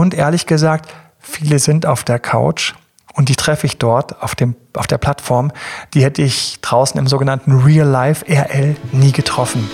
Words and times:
und 0.00 0.14
ehrlich 0.14 0.46
gesagt, 0.46 0.90
viele 1.18 1.58
sind 1.58 1.84
auf 1.84 2.04
der 2.04 2.18
Couch 2.18 2.72
und 3.12 3.28
die 3.28 3.36
treffe 3.36 3.66
ich 3.66 3.76
dort 3.76 4.22
auf, 4.22 4.34
dem, 4.34 4.56
auf 4.74 4.86
der 4.86 4.96
Plattform. 4.96 5.52
Die 5.92 6.02
hätte 6.02 6.22
ich 6.22 6.58
draußen 6.62 6.98
im 6.98 7.06
sogenannten 7.06 7.52
Real 7.60 7.86
Life 7.86 8.24
RL 8.26 8.76
nie 8.92 9.12
getroffen. 9.12 9.68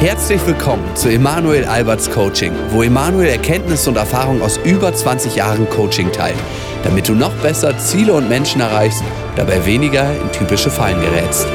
Herzlich 0.00 0.44
willkommen 0.46 0.84
zu 0.96 1.10
Emanuel 1.10 1.66
Alberts 1.66 2.10
Coaching, 2.10 2.52
wo 2.70 2.82
Emanuel 2.82 3.28
Erkenntnisse 3.28 3.90
und 3.90 3.96
Erfahrung 3.96 4.40
aus 4.40 4.56
über 4.64 4.94
20 4.94 5.36
Jahren 5.36 5.68
Coaching 5.68 6.10
teilt, 6.10 6.38
damit 6.84 7.08
du 7.08 7.12
noch 7.12 7.34
besser 7.42 7.76
Ziele 7.76 8.14
und 8.14 8.30
Menschen 8.30 8.62
erreichst, 8.62 9.04
dabei 9.36 9.64
weniger 9.66 10.10
in 10.10 10.32
typische 10.32 10.70
Fallen 10.70 11.00
gerätst. 11.02 11.46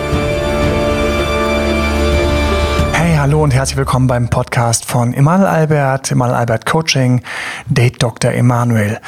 Hallo 3.28 3.44
und 3.44 3.54
herzlich 3.54 3.76
willkommen 3.76 4.08
beim 4.08 4.30
Podcast 4.30 4.86
von 4.86 5.14
Emanuel 5.14 5.50
Albert, 5.50 6.10
Emanuel 6.12 6.38
Albert 6.38 6.66
Coaching, 6.66 7.22
Date 7.68 8.02
Dr. 8.02 8.32
Emanuel. 8.32 9.02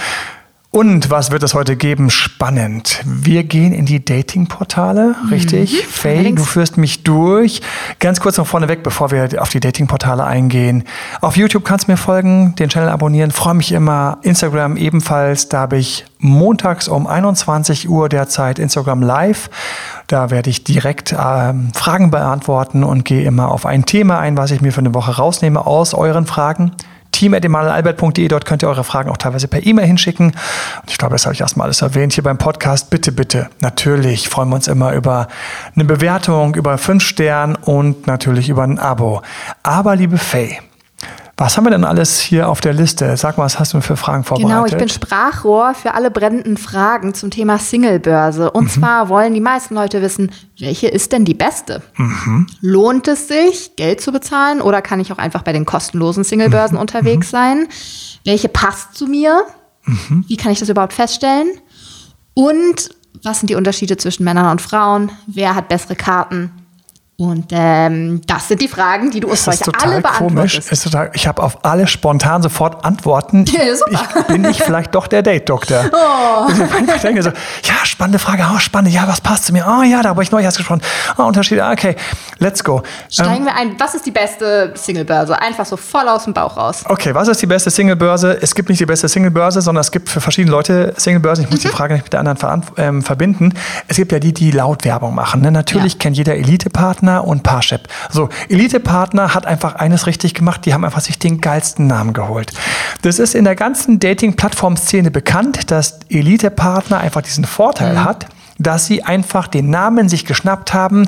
Und 0.72 1.10
was 1.10 1.32
wird 1.32 1.42
es 1.42 1.56
heute 1.56 1.76
geben? 1.76 2.12
Spannend. 2.12 3.02
Wir 3.04 3.44
gehen 3.44 3.74
in 3.74 3.88
die 3.88 4.06
Datingportale, 4.06 5.16
richtig? 5.32 5.74
Mhm. 5.74 5.90
Faye, 5.90 6.32
du 6.32 6.44
führst 6.44 6.78
mich 6.78 7.04
durch. 7.04 7.64
Ganz 7.98 8.20
kurz 8.20 8.38
noch 8.38 8.46
vorneweg, 8.46 8.84
bevor 8.84 9.10
wir 9.10 9.42
auf 9.42 9.50
die 9.50 9.60
Datingportale 9.60 10.24
eingehen. 10.24 10.84
Auf 11.22 11.38
YouTube 11.38 11.66
kannst 11.66 11.88
du 11.88 11.92
mir 11.92 11.98
folgen, 11.98 12.54
den 12.60 12.70
Channel 12.70 12.90
abonnieren, 12.90 13.32
freue 13.32 13.56
mich 13.56 13.72
immer. 13.72 14.20
Instagram 14.22 14.78
ebenfalls, 14.78 15.50
da 15.50 15.62
habe 15.62 15.78
ich 15.78 16.06
montags 16.20 16.88
um 16.88 17.08
21 17.08 17.90
Uhr 17.90 18.08
derzeit 18.08 18.60
Instagram 18.60 19.02
Live. 19.02 19.50
Da 20.06 20.30
werde 20.30 20.52
ich 20.52 20.64
direkt 20.64 21.16
ähm, 21.20 21.72
Fragen 21.74 22.12
beantworten 22.12 22.84
und 22.84 23.06
gehe 23.06 23.24
immer 23.24 23.50
auf 23.50 23.66
ein 23.66 23.86
Thema 23.86 24.20
ein, 24.20 24.38
was 24.38 24.52
ich 24.52 24.62
mir 24.62 24.72
für 24.72 24.82
eine 24.82 24.94
Woche 24.94 25.16
rausnehme 25.16 25.66
aus 25.66 25.96
euren 25.96 26.28
Fragen 26.28 26.74
team.emanuelalbert.de. 27.12 28.28
Dort 28.28 28.46
könnt 28.46 28.64
ihr 28.64 28.70
eure 28.70 28.84
Fragen 28.84 29.10
auch 29.10 29.18
teilweise 29.18 29.48
per 29.48 29.66
E-Mail 29.66 29.88
hinschicken. 29.88 30.28
Und 30.28 30.90
ich 30.90 30.98
glaube, 30.98 31.16
das 31.16 31.26
habe 31.26 31.34
ich 31.34 31.42
erstmal 31.42 31.66
alles 31.66 31.82
erwähnt 31.82 32.14
hier 32.14 32.24
beim 32.24 32.38
Podcast. 32.38 32.90
Bitte, 32.90 33.12
bitte, 33.12 33.50
natürlich 33.60 34.30
freuen 34.30 34.50
wir 34.50 34.56
uns 34.56 34.68
immer 34.68 34.94
über 34.94 35.28
eine 35.76 35.86
Bewertung, 35.86 36.56
über 36.56 36.78
fünf 36.78 37.04
Sterne 37.04 37.58
und 37.58 38.08
natürlich 38.08 38.50
über 38.50 38.64
ein 38.64 38.80
Abo. 38.80 39.22
Aber 39.64 39.96
liebe 39.96 40.18
Faye, 40.18 40.60
was 41.40 41.56
haben 41.56 41.64
wir 41.64 41.72
denn 41.72 41.86
alles 41.86 42.20
hier 42.20 42.50
auf 42.50 42.60
der 42.60 42.74
Liste? 42.74 43.16
Sag 43.16 43.38
mal, 43.38 43.46
was 43.46 43.60
hast 43.60 43.74
du 43.74 43.80
für 43.80 43.96
Fragen 43.96 44.26
vorbereitet? 44.26 44.56
Genau, 44.56 44.66
ich 44.66 44.78
bin 44.78 44.90
Sprachrohr 44.90 45.74
für 45.74 45.94
alle 45.94 46.12
brennenden 46.12 46.58
Fragen 46.58 47.14
zum 47.14 47.32
Thema 47.32 47.58
Singlebörse. 47.58 48.52
Und 48.52 48.66
mhm. 48.66 48.70
zwar 48.70 49.08
wollen 49.08 49.34
die 49.34 49.40
meisten 49.40 49.74
Leute 49.74 50.02
wissen, 50.02 50.32
welche 50.60 50.90
ist 50.90 51.14
denn 51.14 51.24
die 51.24 51.34
beste? 51.34 51.82
Mhm. 51.96 52.48
Lohnt 52.60 53.08
es 53.08 53.30
sich, 53.30 53.78
Geld 53.78 54.02
zu 54.02 54.12
bezahlen 54.12 54.62
oder 54.62 54.82
kann 54.82 55.00
ich 55.00 55.14
auch 55.14 55.18
einfach 55.18 55.44
bei 55.44 55.54
den 55.54 55.66
kostenlosen 55.66 56.26
Singlebörsen 56.26 56.76
mhm. 56.76 56.82
unterwegs 56.82 57.28
mhm. 57.28 57.32
sein? 57.32 57.68
Welche 58.26 58.50
passt 58.50 58.96
zu 58.96 59.08
mir? 59.08 59.44
Mhm. 59.86 60.26
Wie 60.28 60.36
kann 60.36 60.52
ich 60.52 60.60
das 60.60 60.68
überhaupt 60.68 60.94
feststellen? 60.94 61.48
Und 62.34 62.90
was 63.24 63.40
sind 63.40 63.50
die 63.50 63.56
Unterschiede 63.56 63.96
zwischen 63.96 64.26
Männern 64.26 64.52
und 64.52 64.62
Frauen? 64.62 65.10
Wer 65.26 65.56
hat 65.56 65.70
bessere 65.70 65.96
Karten? 65.96 66.52
Und 67.20 67.48
ähm, 67.52 68.22
das 68.28 68.48
sind 68.48 68.62
die 68.62 68.70
Fragen, 68.70 69.12
die 69.12 69.20
du 69.20 69.28
uns 69.28 69.46
heute 69.46 69.72
alle 69.84 70.00
beantwortest. 70.00 70.72
Ist 70.72 70.84
total, 70.86 71.12
ich 71.14 71.28
habe 71.28 71.44
auf 71.44 71.66
alle 71.66 71.86
spontan 71.86 72.42
sofort 72.42 72.86
Antworten. 72.86 73.44
Ja, 73.60 73.76
super. 73.76 74.08
Ich, 74.20 74.28
bin 74.28 74.46
ich 74.46 74.64
vielleicht 74.64 74.96
doch 74.96 75.08
der 75.08 75.22
Date-Doktor? 75.22 75.90
Oh. 75.92 76.50
Ich 76.96 77.02
denke 77.02 77.22
so, 77.22 77.30
ja, 77.30 77.74
spannende 77.84 78.20
Frage, 78.20 78.46
oh, 78.54 78.60
spannend, 78.60 78.94
ja, 78.94 79.06
was 79.06 79.20
passt 79.20 79.46
zu 79.46 79.54
mir? 79.54 79.66
Oh 79.68 79.84
ja, 79.84 80.02
da 80.02 80.10
habe 80.10 80.24
ich 80.24 80.32
neu 80.32 80.42
erst 80.42 80.58
gesprochen. 80.58 80.82
Oh, 81.18 81.24
Unterschiede, 81.24 81.66
okay, 81.66 81.96
let's 82.38 82.64
go. 82.64 82.84
Steigen 83.10 83.40
ähm, 83.40 83.46
wir 83.46 83.56
ein, 83.56 83.76
was 83.80 83.96
ist 83.96 84.06
die 84.06 84.12
beste 84.12 84.72
Singlebörse? 84.76 85.42
Einfach 85.42 85.66
so 85.66 85.76
voll 85.76 86.08
aus 86.08 86.24
dem 86.24 86.34
Bauch 86.34 86.56
raus. 86.56 86.84
Okay, 86.86 87.14
was 87.14 87.28
ist 87.28 87.42
die 87.42 87.48
beste 87.48 87.70
Singlebörse? 87.70 88.38
Es 88.42 88.56
gibt 88.56 88.70
nicht 88.70 88.80
die 88.80 88.86
beste 88.86 89.10
Singlebörse, 89.10 89.62
sondern 89.62 89.82
es 89.82 89.92
gibt 89.92 90.08
für 90.08 90.22
verschiedene 90.22 90.52
Leute 90.52 90.94
Singlebörsen. 90.96 91.46
Ich 91.46 91.52
muss 91.52 91.64
mhm. 91.64 91.70
die 91.70 91.76
Frage 91.76 91.96
nicht 91.96 92.04
mit 92.04 92.14
der 92.14 92.22
anderen 92.22 92.64
ähm, 92.78 93.02
verbinden. 93.02 93.54
Es 93.88 93.98
gibt 93.98 94.12
ja 94.14 94.20
die, 94.20 94.34
die 94.34 94.52
laut 94.52 94.86
Werbung 94.86 95.16
machen. 95.16 95.42
Ne? 95.42 95.52
Natürlich 95.52 95.94
ja. 95.94 96.00
kennt 96.00 96.16
jeder 96.16 96.36
Elite-Partner 96.36 97.09
Partner 97.10 97.28
und 97.28 97.44
Parship. 97.44 97.88
So, 98.10 98.30
Elite-Partner 98.50 99.34
hat 99.34 99.46
einfach 99.46 99.76
eines 99.76 100.06
richtig 100.06 100.34
gemacht, 100.34 100.66
die 100.66 100.74
haben 100.74 100.86
einfach 100.86 101.02
sich 101.02 101.18
den 101.18 101.42
geilsten 101.42 101.88
Namen 101.88 102.14
geholt. 102.14 102.52
Das 103.02 103.20
ist 103.20 103.36
in 103.36 103.46
der 103.46 103.56
ganzen 103.56 104.00
Dating-Plattform-Szene 104.00 105.12
bekannt, 105.12 105.72
dass 105.72 106.00
Elite-Partner 106.10 107.00
einfach 107.00 107.22
diesen 107.22 107.46
Vorteil 107.46 107.94
mhm. 107.94 108.04
hat, 108.04 108.28
dass 108.60 108.86
sie 108.86 109.04
einfach 109.04 109.48
den 109.48 109.70
Namen 109.70 110.10
sich 110.10 110.26
geschnappt 110.26 110.74
haben, 110.74 111.08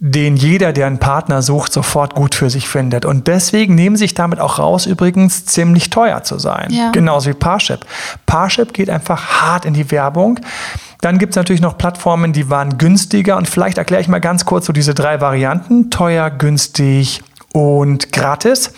den 0.00 0.36
jeder, 0.36 0.72
der 0.72 0.88
einen 0.88 0.98
Partner 0.98 1.40
sucht, 1.40 1.72
sofort 1.72 2.14
gut 2.14 2.34
für 2.34 2.50
sich 2.50 2.68
findet. 2.68 3.06
Und 3.06 3.26
deswegen 3.26 3.74
nehmen 3.74 3.96
sich 3.96 4.12
damit 4.12 4.40
auch 4.40 4.58
raus, 4.58 4.84
übrigens 4.84 5.46
ziemlich 5.46 5.88
teuer 5.88 6.24
zu 6.24 6.38
sein. 6.38 6.70
Ja. 6.70 6.90
Genauso 6.90 7.30
wie 7.30 7.34
Parship. 7.34 7.86
Parship 8.26 8.74
geht 8.74 8.90
einfach 8.90 9.40
hart 9.40 9.64
in 9.64 9.72
die 9.72 9.90
Werbung. 9.90 10.40
Dann 11.04 11.18
gibt 11.18 11.32
es 11.32 11.36
natürlich 11.36 11.60
noch 11.60 11.76
Plattformen, 11.76 12.32
die 12.32 12.48
waren 12.48 12.78
günstiger. 12.78 13.36
Und 13.36 13.46
vielleicht 13.46 13.76
erkläre 13.76 14.00
ich 14.00 14.08
mal 14.08 14.20
ganz 14.20 14.46
kurz 14.46 14.64
so 14.64 14.72
diese 14.72 14.94
drei 14.94 15.20
Varianten. 15.20 15.90
Teuer, 15.90 16.30
günstig 16.30 17.22
und 17.52 18.10
gratis. 18.10 18.72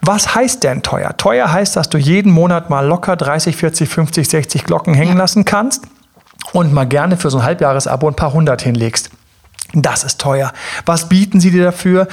Was 0.00 0.34
heißt 0.34 0.64
denn 0.64 0.82
teuer? 0.82 1.14
Teuer 1.18 1.52
heißt, 1.52 1.76
dass 1.76 1.90
du 1.90 1.98
jeden 1.98 2.32
Monat 2.32 2.70
mal 2.70 2.86
locker 2.86 3.16
30, 3.16 3.54
40, 3.54 3.86
50, 3.86 4.28
60 4.30 4.64
Glocken 4.64 4.94
hängen 4.94 5.18
lassen 5.18 5.44
kannst 5.44 5.84
und 6.54 6.72
mal 6.72 6.86
gerne 6.86 7.18
für 7.18 7.28
so 7.28 7.36
ein 7.36 7.44
Halbjahresabo 7.44 8.08
ein 8.08 8.16
paar 8.16 8.32
hundert 8.32 8.62
hinlegst. 8.62 9.10
Das 9.74 10.04
ist 10.04 10.18
teuer. 10.18 10.54
Was 10.86 11.10
bieten 11.10 11.38
Sie 11.38 11.50
dir 11.50 11.64
dafür? 11.64 12.08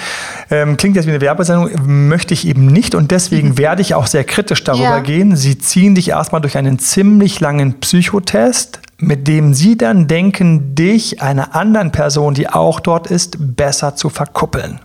Ähm, 0.51 0.75
klingt 0.75 0.97
jetzt 0.97 1.05
wie 1.05 1.11
eine 1.11 1.21
Werbesendung, 1.21 1.71
möchte 1.85 2.33
ich 2.33 2.45
eben 2.45 2.65
nicht 2.65 2.93
und 2.93 3.11
deswegen 3.11 3.51
mhm. 3.51 3.57
werde 3.57 3.81
ich 3.81 3.95
auch 3.95 4.07
sehr 4.07 4.25
kritisch 4.25 4.65
darüber 4.65 4.83
ja. 4.83 4.99
gehen. 4.99 5.37
Sie 5.37 5.57
ziehen 5.57 5.95
dich 5.95 6.09
erstmal 6.09 6.41
durch 6.41 6.57
einen 6.57 6.77
ziemlich 6.77 7.39
langen 7.39 7.79
Psychotest, 7.79 8.81
mit 8.97 9.27
dem 9.27 9.53
sie 9.53 9.77
dann 9.77 10.07
denken, 10.07 10.75
dich 10.75 11.21
einer 11.21 11.55
anderen 11.55 11.91
Person, 11.91 12.33
die 12.33 12.49
auch 12.49 12.79
dort 12.79 13.07
ist, 13.07 13.55
besser 13.55 13.95
zu 13.95 14.09
verkuppeln. 14.09 14.79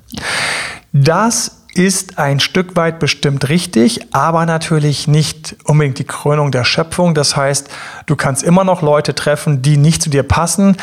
Das 0.92 1.60
ist 1.74 2.18
ein 2.18 2.40
Stück 2.40 2.74
weit 2.76 2.98
bestimmt 2.98 3.48
richtig, 3.48 4.12
aber 4.12 4.44
natürlich 4.44 5.06
nicht 5.06 5.56
unbedingt 5.64 5.98
die 5.98 6.04
Krönung 6.04 6.50
der 6.50 6.64
Schöpfung. 6.64 7.14
Das 7.14 7.36
heißt, 7.36 7.68
du 8.06 8.16
kannst 8.16 8.42
immer 8.42 8.64
noch 8.64 8.82
Leute 8.82 9.14
treffen, 9.14 9.62
die 9.62 9.76
nicht 9.76 10.02
zu 10.02 10.10
dir 10.10 10.24
passen. 10.24 10.76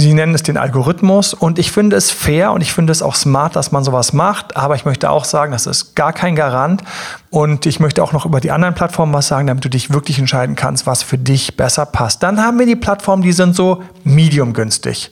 Sie 0.00 0.14
nennen 0.14 0.32
es 0.32 0.44
den 0.44 0.56
Algorithmus 0.56 1.34
und 1.34 1.58
ich 1.58 1.72
finde 1.72 1.96
es 1.96 2.12
fair 2.12 2.52
und 2.52 2.60
ich 2.60 2.72
finde 2.72 2.92
es 2.92 3.02
auch 3.02 3.16
smart, 3.16 3.56
dass 3.56 3.72
man 3.72 3.82
sowas 3.82 4.12
macht. 4.12 4.56
Aber 4.56 4.76
ich 4.76 4.84
möchte 4.84 5.10
auch 5.10 5.24
sagen, 5.24 5.50
das 5.50 5.66
ist 5.66 5.96
gar 5.96 6.12
kein 6.12 6.36
Garant. 6.36 6.84
Und 7.30 7.66
ich 7.66 7.80
möchte 7.80 8.00
auch 8.04 8.12
noch 8.12 8.24
über 8.24 8.40
die 8.40 8.52
anderen 8.52 8.76
Plattformen 8.76 9.12
was 9.12 9.26
sagen, 9.26 9.48
damit 9.48 9.64
du 9.64 9.68
dich 9.68 9.92
wirklich 9.92 10.20
entscheiden 10.20 10.54
kannst, 10.54 10.86
was 10.86 11.02
für 11.02 11.18
dich 11.18 11.56
besser 11.56 11.84
passt. 11.84 12.22
Dann 12.22 12.40
haben 12.40 12.60
wir 12.60 12.66
die 12.66 12.76
Plattformen, 12.76 13.24
die 13.24 13.32
sind 13.32 13.56
so 13.56 13.82
medium 14.04 14.52
günstig. 14.52 15.10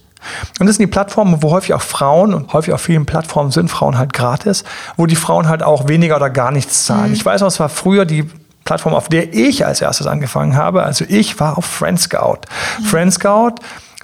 Und 0.61 0.69
das 0.69 0.77
sind 0.77 0.85
die 0.85 0.93
Plattformen, 0.93 1.43
wo 1.43 1.51
häufig 1.51 1.75
auch 1.75 1.83
Frauen 1.83 2.33
und 2.33 2.53
häufig 2.53 2.73
auf 2.73 2.81
vielen 2.81 3.07
Plattformen 3.07 3.51
sind 3.51 3.69
Frauen 3.69 3.99
halt 3.99 4.13
gratis, 4.13 4.63
wo 4.97 5.07
die 5.07 5.17
Frauen 5.17 5.49
halt 5.49 5.65
auch 5.65 5.89
weniger 5.89 6.15
oder 6.15 6.31
gar 6.31 6.53
nichts 6.53 6.85
zahlen. 6.85 7.09
Mhm. 7.09 7.15
Ich 7.15 7.27
weiß 7.27 7.41
noch, 7.41 7.49
es 7.49 7.59
war 7.59 7.69
früher 7.69 8.05
die 8.05 8.31
Plattform, 8.65 8.95
auf 8.95 9.09
der 9.09 9.35
ich 9.35 9.67
als 9.67 9.81
erstes 9.81 10.07
angefangen 10.07 10.57
habe. 10.57 10.85
Also 10.85 11.05
ich 11.09 11.41
war 11.41 11.59
auf 11.59 11.65
Friendscout. 11.65 12.43
Mhm. 12.79 12.85
Friendscout 12.85 13.55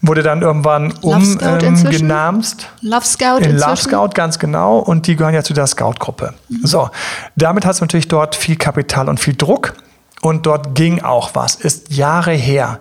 wurde 0.03 0.23
dann 0.23 0.43
irgendwann 0.43 0.93
umgenamst. 1.01 2.69
Ähm, 2.83 2.91
Love 2.91 3.07
Scout 3.07 3.39
in 3.39 3.57
Love 3.57 3.77
Scout, 3.77 4.11
ganz 4.15 4.39
genau. 4.39 4.79
Und 4.79 5.07
die 5.07 5.17
gehören 5.17 5.35
ja 5.35 5.43
zu 5.43 5.55
der 5.55 5.67
Scout-Gruppe. 5.67 6.35
Mhm. 6.49 6.67
So, 6.67 6.91
damit 7.37 7.65
hast 7.65 7.81
du 7.81 7.85
natürlich 7.85 8.09
dort 8.09 8.35
viel 8.35 8.57
Kapital 8.57 9.09
und 9.09 9.21
viel 9.21 9.35
Druck. 9.35 9.75
Und 10.21 10.47
dort 10.47 10.75
ging 10.75 11.03
auch 11.03 11.31
was, 11.35 11.55
ist 11.57 11.93
Jahre 11.93 12.33
her. 12.33 12.79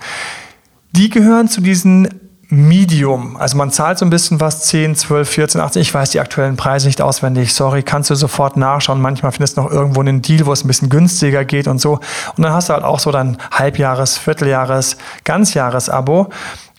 Die 0.91 1.09
gehören 1.09 1.47
zu 1.47 1.61
diesen 1.61 2.21
Medium. 2.51 3.37
Also 3.37 3.55
man 3.55 3.71
zahlt 3.71 3.97
so 3.97 4.05
ein 4.05 4.09
bisschen 4.09 4.41
was, 4.41 4.63
10, 4.63 4.95
12, 4.95 5.29
14, 5.29 5.61
18. 5.61 5.81
Ich 5.81 5.93
weiß 5.93 6.09
die 6.09 6.19
aktuellen 6.19 6.57
Preise 6.57 6.87
nicht 6.87 7.01
auswendig. 7.01 7.53
Sorry, 7.53 7.81
kannst 7.81 8.09
du 8.09 8.15
sofort 8.15 8.57
nachschauen. 8.57 8.99
Manchmal 8.99 9.31
findest 9.31 9.55
du 9.55 9.61
noch 9.61 9.71
irgendwo 9.71 10.01
einen 10.01 10.21
Deal, 10.21 10.45
wo 10.45 10.51
es 10.51 10.63
ein 10.63 10.67
bisschen 10.67 10.89
günstiger 10.89 11.45
geht 11.45 11.67
und 11.67 11.79
so. 11.79 11.93
Und 12.35 12.43
dann 12.43 12.51
hast 12.51 12.67
du 12.67 12.73
halt 12.73 12.83
auch 12.83 12.99
so 12.99 13.11
dein 13.11 13.37
Halbjahres-, 13.51 14.19
Vierteljahres-, 14.19 14.97
Ganzjahres-Abo. 15.23 16.29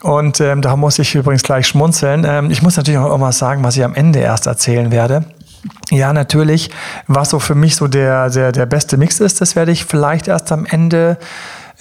Und 0.03 0.41
ähm, 0.41 0.63
da 0.63 0.77
muss 0.77 0.99
ich 0.99 1.15
übrigens 1.15 1.43
gleich 1.43 1.67
schmunzeln. 1.67 2.25
Ähm, 2.27 2.51
ich 2.51 2.63
muss 2.63 2.77
natürlich 2.77 2.99
auch 2.99 3.07
irgendwas 3.07 3.39
sagen, 3.39 3.63
was 3.63 3.77
ich 3.77 3.85
am 3.85 3.95
Ende 3.95 4.19
erst 4.19 4.47
erzählen 4.47 4.91
werde. 4.91 5.25
Ja, 5.91 6.13
natürlich, 6.13 6.71
was 7.07 7.31
so 7.31 7.39
für 7.39 7.55
mich 7.55 7.77
so 7.77 7.87
der, 7.87 8.31
der, 8.31 8.51
der 8.51 8.67
beste 8.67 8.97
Mix 8.97 9.21
ist, 9.21 9.41
das 9.41 9.55
werde 9.55 9.71
ich 9.71 9.85
vielleicht 9.85 10.27
erst 10.27 10.51
am 10.51 10.67
Ende 10.67 11.19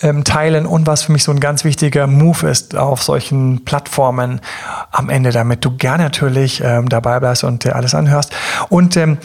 ähm, 0.02 0.24
teilen 0.24 0.66
und 0.66 0.86
was 0.86 1.04
für 1.04 1.12
mich 1.12 1.24
so 1.24 1.32
ein 1.32 1.40
ganz 1.40 1.64
wichtiger 1.64 2.08
Move 2.08 2.48
ist 2.50 2.76
auf 2.76 3.02
solchen 3.02 3.66
Plattformen 3.66 4.42
am 4.92 5.10
Ende, 5.10 5.32
damit 5.32 5.66
du 5.66 5.76
gerne 5.78 6.04
natürlich 6.04 6.62
ähm, 6.64 6.90
dabei 6.90 7.20
bleibst 7.20 7.44
und 7.44 7.64
dir 7.64 7.76
alles 7.76 7.96
anhörst. 7.96 8.32
Und 8.70 8.98
ähm, 8.98 9.18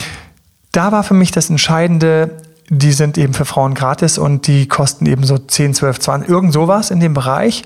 da 0.73 0.93
war 0.93 1.03
für 1.03 1.15
mich 1.15 1.31
das 1.31 1.51
Entscheidende, 1.51 2.31
die 2.69 2.93
sind 2.93 3.17
eben 3.19 3.35
für 3.35 3.45
Frauen 3.45 3.75
gratis 3.75 4.19
und 4.19 4.47
die 4.47 4.69
kosten 4.69 5.07
eben 5.07 5.25
so 5.25 5.39
10, 5.39 5.75
12, 5.75 6.01
20, 6.01 6.29
irgend 6.29 6.53
sowas 6.53 6.91
in 6.91 7.01
dem 7.01 7.15
Bereich. 7.15 7.65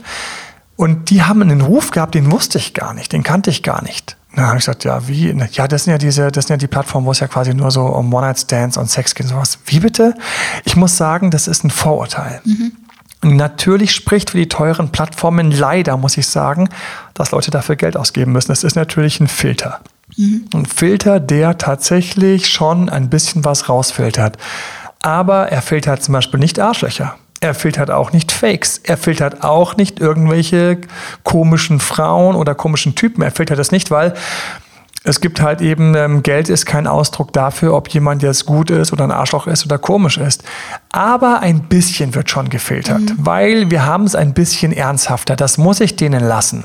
Und 0.81 1.11
die 1.11 1.23
haben 1.23 1.43
einen 1.43 1.61
Ruf 1.61 1.91
gehabt, 1.91 2.15
den 2.15 2.33
wusste 2.33 2.57
ich 2.57 2.73
gar 2.73 2.95
nicht, 2.95 3.13
den 3.13 3.23
kannte 3.23 3.51
ich 3.51 3.63
gar 3.63 3.83
nicht. 3.83 4.17
Na, 4.33 4.47
habe 4.47 4.57
ich 4.57 4.65
gesagt, 4.65 4.85
ja, 4.85 5.07
wie? 5.07 5.31
Ja, 5.53 5.69
das 5.69 5.85
sind 5.85 5.91
ja 5.91 5.99
diese, 5.99 6.33
das 6.33 6.47
sind 6.47 6.55
ja 6.55 6.57
die 6.57 6.69
Plattformen, 6.69 7.07
wo 7.07 7.11
es 7.11 7.21
ja 7.21 7.29
quasi 7.29 7.53
nur 7.53 7.71
so 7.71 7.83
um 7.83 8.11
One-Night-Stands 8.15 8.79
und 8.79 8.89
Sex 8.89 9.15
geht 9.15 9.27
und 9.27 9.33
sowas. 9.33 9.59
Wie 9.67 9.81
bitte? 9.81 10.15
Ich 10.65 10.77
muss 10.77 10.97
sagen, 10.97 11.31
das 11.31 11.49
ist 11.49 11.65
ein 11.65 11.71
Vorurteil. 11.71 12.41
Mhm. 12.47 12.73
Natürlich 13.37 13.93
spricht 13.95 14.31
für 14.31 14.39
die 14.39 14.49
teuren 14.49 14.91
Plattformen 14.91 15.51
leider, 15.51 15.99
muss 15.99 16.17
ich 16.17 16.27
sagen, 16.27 16.71
dass 17.13 17.31
Leute 17.31 17.51
dafür 17.51 17.77
Geld 17.77 17.99
ausgeben 17.99 18.33
müssen. 18.33 18.49
Das 18.49 18.65
ist 18.65 18.75
natürlich 18.75 19.21
ein 19.21 19.29
Filter. 19.29 19.81
Mhm. 20.17 20.47
Ein 20.55 20.65
Filter, 20.65 21.21
der 21.21 21.59
tatsächlich 21.59 22.49
schon 22.49 22.89
ein 22.89 23.11
bisschen 23.11 23.45
was 23.45 23.69
rausfiltert. 23.69 24.39
Aber 25.03 25.53
er 25.53 25.61
filtert 25.61 26.03
zum 26.03 26.15
Beispiel 26.15 26.41
nicht 26.41 26.59
Arschlöcher. 26.59 27.17
Er 27.41 27.55
filtert 27.55 27.91
auch 27.91 28.13
nicht 28.13 28.33
Fakes. 28.33 28.79
Er 28.85 28.99
filtert 28.99 29.43
auch 29.43 29.77
nicht 29.77 29.99
irgendwelche 29.99 30.79
komischen 31.25 31.81
Frauen 31.81 32.37
oder 32.37 32.55
komischen 32.55 32.95
Typen. 32.95 33.23
Er 33.23 33.31
filtert 33.31 33.59
das 33.59 33.73
nicht, 33.73 33.91
weil 33.91 34.13
es 35.03 35.23
gibt 35.23 35.41
halt 35.41 35.63
eben, 35.63 35.95
ähm, 35.95 36.23
Geld 36.23 36.51
ist 36.51 36.67
kein 36.67 36.87
Ausdruck 36.87 37.33
dafür, 37.33 37.73
ob 37.75 37.89
jemand 37.89 38.23
jetzt 38.23 38.45
gut 38.45 38.71
ist 38.71 38.93
oder 38.93 39.05
ein 39.05 39.11
Arschloch 39.11 39.47
ist 39.47 39.65
oder 39.65 39.79
komisch 39.79 40.19
ist. 40.19 40.43
Aber 40.93 41.41
ein 41.41 41.63
bisschen 41.63 42.15
wird 42.15 42.29
schon 42.29 42.51
gefiltert, 42.51 43.01
mhm. 43.01 43.17
weil 43.17 43.71
wir 43.71 43.87
haben 43.87 44.05
es 44.05 44.15
ein 44.15 44.35
bisschen 44.35 44.73
ernsthafter. 44.73 45.37
Das 45.37 45.57
muss 45.57 45.81
ich 45.81 45.97
denen 45.97 46.23
lassen. 46.23 46.65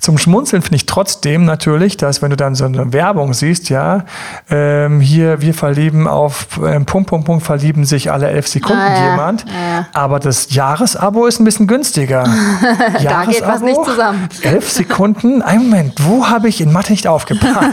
Zum 0.00 0.16
Schmunzeln 0.16 0.62
finde 0.62 0.76
ich 0.76 0.86
trotzdem 0.86 1.44
natürlich, 1.44 1.98
dass 1.98 2.22
wenn 2.22 2.30
du 2.30 2.36
dann 2.36 2.54
so 2.54 2.64
eine 2.64 2.94
Werbung 2.94 3.34
siehst, 3.34 3.68
ja, 3.68 4.04
ähm, 4.48 5.00
hier, 5.00 5.42
wir 5.42 5.52
verlieben 5.52 6.08
auf 6.08 6.46
ähm, 6.64 6.86
Punkt, 6.86 7.10
Punkt, 7.10 7.26
Punkt, 7.26 7.44
verlieben 7.44 7.84
sich 7.84 8.10
alle 8.10 8.30
elf 8.30 8.48
Sekunden 8.48 8.80
ah, 8.80 8.98
ja. 8.98 9.10
jemand. 9.10 9.44
Ja. 9.44 9.86
Aber 9.92 10.18
das 10.18 10.54
Jahresabo 10.54 11.26
ist 11.26 11.40
ein 11.40 11.44
bisschen 11.44 11.66
günstiger. 11.66 12.24
da 13.02 13.24
geht 13.24 13.42
was 13.46 13.60
nicht 13.60 13.84
zusammen. 13.84 14.28
Elf 14.40 14.70
Sekunden? 14.70 15.42
Ein 15.42 15.58
Moment, 15.58 15.94
wo 16.06 16.26
habe 16.26 16.48
ich 16.48 16.62
in 16.62 16.72
Mathe 16.72 16.92
nicht 16.92 17.06
aufgepasst? 17.06 17.65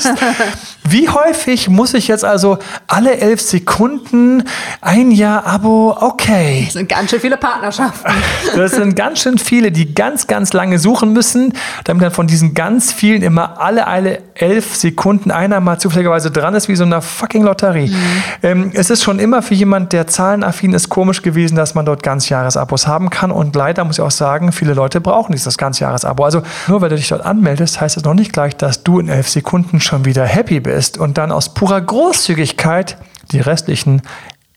Wie 0.84 1.10
häufig 1.10 1.70
muss 1.70 1.94
ich 1.94 2.08
jetzt 2.08 2.26
also 2.26 2.60
alle 2.88 3.18
elf 3.18 3.42
Sekunden 3.42 4.44
ein 4.82 5.12
Jahr 5.12 5.46
Abo? 5.46 5.96
Okay. 6.00 6.64
Das 6.66 6.74
sind 6.74 6.90
ganz 6.90 7.10
schön 7.10 7.20
viele 7.20 7.38
Partnerschaften. 7.38 8.12
Das 8.56 8.74
sind 8.74 8.96
ganz 8.96 9.22
schön 9.22 9.38
viele, 9.38 9.72
die 9.72 9.96
ganz, 9.96 10.28
ganz 10.28 10.54
lange 10.54 10.78
suchen 10.78 11.14
müssen, 11.14 11.54
damit 11.86 12.04
dann 12.04 12.12
von 12.12 12.28
diesen 12.28 12.54
ganz 12.54 12.92
vielen 12.92 13.24
immer 13.24 13.60
alle, 13.60 13.88
alle 13.88 14.22
elf 14.36 14.76
Sekunden 14.76 15.32
einer 15.32 15.60
mal 15.60 15.80
zufälligerweise 15.80 16.32
dran 16.32 16.56
ist, 16.56 16.68
wie 16.68 16.76
so 16.76 16.84
eine 16.84 17.02
fucking 17.02 17.44
Lotterie. 17.44 17.90
Mhm. 17.90 18.24
Ähm, 18.42 18.72
es 18.74 18.90
ist 18.90 19.04
schon 19.04 19.20
immer 19.20 19.42
für 19.42 19.54
jemand, 19.54 19.94
der 19.94 20.08
zahlenaffin 20.08 20.74
ist, 20.74 20.90
komisch 20.90 21.22
gewesen, 21.22 21.56
dass 21.56 21.76
man 21.76 21.86
dort 21.86 22.04
Ganzjahresabos 22.04 22.88
haben 22.88 23.10
kann. 23.10 23.32
Und 23.32 23.56
leider 23.56 23.84
muss 23.84 23.98
ich 23.98 24.02
auch 24.02 24.12
sagen, 24.12 24.52
viele 24.52 24.74
Leute 24.74 25.02
brauchen 25.02 25.34
dieses 25.34 25.58
Ganzjahresabo. 25.58 26.24
Also 26.24 26.42
nur 26.68 26.82
weil 26.82 26.90
du 26.90 26.96
dich 26.96 27.10
dort 27.10 27.26
anmeldest, 27.26 27.80
heißt 27.80 27.98
das 27.98 28.04
noch 28.04 28.14
nicht 28.14 28.34
gleich, 28.34 28.56
dass 28.56 28.84
du 28.84 29.00
in 29.00 29.10
elf 29.10 29.30
Sekunden 29.30 29.80
schon 29.80 30.06
wieder 30.06 30.26
happy 30.26 30.60
bist 30.60 30.98
und 30.98 31.18
dann 31.18 31.32
aus 31.32 31.54
purer 31.54 31.82
Großzügigkeit 31.82 32.98
die 33.32 33.40
restlichen 33.40 34.02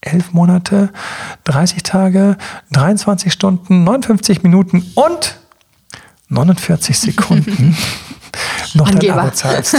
elf 0.00 0.32
Monate, 0.32 0.90
30 1.44 1.82
Tage, 1.82 2.37
23 2.72 3.32
Stunden, 3.32 3.84
59 3.84 4.43
Minuten 4.43 4.84
und 4.94 5.37
49 6.29 6.99
Sekunden 6.99 7.76
noch 8.75 8.88
Angeber. 8.88 9.14
dein 9.14 9.26
Abo 9.26 9.31
zahlst. 9.31 9.76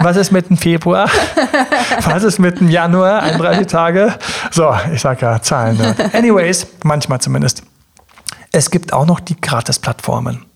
Was 0.00 0.16
ist 0.16 0.32
mit 0.32 0.48
dem 0.48 0.56
Februar? 0.56 1.08
Was 2.04 2.22
ist 2.22 2.38
mit 2.38 2.60
dem 2.60 2.70
Januar? 2.70 3.22
31 3.22 3.66
Tage? 3.66 4.14
So, 4.50 4.74
ich 4.92 5.00
sag 5.00 5.20
ja 5.22 5.40
Zahlen. 5.40 5.76
Ne? 5.76 5.94
Anyways, 6.12 6.66
manchmal 6.84 7.20
zumindest. 7.20 7.62
Es 8.52 8.70
gibt 8.70 8.92
auch 8.92 9.06
noch 9.06 9.20
die 9.20 9.38
Gratis-Plattformen. 9.40 10.46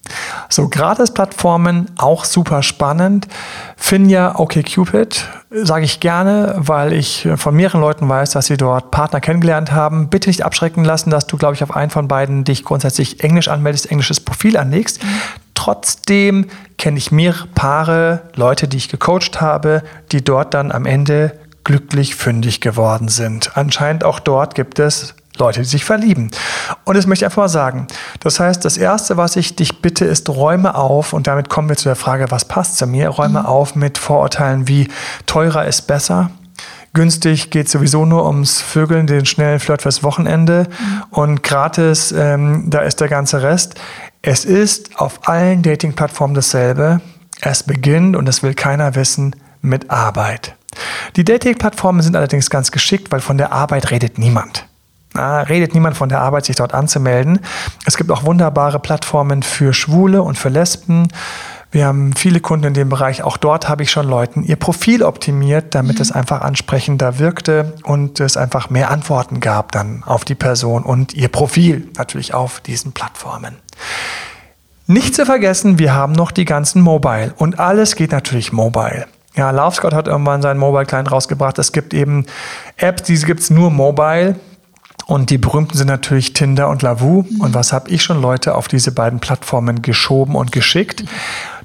So, 0.48 0.68
Gratis-Plattformen, 0.68 1.90
auch 1.98 2.24
super 2.24 2.62
spannend. 2.62 3.28
Finja 3.76 4.38
OkCupid, 4.38 5.24
sage 5.50 5.84
ich 5.84 6.00
gerne, 6.00 6.54
weil 6.56 6.92
ich 6.92 7.28
von 7.36 7.54
mehreren 7.54 7.80
Leuten 7.80 8.08
weiß, 8.08 8.30
dass 8.30 8.46
sie 8.46 8.56
dort 8.56 8.90
Partner 8.90 9.20
kennengelernt 9.20 9.72
haben. 9.72 10.08
Bitte 10.08 10.28
nicht 10.28 10.44
abschrecken 10.44 10.84
lassen, 10.84 11.10
dass 11.10 11.26
du, 11.26 11.36
glaube 11.36 11.54
ich, 11.54 11.62
auf 11.62 11.76
einen 11.76 11.90
von 11.90 12.08
beiden 12.08 12.44
dich 12.44 12.64
grundsätzlich 12.64 13.22
Englisch 13.22 13.48
anmeldest, 13.48 13.90
englisches 13.90 14.20
Profil 14.20 14.56
anlegst. 14.56 15.02
Mhm. 15.02 15.08
Trotzdem 15.60 16.46
kenne 16.78 16.96
ich 16.96 17.12
mehrere 17.12 17.46
Paare, 17.48 18.22
Leute, 18.34 18.66
die 18.66 18.78
ich 18.78 18.88
gecoacht 18.88 19.42
habe, 19.42 19.82
die 20.10 20.24
dort 20.24 20.54
dann 20.54 20.72
am 20.72 20.86
Ende 20.86 21.38
glücklich 21.64 22.14
fündig 22.14 22.62
geworden 22.62 23.08
sind. 23.08 23.58
Anscheinend 23.58 24.02
auch 24.02 24.20
dort 24.20 24.54
gibt 24.54 24.78
es 24.78 25.14
Leute, 25.36 25.60
die 25.60 25.66
sich 25.66 25.84
verlieben. 25.84 26.30
Und 26.84 26.96
das 26.96 27.06
möchte 27.06 27.24
ich 27.24 27.26
einfach 27.26 27.42
mal 27.42 27.48
sagen. 27.50 27.88
Das 28.20 28.40
heißt, 28.40 28.64
das 28.64 28.78
Erste, 28.78 29.18
was 29.18 29.36
ich 29.36 29.54
dich 29.54 29.82
bitte, 29.82 30.06
ist, 30.06 30.30
räume 30.30 30.76
auf, 30.76 31.12
und 31.12 31.26
damit 31.26 31.50
kommen 31.50 31.68
wir 31.68 31.76
zu 31.76 31.90
der 31.90 31.96
Frage, 31.96 32.30
was 32.30 32.46
passt 32.46 32.78
zu 32.78 32.86
mir, 32.86 33.10
räume 33.10 33.40
mhm. 33.40 33.46
auf 33.46 33.74
mit 33.74 33.98
Vorurteilen 33.98 34.66
wie 34.66 34.88
teurer 35.26 35.66
ist 35.66 35.82
besser, 35.82 36.30
günstig 36.92 37.50
geht 37.50 37.68
sowieso 37.68 38.04
nur 38.04 38.26
ums 38.26 38.60
Vögeln, 38.60 39.06
den 39.06 39.26
schnellen 39.26 39.60
Flirt 39.60 39.82
fürs 39.82 40.02
Wochenende 40.02 40.68
mhm. 40.68 41.02
und 41.10 41.42
gratis, 41.42 42.12
ähm, 42.12 42.64
da 42.68 42.80
ist 42.80 43.00
der 43.00 43.08
ganze 43.08 43.42
Rest. 43.42 43.74
Es 44.22 44.44
ist 44.44 45.00
auf 45.00 45.28
allen 45.28 45.62
Dating-Plattformen 45.62 46.34
dasselbe. 46.34 47.00
Es 47.40 47.62
beginnt, 47.62 48.16
und 48.16 48.26
das 48.26 48.42
will 48.42 48.52
keiner 48.52 48.94
wissen, 48.94 49.34
mit 49.62 49.90
Arbeit. 49.90 50.56
Die 51.16 51.24
Dating-Plattformen 51.24 52.02
sind 52.02 52.16
allerdings 52.16 52.50
ganz 52.50 52.70
geschickt, 52.70 53.10
weil 53.12 53.20
von 53.20 53.38
der 53.38 53.52
Arbeit 53.52 53.90
redet 53.90 54.18
niemand. 54.18 54.66
Na, 55.14 55.40
redet 55.40 55.72
niemand 55.72 55.96
von 55.96 56.10
der 56.10 56.20
Arbeit, 56.20 56.44
sich 56.44 56.56
dort 56.56 56.74
anzumelden. 56.74 57.40
Es 57.86 57.96
gibt 57.96 58.10
auch 58.10 58.24
wunderbare 58.24 58.78
Plattformen 58.78 59.42
für 59.42 59.72
Schwule 59.72 60.22
und 60.22 60.36
für 60.36 60.50
Lesben. 60.50 61.08
Wir 61.72 61.86
haben 61.86 62.14
viele 62.14 62.40
Kunden 62.40 62.66
in 62.66 62.74
dem 62.74 62.88
Bereich. 62.88 63.22
Auch 63.22 63.36
dort 63.36 63.68
habe 63.68 63.84
ich 63.84 63.90
schon 63.90 64.08
Leuten 64.08 64.42
ihr 64.42 64.56
Profil 64.56 65.04
optimiert, 65.04 65.74
damit 65.74 65.96
mhm. 65.96 66.02
es 66.02 66.12
einfach 66.12 66.40
ansprechender 66.40 67.18
wirkte 67.18 67.74
und 67.84 68.18
es 68.18 68.36
einfach 68.36 68.70
mehr 68.70 68.90
Antworten 68.90 69.38
gab 69.40 69.72
dann 69.72 70.02
auf 70.04 70.24
die 70.24 70.34
Person 70.34 70.82
und 70.82 71.14
ihr 71.14 71.28
Profil 71.28 71.88
natürlich 71.96 72.34
auf 72.34 72.60
diesen 72.60 72.92
Plattformen. 72.92 73.56
Nicht 74.88 75.14
zu 75.14 75.24
vergessen, 75.24 75.78
wir 75.78 75.94
haben 75.94 76.12
noch 76.12 76.32
die 76.32 76.44
ganzen 76.44 76.82
Mobile 76.82 77.32
und 77.36 77.60
alles 77.60 77.94
geht 77.94 78.10
natürlich 78.10 78.52
mobile. 78.52 79.06
Ja, 79.36 79.52
LoveScott 79.52 79.94
hat 79.94 80.08
irgendwann 80.08 80.42
seinen 80.42 80.58
Mobile-Client 80.58 81.12
rausgebracht. 81.12 81.56
Es 81.60 81.70
gibt 81.70 81.94
eben 81.94 82.26
Apps, 82.76 83.04
diese 83.04 83.26
gibt 83.26 83.38
es 83.38 83.50
nur 83.50 83.70
mobile. 83.70 84.34
Und 85.10 85.30
die 85.30 85.38
berühmten 85.38 85.76
sind 85.76 85.88
natürlich 85.88 86.34
Tinder 86.34 86.68
und 86.68 86.82
Lavu. 86.82 87.24
Mhm. 87.28 87.40
Und 87.40 87.52
was 87.52 87.72
habe 87.72 87.90
ich 87.90 88.04
schon 88.04 88.22
Leute 88.22 88.54
auf 88.54 88.68
diese 88.68 88.92
beiden 88.92 89.18
Plattformen 89.18 89.82
geschoben 89.82 90.36
und 90.36 90.52
geschickt? 90.52 91.02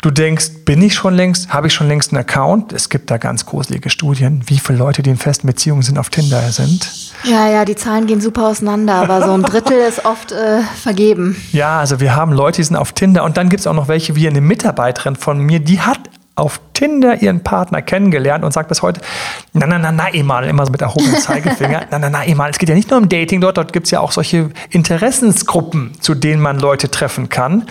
Du 0.01 0.09
denkst, 0.09 0.65
bin 0.65 0.81
ich 0.81 0.95
schon 0.95 1.13
längst, 1.13 1.53
habe 1.53 1.68
ich 1.68 1.74
schon 1.75 1.88
längst 1.88 2.12
einen 2.12 2.21
Account? 2.21 2.74
Es 2.74 2.89
gibt 2.89 3.12
da 3.12 3.18
ganz 3.18 3.45
gruselige 3.45 3.92
Studien, 3.92 4.42
wie 4.47 4.57
viele 4.57 4.80
Leute, 4.80 5.03
die 5.03 5.12
in 5.12 5.18
festen 5.18 5.45
Beziehungen 5.45 5.83
sind, 5.83 6.00
auf 6.00 6.09
Tinder 6.09 6.42
sind. 6.51 6.89
Ja, 7.24 7.47
ja, 7.47 7.65
die 7.65 7.75
Zahlen 7.75 8.07
gehen 8.07 8.19
super 8.19 8.47
auseinander, 8.47 8.95
aber 8.95 9.24
so 9.24 9.33
ein 9.33 9.44
Drittel 9.44 9.77
ist 9.77 10.05
oft 10.05 10.31
äh, 10.31 10.62
vergeben. 10.81 11.36
Ja, 11.51 11.79
also 11.79 12.00
wir 12.00 12.15
haben 12.15 12.31
Leute, 12.31 12.58
die 12.58 12.63
sind 12.63 12.77
auf 12.77 12.93
Tinder 12.93 13.24
und 13.24 13.38
dann 13.38 13.50
gibt 13.50 13.60
es 13.60 13.67
auch 13.67 13.75
noch 13.75 13.88
welche, 13.88 14.15
wie 14.15 14.27
eine 14.27 14.41
Mitarbeiterin 14.41 15.15
von 15.15 15.38
mir, 15.38 15.60
die 15.60 15.81
hat 15.81 16.00
auf 16.36 16.60
Tinder 16.74 17.22
ihren 17.22 17.42
Partner 17.42 17.82
kennengelernt 17.82 18.44
und 18.44 18.51
sagt 18.51 18.68
bis 18.68 18.82
heute, 18.82 19.00
na, 19.54 19.65
na, 19.65 19.80
na, 19.80 19.92
na, 19.92 20.13
Emal, 20.13 20.46
immer 20.46 20.65
so 20.65 20.72
mit 20.72 20.82
erhobenem 20.82 21.15
Zeigefinger, 21.15 21.86
na, 21.92 22.00
na, 22.00 22.10
na, 22.10 22.25
Emal, 22.25 22.50
es 22.50 22.58
geht 22.58 22.68
ja 22.68 22.75
nicht 22.75 22.89
nur 22.89 23.00
um 23.00 23.08
Dating 23.08 23.39
dort, 23.39 23.58
dort 23.58 23.72
gibt 23.72 23.86
es 23.86 23.92
ja 23.92 24.01
auch 24.01 24.12
solche 24.12 24.50
Interessensgruppen, 24.70 25.94
zu 26.01 26.13
denen 26.13 26.42
man 26.42 26.60
Leute 26.60 26.92
treffen 26.92 27.30
kann. 27.30 27.68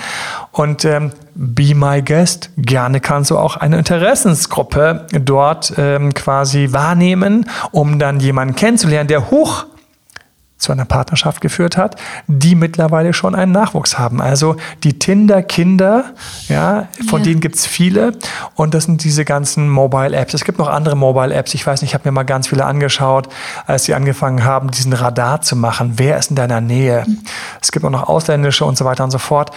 Und 0.50 0.84
ähm, 0.86 1.12
Be 1.34 1.74
My 1.74 2.00
Guest, 2.00 2.50
gerne 2.56 3.00
kannst 3.00 3.30
du 3.30 3.38
auch 3.38 3.56
eine 3.56 3.76
Interessensgruppe 3.76 5.06
dort 5.12 5.74
ähm, 5.76 6.14
quasi 6.14 6.68
wahrnehmen, 6.70 7.50
um 7.70 7.98
dann 7.98 8.20
jemanden 8.20 8.54
kennenzulernen, 8.54 9.08
der 9.08 9.30
hoch 9.30 9.66
zu 10.56 10.72
einer 10.72 10.84
Partnerschaft 10.84 11.40
geführt 11.40 11.76
hat, 11.76 11.96
die 12.26 12.54
mittlerweile 12.54 13.12
schon 13.12 13.34
einen 13.34 13.52
Nachwuchs 13.52 13.98
haben. 13.98 14.22
Also 14.22 14.56
die 14.82 14.98
Tinder-Kinder, 14.98 16.14
ja, 16.48 16.88
von 17.08 17.20
ja. 17.20 17.24
denen 17.24 17.40
gibt 17.40 17.56
es 17.56 17.66
viele. 17.66 18.12
Und 18.54 18.72
das 18.72 18.84
sind 18.84 19.04
diese 19.04 19.24
ganzen 19.24 19.68
Mobile-Apps. 19.68 20.32
Es 20.32 20.44
gibt 20.44 20.58
noch 20.58 20.68
andere 20.68 20.96
Mobile-Apps. 20.96 21.54
Ich 21.54 21.66
weiß 21.66 21.82
nicht, 21.82 21.90
ich 21.90 21.94
habe 21.94 22.08
mir 22.08 22.12
mal 22.12 22.22
ganz 22.22 22.48
viele 22.48 22.64
angeschaut, 22.64 23.28
als 23.66 23.84
sie 23.84 23.94
angefangen 23.94 24.44
haben, 24.44 24.70
diesen 24.70 24.92
Radar 24.92 25.42
zu 25.42 25.56
machen. 25.56 25.94
Wer 25.96 26.18
ist 26.18 26.30
in 26.30 26.36
deiner 26.36 26.60
Nähe? 26.60 27.04
Mhm. 27.06 27.18
Es 27.60 27.72
gibt 27.72 27.84
auch 27.84 27.90
noch 27.90 28.08
ausländische 28.08 28.64
und 28.64 28.78
so 28.78 28.84
weiter 28.84 29.04
und 29.04 29.10
so 29.10 29.18
fort. 29.18 29.50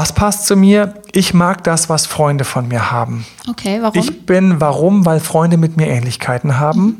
Was 0.00 0.12
passt 0.12 0.46
zu 0.46 0.54
mir? 0.54 0.94
Ich 1.10 1.34
mag 1.34 1.64
das, 1.64 1.88
was 1.88 2.06
Freunde 2.06 2.44
von 2.44 2.68
mir 2.68 2.92
haben. 2.92 3.26
Okay, 3.50 3.80
warum? 3.82 3.98
Ich 3.98 4.26
bin, 4.26 4.60
warum? 4.60 5.04
Weil 5.04 5.18
Freunde 5.18 5.56
mit 5.56 5.76
mir 5.76 5.88
Ähnlichkeiten 5.88 6.60
haben. 6.60 6.80
Mhm. 6.82 6.96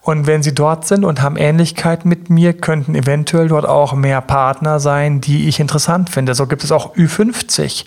Und 0.00 0.26
wenn 0.26 0.42
sie 0.42 0.52
dort 0.52 0.84
sind 0.84 1.04
und 1.04 1.22
haben 1.22 1.36
Ähnlichkeiten 1.36 2.08
mit 2.08 2.28
mir, 2.28 2.52
könnten 2.52 2.96
eventuell 2.96 3.46
dort 3.46 3.66
auch 3.66 3.92
mehr 3.92 4.20
Partner 4.20 4.80
sein, 4.80 5.20
die 5.20 5.46
ich 5.48 5.60
interessant 5.60 6.10
finde. 6.10 6.34
So 6.34 6.48
gibt 6.48 6.64
es 6.64 6.72
auch 6.72 6.96
Ü50 6.96 7.84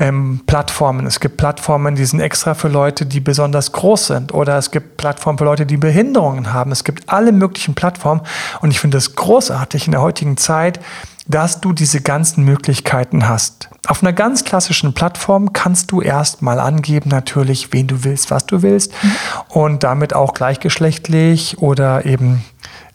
ähm, 0.00 0.40
Plattformen. 0.48 1.06
Es 1.06 1.20
gibt 1.20 1.36
Plattformen, 1.36 1.94
die 1.94 2.04
sind 2.04 2.18
extra 2.18 2.54
für 2.54 2.66
Leute, 2.66 3.06
die 3.06 3.20
besonders 3.20 3.70
groß 3.70 4.08
sind. 4.08 4.34
Oder 4.34 4.58
es 4.58 4.72
gibt 4.72 4.96
Plattformen 4.96 5.38
für 5.38 5.44
Leute, 5.44 5.64
die 5.64 5.76
Behinderungen 5.76 6.52
haben. 6.52 6.72
Es 6.72 6.82
gibt 6.82 7.08
alle 7.08 7.30
möglichen 7.30 7.74
Plattformen. 7.74 8.22
Und 8.62 8.72
ich 8.72 8.80
finde 8.80 8.98
es 8.98 9.14
großartig 9.14 9.86
in 9.86 9.92
der 9.92 10.02
heutigen 10.02 10.36
Zeit, 10.36 10.80
dass 11.28 11.60
du 11.60 11.72
diese 11.72 12.00
ganzen 12.00 12.44
Möglichkeiten 12.44 13.28
hast. 13.28 13.68
Auf 13.86 14.02
einer 14.02 14.12
ganz 14.12 14.44
klassischen 14.44 14.92
Plattform 14.92 15.52
kannst 15.52 15.90
du 15.92 16.00
erstmal 16.00 16.58
angeben, 16.58 17.10
natürlich, 17.10 17.72
wen 17.72 17.86
du 17.86 18.04
willst, 18.04 18.30
was 18.30 18.46
du 18.46 18.62
willst 18.62 18.92
mhm. 19.02 19.16
und 19.48 19.82
damit 19.84 20.14
auch 20.14 20.34
gleichgeschlechtlich 20.34 21.58
oder 21.58 22.04
eben 22.06 22.44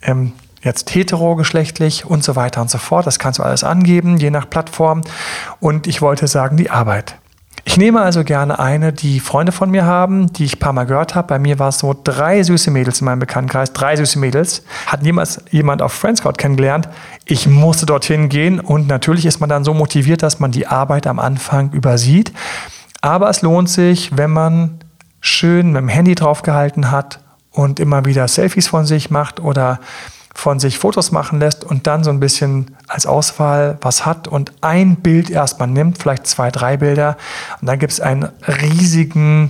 ähm, 0.02 0.34
jetzt 0.62 0.94
heterogeschlechtlich 0.94 2.06
und 2.06 2.24
so 2.24 2.36
weiter 2.36 2.62
und 2.62 2.70
so 2.70 2.78
fort. 2.78 3.08
Das 3.08 3.20
kannst 3.20 3.40
du 3.40 3.44
alles 3.44 3.64
angeben, 3.64 4.18
je 4.18 4.30
nach 4.30 4.50
Plattform. 4.50 5.02
Und 5.60 5.88
ich 5.88 6.02
wollte 6.02 6.28
sagen, 6.28 6.58
die 6.58 6.70
Arbeit. 6.70 7.16
Ich 7.68 7.76
nehme 7.76 8.02
also 8.02 8.24
gerne 8.24 8.60
eine, 8.60 8.94
die 8.94 9.20
Freunde 9.20 9.52
von 9.52 9.70
mir 9.70 9.86
haben, 9.86 10.32
die 10.32 10.46
ich 10.46 10.56
ein 10.56 10.60
paar 10.60 10.72
Mal 10.72 10.86
gehört 10.86 11.16
habe. 11.16 11.28
Bei 11.28 11.38
mir 11.38 11.60
war 11.60 11.68
es 11.68 11.80
so 11.80 11.94
drei 12.02 12.42
süße 12.42 12.72
Mädels 12.72 13.02
in 13.02 13.06
meinem 13.06 13.20
Bekanntenkreis, 13.20 13.74
drei 13.74 13.98
süße 13.98 14.18
Mädels. 14.20 14.64
Hat 14.86 15.04
niemals 15.04 15.44
jemand 15.52 15.82
auf 15.82 15.92
Friendscout 15.92 16.38
kennengelernt. 16.38 16.88
Ich 17.26 17.46
musste 17.46 17.86
dorthin 17.86 18.30
gehen 18.30 18.62
und 18.62 18.88
natürlich 18.88 19.26
ist 19.26 19.42
man 19.42 19.50
dann 19.50 19.66
so 19.66 19.74
motiviert, 19.74 20.24
dass 20.24 20.40
man 20.40 20.54
die 20.54 20.66
Arbeit 20.66 21.08
am 21.08 21.20
Anfang 21.20 21.74
übersieht. 21.74 22.32
Aber 23.02 23.30
es 23.30 23.42
lohnt 23.42 23.68
sich, 23.68 24.16
wenn 24.16 24.32
man 24.32 24.80
schön 25.20 25.74
mit 25.74 25.82
dem 25.82 25.90
Handy 25.90 26.16
draufgehalten 26.16 26.90
hat 26.90 27.20
und 27.52 27.82
immer 27.82 28.06
wieder 28.06 28.30
Selfies 28.30 28.70
von 28.70 28.86
sich 28.86 29.12
macht 29.12 29.42
oder 29.42 29.82
von 30.38 30.60
sich 30.60 30.78
Fotos 30.78 31.12
machen 31.12 31.40
lässt 31.40 31.64
und 31.64 31.88
dann 31.88 32.04
so 32.04 32.12
ein 32.12 32.20
bisschen 32.20 32.78
als 32.88 33.08
Auswahl 33.08 33.80
was 33.82 34.06
hat 34.06 34.28
und 34.28 34.52
ein 34.62 34.98
Bild 34.98 35.32
erstmal 35.32 35.68
nimmt, 35.68 35.98
vielleicht 35.98 36.28
zwei, 36.28 36.52
drei 36.52 36.78
Bilder. 36.78 37.18
Und 37.60 37.66
dann 37.66 37.80
gibt 37.80 37.92
es 37.92 38.00
einen 38.00 38.30
riesigen, 38.48 39.50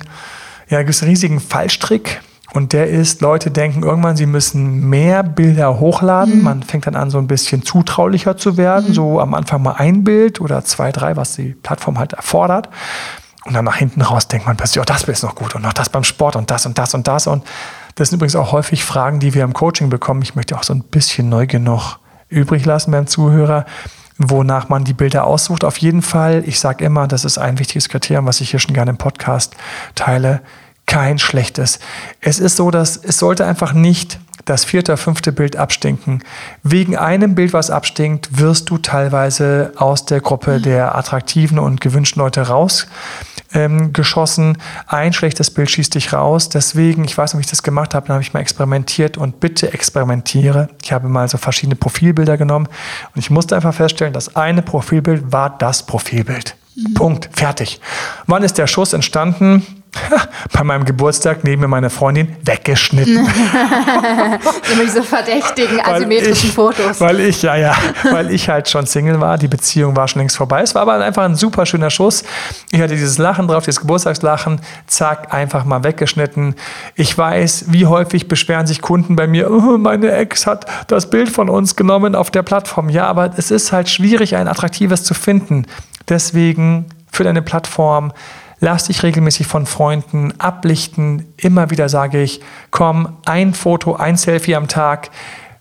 ja, 0.70 0.82
gibt 0.84 1.00
einen 1.02 1.10
riesigen 1.10 1.42
Fallstrick. 1.42 2.22
Und 2.54 2.72
der 2.72 2.88
ist, 2.88 3.20
Leute 3.20 3.52
denken 3.52 3.84
irgendwann, 3.84 4.16
sie 4.16 4.26
müssen 4.26 4.90
mehr 4.90 5.24
Bilder 5.24 5.78
hochladen. 5.82 6.38
Mhm. 6.38 6.44
Man 6.44 6.64
fängt 6.64 6.88
dann 6.88 6.96
an, 6.96 7.10
so 7.10 7.18
ein 7.18 7.28
bisschen 7.28 7.64
zutraulicher 7.64 8.38
zu 8.38 8.56
werden. 8.56 8.92
Mhm. 8.92 8.94
So 8.94 9.20
am 9.20 9.34
Anfang 9.34 9.62
mal 9.62 9.74
ein 9.74 10.06
Bild 10.06 10.40
oder 10.40 10.64
zwei, 10.64 10.94
drei, 10.94 11.18
was 11.18 11.36
die 11.36 11.50
Plattform 11.50 12.00
halt 12.00 12.14
erfordert. 12.14 12.70
Und 13.44 13.54
dann 13.54 13.66
nach 13.66 13.76
hinten 13.76 14.02
raus 14.02 14.30
denkt 14.30 14.48
man 14.48 14.56
plötzlich, 14.56 14.82
oh, 14.82 14.86
das 14.86 15.04
ist 15.04 15.24
noch 15.24 15.36
gut 15.36 15.54
und 15.54 15.64
noch 15.64 15.74
das 15.74 15.90
beim 15.90 16.06
Sport 16.06 16.38
und 16.38 16.50
das 16.50 16.66
und 16.66 16.78
das 16.78 16.94
und 16.94 17.08
das. 17.08 17.28
Und 17.28 17.44
das 17.98 18.10
sind 18.10 18.18
übrigens 18.18 18.36
auch 18.36 18.52
häufig 18.52 18.86
Fragen, 18.86 19.20
die 19.20 19.34
wir 19.34 19.44
im 19.44 19.54
Coaching 19.54 19.90
bekommen. 19.90 20.22
Ich 20.22 20.36
möchte 20.36 20.56
auch 20.56 20.62
so 20.62 20.72
ein 20.72 20.84
bisschen 20.84 21.30
Neugier 21.30 21.60
noch 21.60 21.98
übrig 22.30 22.64
lassen 22.64 22.92
beim 22.92 23.08
Zuhörer, 23.08 23.66
wonach 24.20 24.70
man 24.70 24.84
die 24.84 24.94
Bilder 24.94 25.26
aussucht. 25.26 25.64
Auf 25.64 25.78
jeden 25.78 26.04
Fall, 26.04 26.44
ich 26.46 26.60
sage 26.60 26.86
immer, 26.86 27.08
das 27.08 27.26
ist 27.26 27.40
ein 27.40 27.58
wichtiges 27.58 27.90
Kriterium, 27.90 28.28
was 28.28 28.40
ich 28.40 28.52
hier 28.52 28.60
schon 28.60 28.76
gerne 28.76 28.92
im 28.92 28.98
Podcast 28.98 29.56
teile, 29.96 30.42
kein 30.86 31.18
schlechtes. 31.18 31.80
Es 32.22 32.40
ist 32.40 32.56
so, 32.56 32.70
dass 32.70 32.98
es 32.98 33.18
sollte 33.18 33.48
einfach 33.48 33.74
nicht 33.74 34.20
das 34.46 34.64
vierte, 34.64 34.96
fünfte 34.96 35.32
Bild 35.32 35.56
abstinken. 35.56 36.24
Wegen 36.62 36.96
einem 36.96 37.34
Bild, 37.34 37.52
was 37.52 37.72
abstinkt, 37.72 38.38
wirst 38.38 38.70
du 38.70 38.78
teilweise 38.78 39.74
aus 39.76 40.06
der 40.06 40.22
Gruppe 40.22 40.62
der 40.62 40.96
attraktiven 40.96 41.58
und 41.58 41.82
gewünschten 41.82 42.22
Leute 42.22 42.44
raus 42.44 42.88
ähm, 43.54 43.94
geschossen. 43.94 44.58
Ein 44.88 45.14
schlechtes 45.14 45.52
Bild 45.52 45.70
schießt 45.70 45.96
dich 45.96 46.14
raus. 46.14 46.50
Deswegen, 46.50 47.04
ich 47.04 47.18
weiß 47.18 47.34
nicht, 47.34 47.40
ob 47.40 47.46
ich 47.46 47.50
das 47.50 47.64
gemacht 47.64 47.96
habe, 47.96 48.08
dann 48.08 48.16
habe 48.16 48.24
ich 48.24 48.34
mal 48.34 48.40
experimentiert 48.40 49.18
und 49.18 49.40
bitte 49.40 49.74
experimentiere. 49.74 50.70
Ich 50.84 50.92
habe 50.92 51.08
mal 51.08 51.28
so 51.28 51.38
verschiedene 51.38 51.76
Profilbilder 51.76 52.38
genommen 52.38 52.68
und 53.14 53.20
ich 53.20 53.30
musste 53.30 53.56
einfach 53.56 53.74
feststellen, 53.74 54.14
das 54.14 54.36
eine 54.36 54.62
Profilbild 54.62 55.32
war 55.32 55.58
das 55.58 55.86
Profilbild. 55.86 56.56
Mhm. 56.76 56.94
Punkt. 56.94 57.30
Fertig. 57.34 57.82
Wann 58.28 58.44
ist 58.44 58.58
der 58.58 58.68
Schuss 58.68 58.94
entstanden? 58.94 59.66
bei 60.54 60.64
meinem 60.64 60.86
Geburtstag 60.86 61.44
neben 61.44 61.62
mir 61.62 61.68
meine 61.68 61.90
Freundin 61.90 62.36
weggeschnitten. 62.44 63.16
Immer 64.72 64.84
diese 64.84 65.04
verdächtigen 65.04 65.80
asymmetrischen 65.80 66.50
ich, 66.50 66.56
Fotos. 66.56 67.00
Weil 67.02 67.20
ich, 67.20 67.42
ja, 67.42 67.56
ja, 67.56 67.76
weil 68.12 68.32
ich 68.32 68.50
halt 68.50 68.70
schon 68.70 68.86
Single 68.86 69.20
war. 69.20 69.38
Die 69.38 69.48
Beziehung 69.48 69.96
war 69.96 70.08
schon 70.08 70.20
längst 70.20 70.38
vorbei. 70.38 70.62
Es 70.62 70.76
war 70.76 70.84
aber 70.84 70.94
einfach 71.04 71.24
ein 71.24 71.36
super 71.36 71.66
schöner 71.66 71.90
Schuss. 71.90 72.24
Ich 72.72 72.82
hatte 72.82 72.96
dieses 72.96 73.18
Lachen 73.18 73.48
drauf, 73.48 73.64
dieses 73.64 73.82
Geburtstagslachen. 73.82 74.62
Zack, 74.88 75.34
einfach 75.34 75.66
mal 75.66 75.84
weggeschnitten. 75.84 76.56
Ich 76.96 77.18
weiß, 77.18 77.66
wie 77.70 77.86
häufig 77.86 78.28
beschweren 78.28 78.68
sich 78.68 78.82
Kunden 78.82 79.16
bei 79.16 79.28
mir, 79.28 79.52
oh, 79.52 79.78
meine 79.78 80.12
Ex 80.12 80.48
hat 80.48 80.66
das 80.88 81.10
Bild 81.10 81.30
von 81.30 81.50
uns 81.50 81.76
genommen 81.76 82.16
auf 82.16 82.32
der 82.32 82.44
Plattform. 82.44 82.90
Ja, 82.90 83.08
aber 83.08 83.32
es 83.38 83.52
ist 83.52 83.72
halt 83.72 83.90
schwierig, 83.90 84.36
ein 84.36 84.48
attraktives 84.48 85.04
zu 85.04 85.14
finden. 85.14 85.66
Deswegen 86.10 86.86
für 87.12 87.24
deine 87.24 87.42
Plattform 87.42 88.14
Lass 88.60 88.86
dich 88.86 89.04
regelmäßig 89.04 89.46
von 89.46 89.66
Freunden 89.66 90.40
ablichten. 90.40 91.32
Immer 91.38 91.70
wieder 91.70 91.90
sage 91.90 92.22
ich, 92.22 92.42
komm, 92.72 93.18
ein 93.26 93.54
Foto, 93.54 93.96
ein 93.96 94.18
Selfie 94.18 94.56
am 94.56 94.68
Tag. 94.68 95.12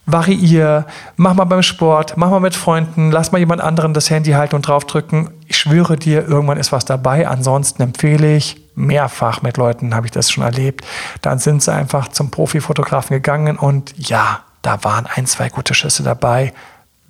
Variier, 0.07 0.87
mach 1.17 1.35
mal 1.35 1.45
beim 1.45 1.65
Sport, 1.65 2.17
mach 2.17 2.31
mal 2.31 2.39
mit 2.39 2.55
Freunden, 2.55 3.11
lass 3.11 3.33
mal 3.33 3.39
jemand 3.39 3.61
anderen 3.61 3.93
das 3.93 4.09
Handy 4.09 4.31
halten 4.31 4.55
und 4.55 4.63
draufdrücken. 4.63 5.31
Ich 5.49 5.59
schwöre 5.59 5.97
dir, 5.97 6.27
irgendwann 6.27 6.59
ist 6.59 6.71
was 6.71 6.85
dabei. 6.85 7.27
Ansonsten 7.27 7.83
empfehle 7.83 8.37
ich, 8.37 8.57
mehrfach 8.77 9.43
mit 9.43 9.57
Leuten 9.57 9.95
habe 9.95 10.07
ich 10.07 10.13
das 10.13 10.31
schon 10.31 10.45
erlebt. 10.45 10.87
Dann 11.23 11.41
sind 11.41 11.63
sie 11.63 11.73
einfach 11.73 12.09
zum 12.09 12.31
Profifotografen 12.31 13.15
gegangen 13.15 13.57
und 13.59 13.95
ja, 13.97 14.41
da 14.63 14.85
waren 14.85 15.07
ein, 15.13 15.27
zwei 15.27 15.49
gute 15.49 15.75
Schüsse 15.75 16.05
dabei. 16.05 16.55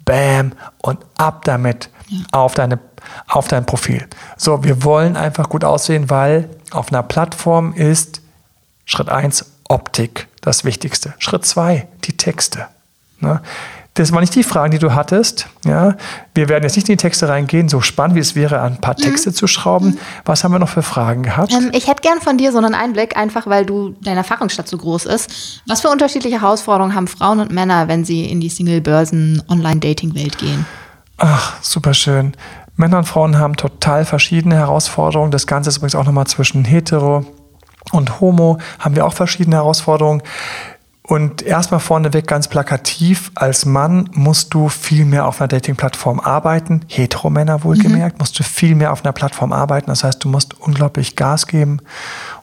Bam 0.07 0.53
und 0.79 0.99
ab 1.19 1.45
damit 1.45 1.91
ja. 2.09 2.19
auf 2.33 2.55
deine 2.55 2.79
auf 3.29 3.49
dein 3.49 3.67
Profil. 3.67 4.07
So, 4.37 4.65
wir 4.65 4.83
wollen 4.83 5.17
einfach 5.17 5.49
gut 5.49 5.65
aussehen, 5.65 6.11
weil 6.11 6.49
auf 6.71 6.93
einer 6.93 7.03
Plattform 7.03 7.73
ist 7.73 8.21
Schritt 8.85 9.09
1 9.09 9.45
Optik 9.69 10.29
das 10.41 10.65
Wichtigste. 10.65 11.15
Schritt 11.19 11.45
2 11.45 11.87
die 12.05 12.17
Texte. 12.17 12.67
Ne? 13.21 13.41
Das 13.95 14.13
waren 14.13 14.21
nicht 14.21 14.35
die 14.35 14.43
Fragen, 14.43 14.73
die 14.73 14.79
du 14.79 14.95
hattest. 14.95 15.49
Ja? 15.65 15.97
Wir 16.35 16.51
werden 16.51 16.65
jetzt 16.65 16.77
nicht 16.77 16.89
in 16.89 16.93
die 16.93 17.03
Texte 17.03 17.29
reingehen, 17.29 17.69
so 17.69 17.81
spannend 17.81 18.15
wie 18.15 18.21
es 18.21 18.35
wäre, 18.35 18.61
ein 18.61 18.79
paar 18.79 18.95
Texte 18.95 19.31
mhm. 19.31 19.35
zu 19.35 19.47
schrauben. 19.47 19.89
Mhm. 19.89 19.99
Was 20.25 20.45
haben 20.45 20.53
wir 20.53 20.59
noch 20.59 20.69
für 20.69 20.83
Fragen 20.83 21.23
gehabt? 21.23 21.51
Ähm, 21.53 21.71
ich 21.73 21.89
hätte 21.89 22.03
gern 22.03 22.21
von 22.21 22.37
dir 22.37 22.53
so 22.53 22.59
einen 22.59 22.75
Einblick, 22.75 23.17
einfach 23.17 23.47
weil 23.47 23.65
du 23.65 23.97
deine 24.03 24.19
Erfahrungsstadt 24.19 24.69
so 24.69 24.77
groß 24.77 25.07
ist. 25.07 25.63
Was 25.67 25.81
für 25.81 25.89
unterschiedliche 25.89 26.43
Herausforderungen 26.43 26.95
haben 26.95 27.09
Frauen 27.09 27.41
und 27.41 27.51
Männer, 27.51 27.89
wenn 27.89 28.05
sie 28.05 28.27
in 28.27 28.41
die 28.41 28.51
Single-Börsen-Online-Dating-Welt 28.51 30.37
gehen? 30.39 30.67
Ach, 31.19 31.63
super 31.63 31.95
schön. 31.95 32.33
Männer 32.77 32.99
und 32.99 33.05
Frauen 33.05 33.39
haben 33.39 33.57
total 33.57 34.05
verschiedene 34.05 34.57
Herausforderungen. 34.57 35.31
Das 35.31 35.47
Ganze 35.47 35.71
ist 35.71 35.79
übrigens 35.79 35.95
auch 35.95 36.05
nochmal 36.05 36.27
zwischen 36.27 36.65
hetero 36.65 37.25
und 37.93 38.21
homo 38.21 38.59
haben 38.79 38.97
wir 38.97 39.07
auch 39.07 39.15
verschiedene 39.15 39.57
Herausforderungen. 39.57 40.23
Und 41.03 41.43
erstmal 41.43 41.79
vorneweg 41.79 42.27
ganz 42.27 42.49
plakativ, 42.49 43.31
als 43.37 43.65
Mann 43.65 44.11
musst 44.13 44.53
du 44.55 44.69
viel 44.69 45.05
mehr 45.05 45.29
auf 45.29 45.41
einer 45.41 45.47
Dating-Plattform 45.47 46.19
arbeiten, 46.19 46.81
Hetero-Männer 46.89 47.63
wohlgemerkt, 47.63 48.17
mhm. 48.17 48.23
musst 48.23 48.37
du 48.39 48.43
viel 48.43 48.75
mehr 48.75 48.93
auf 48.93 49.05
einer 49.05 49.13
Plattform 49.13 49.53
arbeiten. 49.53 49.87
Das 49.87 50.03
heißt, 50.03 50.23
du 50.25 50.29
musst 50.29 50.55
unglaublich 50.61 51.15
Gas 51.15 51.47
geben 51.47 51.81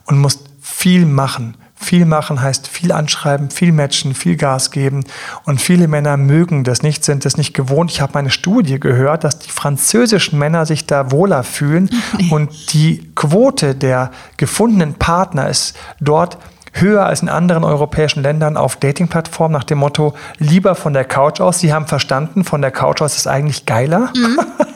und 0.06 0.18
musst 0.18 0.48
viel 0.62 1.04
machen. 1.04 1.58
Viel 1.84 2.06
machen 2.06 2.40
heißt 2.40 2.66
viel 2.66 2.92
anschreiben, 2.92 3.50
viel 3.50 3.70
matchen, 3.70 4.14
viel 4.14 4.36
Gas 4.36 4.70
geben. 4.70 5.04
Und 5.44 5.60
viele 5.60 5.86
Männer 5.86 6.16
mögen 6.16 6.64
das 6.64 6.82
nicht, 6.82 7.04
sind 7.04 7.26
das 7.26 7.36
nicht 7.36 7.52
gewohnt. 7.52 7.90
Ich 7.90 8.00
habe 8.00 8.12
meine 8.14 8.30
Studie 8.30 8.80
gehört, 8.80 9.22
dass 9.22 9.38
die 9.38 9.50
französischen 9.50 10.38
Männer 10.38 10.64
sich 10.64 10.86
da 10.86 11.10
wohler 11.10 11.42
fühlen. 11.42 11.90
Und 12.30 12.72
die 12.72 13.10
Quote 13.14 13.74
der 13.74 14.12
gefundenen 14.38 14.94
Partner 14.94 15.50
ist 15.50 15.76
dort 16.00 16.38
höher 16.74 17.06
als 17.06 17.22
in 17.22 17.28
anderen 17.28 17.64
europäischen 17.64 18.22
Ländern 18.22 18.56
auf 18.56 18.76
Dating-Plattformen 18.76 19.52
nach 19.52 19.64
dem 19.64 19.78
Motto, 19.78 20.14
lieber 20.38 20.74
von 20.74 20.92
der 20.92 21.04
Couch 21.04 21.40
aus. 21.40 21.60
Sie 21.60 21.72
haben 21.72 21.86
verstanden, 21.86 22.44
von 22.44 22.60
der 22.60 22.70
Couch 22.70 23.00
aus 23.00 23.16
ist 23.16 23.26
eigentlich 23.26 23.66
geiler. 23.66 24.10
Mhm. 24.14 24.40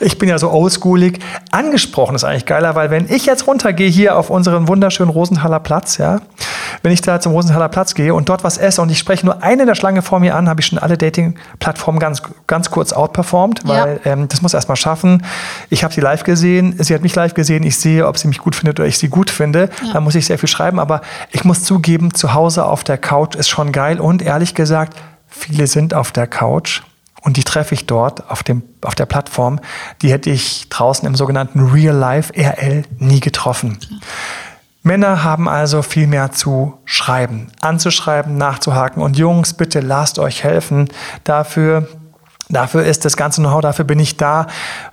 Ich 0.00 0.18
bin 0.18 0.28
ja 0.28 0.38
so 0.38 0.50
oldschoolig. 0.50 1.18
Angesprochen 1.50 2.14
ist 2.14 2.24
eigentlich 2.24 2.46
geiler, 2.46 2.74
weil 2.74 2.90
wenn 2.90 3.10
ich 3.12 3.26
jetzt 3.26 3.46
runtergehe 3.46 3.88
hier 3.88 4.16
auf 4.16 4.30
unseren 4.30 4.68
wunderschönen 4.68 5.10
Rosenthaler 5.10 5.60
Platz, 5.60 5.98
ja, 5.98 6.20
wenn 6.82 6.92
ich 6.92 7.02
da 7.02 7.20
zum 7.20 7.32
Rosenthaler 7.32 7.68
Platz 7.68 7.94
gehe 7.94 8.14
und 8.14 8.28
dort 8.28 8.44
was 8.44 8.56
esse 8.56 8.80
und 8.80 8.90
ich 8.90 8.98
spreche 8.98 9.26
nur 9.26 9.42
eine 9.42 9.66
der 9.66 9.74
Schlange 9.74 10.02
vor 10.02 10.20
mir 10.20 10.36
an, 10.36 10.48
habe 10.48 10.60
ich 10.60 10.66
schon 10.66 10.78
alle 10.78 10.96
Dating-Plattformen 10.96 11.98
ganz, 11.98 12.22
ganz 12.46 12.70
kurz 12.70 12.92
outperformt, 12.92 13.60
weil 13.64 14.00
ja. 14.04 14.12
ähm, 14.12 14.28
das 14.28 14.42
muss 14.42 14.54
erstmal 14.54 14.76
schaffen. 14.76 15.24
Ich 15.68 15.84
habe 15.84 15.92
sie 15.92 16.00
live 16.00 16.24
gesehen, 16.24 16.76
sie 16.78 16.94
hat 16.94 17.02
mich 17.02 17.14
live 17.14 17.34
gesehen, 17.34 17.62
ich 17.64 17.78
sehe, 17.78 18.06
ob 18.06 18.18
sie 18.18 18.28
mich 18.28 18.38
gut 18.38 18.54
findet 18.54 18.80
oder 18.80 18.88
ich 18.88 18.98
sie 18.98 19.08
gut 19.08 19.30
finde. 19.30 19.68
Ja. 19.84 19.94
Da 19.94 20.00
muss 20.00 20.14
ich 20.14 20.26
sehr 20.26 20.38
viel 20.38 20.48
schreiben, 20.48 20.78
aber 20.78 21.02
ich 21.32 21.44
muss 21.44 21.64
zugeben, 21.64 22.14
zu 22.14 22.34
Hause 22.34 22.64
auf 22.64 22.84
der 22.84 22.98
Couch 22.98 23.36
ist 23.36 23.48
schon 23.48 23.72
geil 23.72 24.00
und 24.00 24.22
ehrlich 24.22 24.54
gesagt, 24.54 24.96
viele 25.28 25.66
sind 25.66 25.94
auf 25.94 26.12
der 26.12 26.26
Couch 26.26 26.82
und 27.22 27.36
die 27.36 27.44
treffe 27.44 27.74
ich 27.74 27.86
dort 27.86 28.30
auf, 28.30 28.42
dem, 28.42 28.62
auf 28.82 28.94
der 28.94 29.06
Plattform. 29.06 29.60
Die 30.02 30.10
hätte 30.10 30.30
ich 30.30 30.68
draußen 30.70 31.06
im 31.06 31.14
sogenannten 31.14 31.60
Real 31.70 31.94
Life 31.96 32.32
RL 32.34 32.84
nie 32.98 33.20
getroffen. 33.20 33.78
Männer 34.82 35.22
haben 35.22 35.48
also 35.48 35.82
viel 35.82 36.06
mehr 36.06 36.32
zu 36.32 36.78
schreiben, 36.86 37.48
anzuschreiben, 37.60 38.38
nachzuhaken. 38.38 39.02
Und 39.02 39.18
Jungs, 39.18 39.52
bitte 39.54 39.80
lasst 39.80 40.18
euch 40.18 40.42
helfen. 40.42 40.88
Dafür, 41.24 41.86
dafür 42.48 42.84
ist 42.84 43.04
das 43.04 43.16
ganze 43.16 43.42
Know-how, 43.42 43.60
dafür 43.60 43.84
bin 43.84 43.98
ich 43.98 44.16
da, 44.16 44.46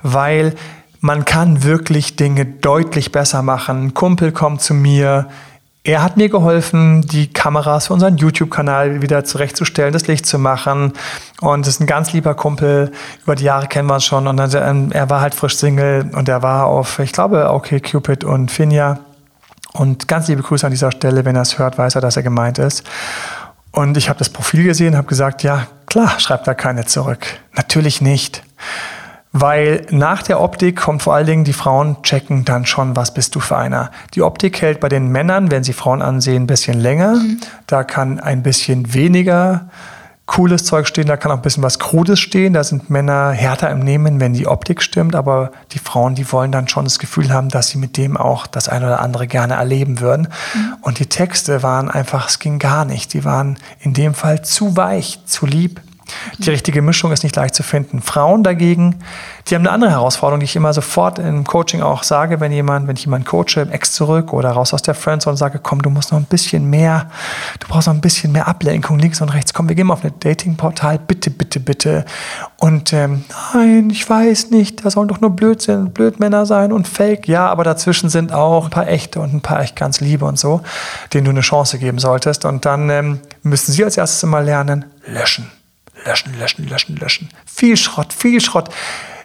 weil 0.03 0.55
man 0.99 1.23
kann 1.23 1.63
wirklich 1.63 2.17
Dinge 2.17 2.45
deutlich 2.45 3.13
besser 3.13 3.41
machen. 3.43 3.85
Ein 3.85 3.93
Kumpel 3.93 4.33
kommt 4.33 4.61
zu 4.61 4.73
mir, 4.73 5.27
er 5.87 6.03
hat 6.03 6.17
mir 6.17 6.27
geholfen, 6.27 7.01
die 7.01 7.31
Kameras 7.31 7.87
für 7.87 7.93
unseren 7.93 8.17
YouTube-Kanal 8.17 9.01
wieder 9.01 9.23
zurechtzustellen, 9.23 9.93
das 9.93 10.05
Licht 10.07 10.25
zu 10.25 10.37
machen. 10.37 10.91
Und 11.39 11.65
ist 11.65 11.79
ein 11.79 11.87
ganz 11.87 12.11
lieber 12.11 12.35
Kumpel. 12.35 12.91
Über 13.23 13.35
die 13.35 13.45
Jahre 13.45 13.67
kennen 13.67 13.87
wir 13.87 13.93
uns 13.93 14.03
schon. 14.03 14.27
Und 14.27 14.35
dann, 14.35 14.51
ähm, 14.55 14.91
er 14.91 15.09
war 15.09 15.21
halt 15.21 15.33
frisch 15.33 15.55
Single 15.55 16.09
und 16.13 16.27
er 16.27 16.43
war 16.43 16.65
auf, 16.65 16.99
ich 16.99 17.13
glaube, 17.13 17.51
okay, 17.51 17.79
Cupid 17.79 18.25
und 18.25 18.51
Finja. 18.51 18.99
Und 19.71 20.09
ganz 20.09 20.27
liebe 20.27 20.41
Grüße 20.43 20.65
an 20.65 20.71
dieser 20.71 20.91
Stelle. 20.91 21.23
Wenn 21.23 21.37
er 21.37 21.43
es 21.43 21.57
hört, 21.57 21.77
weiß 21.77 21.95
er, 21.95 22.01
dass 22.01 22.17
er 22.17 22.23
gemeint 22.23 22.59
ist. 22.59 22.83
Und 23.71 23.95
ich 23.95 24.09
habe 24.09 24.19
das 24.19 24.27
Profil 24.27 24.65
gesehen, 24.65 24.97
habe 24.97 25.07
gesagt, 25.07 25.41
ja, 25.43 25.67
klar, 25.85 26.19
schreibt 26.19 26.47
da 26.47 26.53
keine 26.53 26.85
zurück. 26.85 27.27
Natürlich 27.55 28.01
nicht. 28.01 28.43
Weil 29.33 29.85
nach 29.89 30.23
der 30.23 30.41
Optik 30.41 30.77
kommt 30.77 31.03
vor 31.03 31.13
allen 31.13 31.27
Dingen, 31.27 31.43
die 31.43 31.53
Frauen 31.53 32.01
checken 32.01 32.45
dann 32.45 32.65
schon, 32.65 32.95
was 32.95 33.13
bist 33.13 33.35
du 33.35 33.39
für 33.39 33.57
einer. 33.57 33.91
Die 34.13 34.21
Optik 34.21 34.61
hält 34.61 34.79
bei 34.79 34.89
den 34.89 35.09
Männern, 35.09 35.51
wenn 35.51 35.63
sie 35.63 35.73
Frauen 35.73 36.01
ansehen, 36.01 36.43
ein 36.43 36.47
bisschen 36.47 36.79
länger. 36.79 37.15
Mhm. 37.15 37.39
Da 37.67 37.83
kann 37.83 38.19
ein 38.19 38.41
bisschen 38.41 38.93
weniger 38.93 39.67
cooles 40.27 40.65
Zeug 40.65 40.87
stehen, 40.87 41.07
da 41.07 41.17
kann 41.17 41.31
auch 41.31 41.37
ein 41.37 41.41
bisschen 41.41 41.63
was 41.63 41.79
Krudes 41.79 42.19
stehen. 42.19 42.53
Da 42.53 42.63
sind 42.63 42.89
Männer 42.89 43.31
härter 43.31 43.71
im 43.71 43.79
Nehmen, 43.79 44.19
wenn 44.19 44.33
die 44.33 44.45
Optik 44.45 44.83
stimmt. 44.83 45.15
Aber 45.15 45.51
die 45.71 45.79
Frauen, 45.79 46.13
die 46.13 46.31
wollen 46.31 46.51
dann 46.51 46.67
schon 46.67 46.83
das 46.83 46.99
Gefühl 46.99 47.31
haben, 47.31 47.49
dass 47.49 47.69
sie 47.69 47.79
mit 47.79 47.97
dem 47.97 48.15
auch 48.15 48.45
das 48.45 48.69
eine 48.69 48.85
oder 48.85 48.99
andere 48.99 49.25
gerne 49.25 49.55
erleben 49.55 49.99
würden. 49.99 50.27
Mhm. 50.53 50.75
Und 50.81 50.99
die 50.99 51.07
Texte 51.07 51.63
waren 51.63 51.89
einfach, 51.89 52.29
es 52.29 52.39
ging 52.39 52.59
gar 52.59 52.85
nicht. 52.85 53.13
Die 53.13 53.25
waren 53.25 53.57
in 53.79 53.93
dem 53.93 54.13
Fall 54.13 54.43
zu 54.43 54.77
weich, 54.77 55.19
zu 55.25 55.45
lieb. 55.45 55.81
Die 56.37 56.49
richtige 56.49 56.81
Mischung 56.81 57.11
ist 57.11 57.23
nicht 57.23 57.35
leicht 57.35 57.55
zu 57.55 57.63
finden. 57.63 58.01
Frauen 58.01 58.43
dagegen, 58.43 58.99
die 59.47 59.55
haben 59.55 59.61
eine 59.63 59.71
andere 59.71 59.91
Herausforderung, 59.91 60.39
die 60.39 60.45
ich 60.45 60.55
immer 60.55 60.73
sofort 60.73 61.19
im 61.19 61.43
Coaching 61.43 61.81
auch 61.81 62.03
sage, 62.03 62.39
wenn 62.39 62.51
jemand, 62.51 62.87
wenn 62.87 62.95
ich 62.95 63.05
jemanden 63.05 63.25
coache, 63.25 63.61
im 63.61 63.71
Ex 63.71 63.93
zurück 63.93 64.33
oder 64.33 64.51
raus 64.51 64.73
aus 64.73 64.81
der 64.81 64.93
Friendzone 64.93 65.33
und 65.33 65.37
sage, 65.37 65.59
komm, 65.61 65.81
du 65.81 65.89
musst 65.89 66.11
noch 66.11 66.19
ein 66.19 66.25
bisschen 66.25 66.69
mehr, 66.69 67.09
du 67.59 67.67
brauchst 67.67 67.87
noch 67.87 67.93
ein 67.93 68.01
bisschen 68.01 68.31
mehr 68.31 68.47
Ablenkung 68.47 68.99
links 68.99 69.21
und 69.21 69.29
rechts. 69.29 69.53
Komm, 69.53 69.69
wir 69.69 69.75
gehen 69.75 69.87
mal 69.87 69.93
auf 69.93 70.03
ein 70.03 70.13
Datingportal, 70.19 70.99
bitte, 70.99 71.29
bitte, 71.29 71.59
bitte. 71.59 72.05
Und 72.57 72.93
ähm, 72.93 73.23
nein, 73.53 73.89
ich 73.89 74.09
weiß 74.09 74.51
nicht, 74.51 74.83
da 74.83 74.89
sollen 74.89 75.07
doch 75.07 75.21
nur 75.21 75.31
Blödsinn, 75.31 75.91
Blödmänner 75.91 76.45
sein 76.45 76.71
und 76.71 76.87
Fake. 76.87 77.27
Ja, 77.27 77.47
aber 77.47 77.63
dazwischen 77.63 78.09
sind 78.09 78.33
auch 78.33 78.65
ein 78.65 78.71
paar 78.71 78.87
echte 78.87 79.19
und 79.19 79.33
ein 79.33 79.41
paar 79.41 79.61
echt 79.61 79.75
ganz 79.75 80.01
liebe 80.01 80.25
und 80.25 80.39
so, 80.39 80.61
denen 81.13 81.25
du 81.25 81.31
eine 81.31 81.41
Chance 81.41 81.77
geben 81.79 81.99
solltest. 81.99 82.45
Und 82.45 82.65
dann 82.65 82.89
ähm, 82.89 83.19
müssen 83.43 83.71
sie 83.71 83.83
als 83.83 83.97
erstes 83.97 84.23
immer 84.23 84.41
lernen, 84.41 84.85
löschen 85.05 85.51
löschen, 86.05 86.37
löschen, 86.39 86.67
löschen, 86.67 86.95
löschen. 86.95 87.29
Viel 87.45 87.77
Schrott, 87.77 88.13
viel 88.13 88.41
Schrott. 88.41 88.69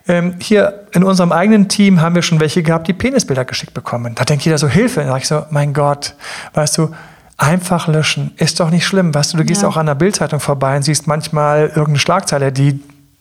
Ähm, 0.09 0.37
hier 0.41 0.87
in 0.93 1.05
unserem 1.05 1.31
eigenen 1.31 1.69
Team 1.69 2.01
haben 2.01 2.15
wir 2.15 2.23
schon 2.23 2.41
welche 2.41 2.63
gehabt, 2.63 2.89
die 2.89 2.93
Penisbilder 2.93 3.45
geschickt 3.45 3.73
bekommen. 3.75 4.15
Da 4.15 4.25
denkt 4.25 4.45
jeder 4.45 4.59
so, 4.59 4.69
Hilfe. 4.69 5.01
Da 5.01 5.07
sage 5.07 5.19
ich 5.21 5.29
so, 5.29 5.45
mein 5.51 5.73
Gott, 5.73 6.15
weißt 6.55 6.79
du, 6.79 6.95
einfach 7.37 7.87
löschen. 7.89 8.33
Ist 8.37 8.61
doch 8.61 8.71
nicht 8.71 8.87
schlimm. 8.87 9.15
Weißt 9.15 9.33
du, 9.33 9.37
du 9.37 9.45
gehst 9.45 9.63
ja. 9.63 9.69
auch 9.69 9.77
an 9.77 9.87
der 9.87 9.95
Bildzeitung 9.95 10.41
vorbei 10.41 10.77
und 10.77 10.83
siehst 10.83 11.07
manchmal 11.07 11.67
irgendeine 11.67 11.99
Schlagzeile, 11.99 12.53
die 12.53 12.81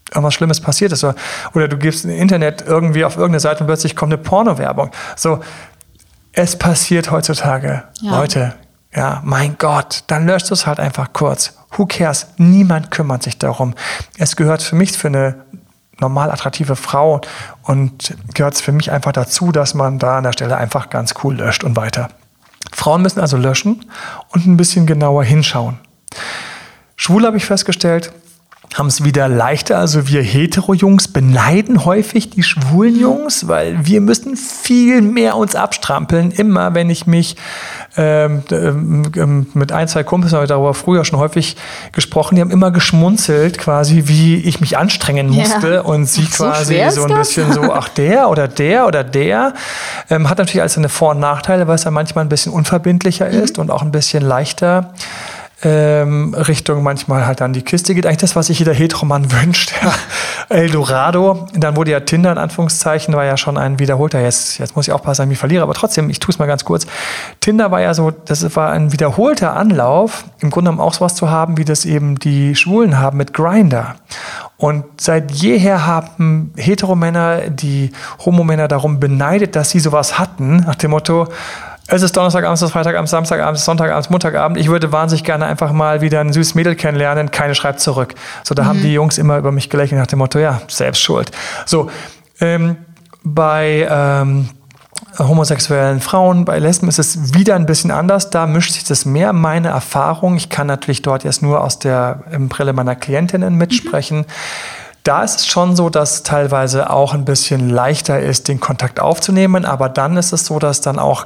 irgendwas 0.09 0.33
Schlimmes 0.33 0.59
passiert 0.59 0.91
ist. 0.91 1.03
Oder 1.03 1.67
du 1.67 1.77
gibst 1.77 2.05
im 2.05 2.11
Internet 2.11 2.63
irgendwie 2.65 3.05
auf 3.05 3.15
irgendeine 3.15 3.39
Seite 3.39 3.61
und 3.61 3.67
plötzlich 3.67 3.95
kommt 3.95 4.13
eine 4.13 4.21
Porno-Werbung. 4.21 4.91
So, 5.15 5.39
es 6.33 6.57
passiert 6.57 7.11
heutzutage. 7.11 7.83
Ja. 8.01 8.17
Leute, 8.17 8.53
ja, 8.93 9.21
mein 9.23 9.57
Gott, 9.57 10.03
dann 10.07 10.25
löscht 10.25 10.51
es 10.51 10.67
halt 10.67 10.79
einfach 10.79 11.13
kurz. 11.13 11.53
Who 11.71 11.85
cares? 11.85 12.27
Niemand 12.37 12.91
kümmert 12.91 13.23
sich 13.23 13.37
darum. 13.37 13.73
Es 14.17 14.35
gehört 14.35 14.61
für 14.61 14.75
mich 14.75 14.91
für 14.91 15.07
eine 15.07 15.45
normal 15.99 16.31
attraktive 16.31 16.75
Frau 16.75 17.21
und 17.63 18.15
gehört 18.33 18.55
es 18.55 18.61
für 18.61 18.71
mich 18.71 18.91
einfach 18.91 19.13
dazu, 19.13 19.51
dass 19.51 19.73
man 19.73 19.99
da 19.99 20.17
an 20.17 20.23
der 20.23 20.33
Stelle 20.33 20.57
einfach 20.57 20.89
ganz 20.89 21.13
cool 21.23 21.35
löscht 21.35 21.63
und 21.63 21.77
weiter. 21.77 22.09
Frauen 22.73 23.01
müssen 23.01 23.19
also 23.19 23.37
löschen 23.37 23.85
und 24.29 24.45
ein 24.45 24.57
bisschen 24.57 24.85
genauer 24.85 25.23
hinschauen. 25.23 25.79
Schwul 26.95 27.25
habe 27.25 27.37
ich 27.37 27.45
festgestellt, 27.45 28.11
haben 28.75 28.87
es 28.87 29.03
wieder 29.03 29.27
leichter. 29.27 29.77
Also 29.77 30.07
wir 30.07 30.21
Hetero-Jungs 30.21 31.09
beneiden 31.09 31.83
häufig 31.83 32.29
die 32.29 32.43
schwulen 32.43 32.97
Jungs, 32.97 33.47
weil 33.47 33.85
wir 33.85 33.99
müssen 33.99 34.37
viel 34.37 35.01
mehr 35.01 35.35
uns 35.35 35.55
abstrampeln. 35.55 36.31
Immer 36.31 36.73
wenn 36.73 36.89
ich 36.89 37.05
mich 37.05 37.35
ähm, 37.97 38.43
ähm, 38.51 39.47
mit 39.53 39.73
ein, 39.73 39.89
zwei 39.89 40.03
Kumpels 40.03 40.31
habe 40.31 40.45
ich 40.45 40.49
darüber 40.49 40.73
früher 40.73 41.03
schon 41.03 41.19
häufig 41.19 41.57
gesprochen, 41.91 42.35
die 42.35 42.41
haben 42.41 42.51
immer 42.51 42.71
geschmunzelt, 42.71 43.57
quasi, 43.57 44.03
wie 44.05 44.37
ich 44.37 44.61
mich 44.61 44.77
anstrengen 44.77 45.29
musste 45.29 45.73
ja. 45.75 45.81
und 45.81 46.05
sie 46.05 46.23
so 46.23 46.45
quasi 46.45 46.81
so 46.91 47.03
ein 47.03 47.15
bisschen 47.15 47.51
so, 47.51 47.73
ach 47.73 47.89
der 47.89 48.29
oder 48.29 48.47
der 48.47 48.87
oder 48.87 49.03
der. 49.03 49.53
Ähm, 50.09 50.29
hat 50.29 50.37
natürlich 50.37 50.61
alles 50.61 50.73
seine 50.73 50.89
Vor- 50.89 51.11
und 51.11 51.19
Nachteile, 51.19 51.67
weil 51.67 51.75
es 51.75 51.83
ja 51.83 51.91
manchmal 51.91 52.23
ein 52.23 52.29
bisschen 52.29 52.53
unverbindlicher 52.53 53.27
mhm. 53.27 53.43
ist 53.43 53.59
und 53.59 53.69
auch 53.69 53.81
ein 53.81 53.91
bisschen 53.91 54.23
leichter 54.23 54.93
ähm, 55.63 56.33
Richtung 56.33 56.83
manchmal 56.83 57.25
halt 57.25 57.41
an 57.41 57.53
die 57.53 57.61
Kiste 57.61 57.93
geht. 57.93 58.05
Eigentlich 58.05 58.17
das, 58.17 58.35
was 58.35 58.47
sich 58.47 58.59
jeder 58.59 58.73
Heteroman 58.73 59.31
wünscht. 59.41 59.73
Ja. 59.81 59.93
Eldorado. 60.49 61.47
Dann 61.53 61.75
wurde 61.75 61.91
ja 61.91 61.99
Tinder 62.01 62.31
in 62.31 62.37
Anführungszeichen, 62.37 63.13
war 63.13 63.25
ja 63.25 63.37
schon 63.37 63.57
ein 63.57 63.79
wiederholter. 63.79 64.21
Jetzt, 64.21 64.57
jetzt 64.57 64.75
muss 64.75 64.87
ich 64.87 64.93
aufpassen, 64.93 65.23
dass 65.23 65.31
ich 65.31 65.37
verliere, 65.37 65.63
aber 65.63 65.73
trotzdem, 65.73 66.09
ich 66.09 66.19
tue 66.19 66.33
es 66.33 66.39
mal 66.39 66.45
ganz 66.45 66.65
kurz. 66.65 66.87
Tinder 67.39 67.71
war 67.71 67.81
ja 67.81 67.93
so, 67.93 68.11
das 68.11 68.55
war 68.55 68.71
ein 68.71 68.91
wiederholter 68.91 69.55
Anlauf, 69.55 70.25
im 70.39 70.49
Grunde 70.49 70.71
genommen 70.71 70.85
auch 70.85 70.93
sowas 70.93 71.15
zu 71.15 71.29
haben, 71.29 71.57
wie 71.57 71.65
das 71.65 71.85
eben 71.85 72.17
die 72.17 72.55
Schwulen 72.55 72.99
haben 72.99 73.17
mit 73.17 73.33
Grinder. 73.33 73.95
Und 74.57 74.85
seit 74.99 75.31
jeher 75.31 75.87
haben 75.87 76.53
Heteromänner 76.55 77.49
die 77.49 77.91
Homomänner 78.23 78.67
darum 78.67 78.99
beneidet, 78.99 79.55
dass 79.55 79.71
sie 79.71 79.79
sowas 79.79 80.19
hatten, 80.19 80.57
nach 80.57 80.75
dem 80.75 80.91
Motto, 80.91 81.27
es 81.91 82.01
ist 82.01 82.15
Donnerstagabend, 82.15 82.55
es 82.55 82.61
ist 82.61 82.71
Freitagabend, 82.71 83.09
Samstagabend, 83.09 83.59
Sonntagabend, 83.59 84.09
Montagabend. 84.09 84.57
Ich 84.57 84.69
würde 84.69 84.93
wahnsinnig 84.93 85.25
gerne 85.25 85.45
einfach 85.45 85.73
mal 85.73 85.99
wieder 85.99 86.21
ein 86.21 86.31
süßes 86.31 86.55
Mädel 86.55 86.75
kennenlernen. 86.75 87.31
Keine 87.31 87.53
schreibt 87.53 87.81
zurück. 87.81 88.15
So, 88.43 88.55
da 88.55 88.63
mhm. 88.63 88.67
haben 88.67 88.81
die 88.81 88.93
Jungs 88.93 89.17
immer 89.17 89.37
über 89.37 89.51
mich 89.51 89.69
gelächelt 89.69 89.99
nach 89.99 90.07
dem 90.07 90.19
Motto, 90.19 90.39
ja, 90.39 90.61
selbst 90.69 91.01
schuld. 91.01 91.31
So, 91.65 91.89
ähm, 92.39 92.77
bei 93.23 93.87
ähm, 93.89 94.49
homosexuellen 95.19 95.99
Frauen, 95.99 96.45
bei 96.45 96.59
Lesben 96.59 96.87
ist 96.87 96.97
es 96.97 97.33
wieder 97.33 97.55
ein 97.55 97.65
bisschen 97.65 97.91
anders. 97.91 98.29
Da 98.29 98.47
mischt 98.47 98.71
sich 98.71 98.85
das 98.85 99.05
mehr. 99.05 99.33
Meine 99.33 99.67
Erfahrung, 99.67 100.37
ich 100.37 100.49
kann 100.49 100.67
natürlich 100.67 101.01
dort 101.01 101.25
jetzt 101.25 101.41
nur 101.41 101.61
aus 101.61 101.77
der 101.77 102.23
Brille 102.39 102.71
meiner 102.71 102.95
Klientinnen 102.95 103.55
mitsprechen. 103.55 104.19
Mhm. 104.19 104.25
Da 105.03 105.23
ist 105.23 105.39
es 105.39 105.47
schon 105.47 105.75
so, 105.75 105.89
dass 105.89 106.23
teilweise 106.23 106.89
auch 106.89 107.13
ein 107.13 107.25
bisschen 107.25 107.69
leichter 107.69 108.19
ist, 108.19 108.47
den 108.47 108.61
Kontakt 108.61 109.01
aufzunehmen, 109.01 109.65
aber 109.65 109.89
dann 109.89 110.15
ist 110.15 110.31
es 110.31 110.45
so, 110.45 110.57
dass 110.59 110.79
dann 110.79 110.99
auch 110.99 111.25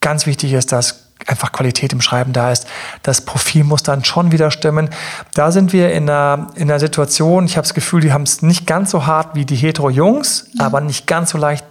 ganz 0.00 0.26
wichtig 0.26 0.52
ist, 0.52 0.72
dass 0.72 1.06
einfach 1.26 1.52
Qualität 1.52 1.92
im 1.92 2.00
Schreiben 2.00 2.32
da 2.32 2.52
ist. 2.52 2.66
Das 3.02 3.20
Profil 3.20 3.64
muss 3.64 3.82
dann 3.82 4.04
schon 4.04 4.32
wieder 4.32 4.50
stimmen. 4.50 4.90
Da 5.34 5.50
sind 5.50 5.72
wir 5.72 5.92
in 5.92 6.08
einer, 6.08 6.48
in 6.54 6.70
einer 6.70 6.78
Situation, 6.78 7.46
ich 7.46 7.56
habe 7.56 7.66
das 7.66 7.74
Gefühl, 7.74 8.00
die 8.00 8.12
haben 8.12 8.22
es 8.22 8.42
nicht 8.42 8.66
ganz 8.66 8.90
so 8.90 9.06
hart 9.06 9.34
wie 9.34 9.44
die 9.44 9.56
Hetero-Jungs, 9.56 10.48
mhm. 10.54 10.60
aber 10.60 10.80
nicht 10.80 11.06
ganz 11.06 11.30
so 11.30 11.38
leicht 11.38 11.64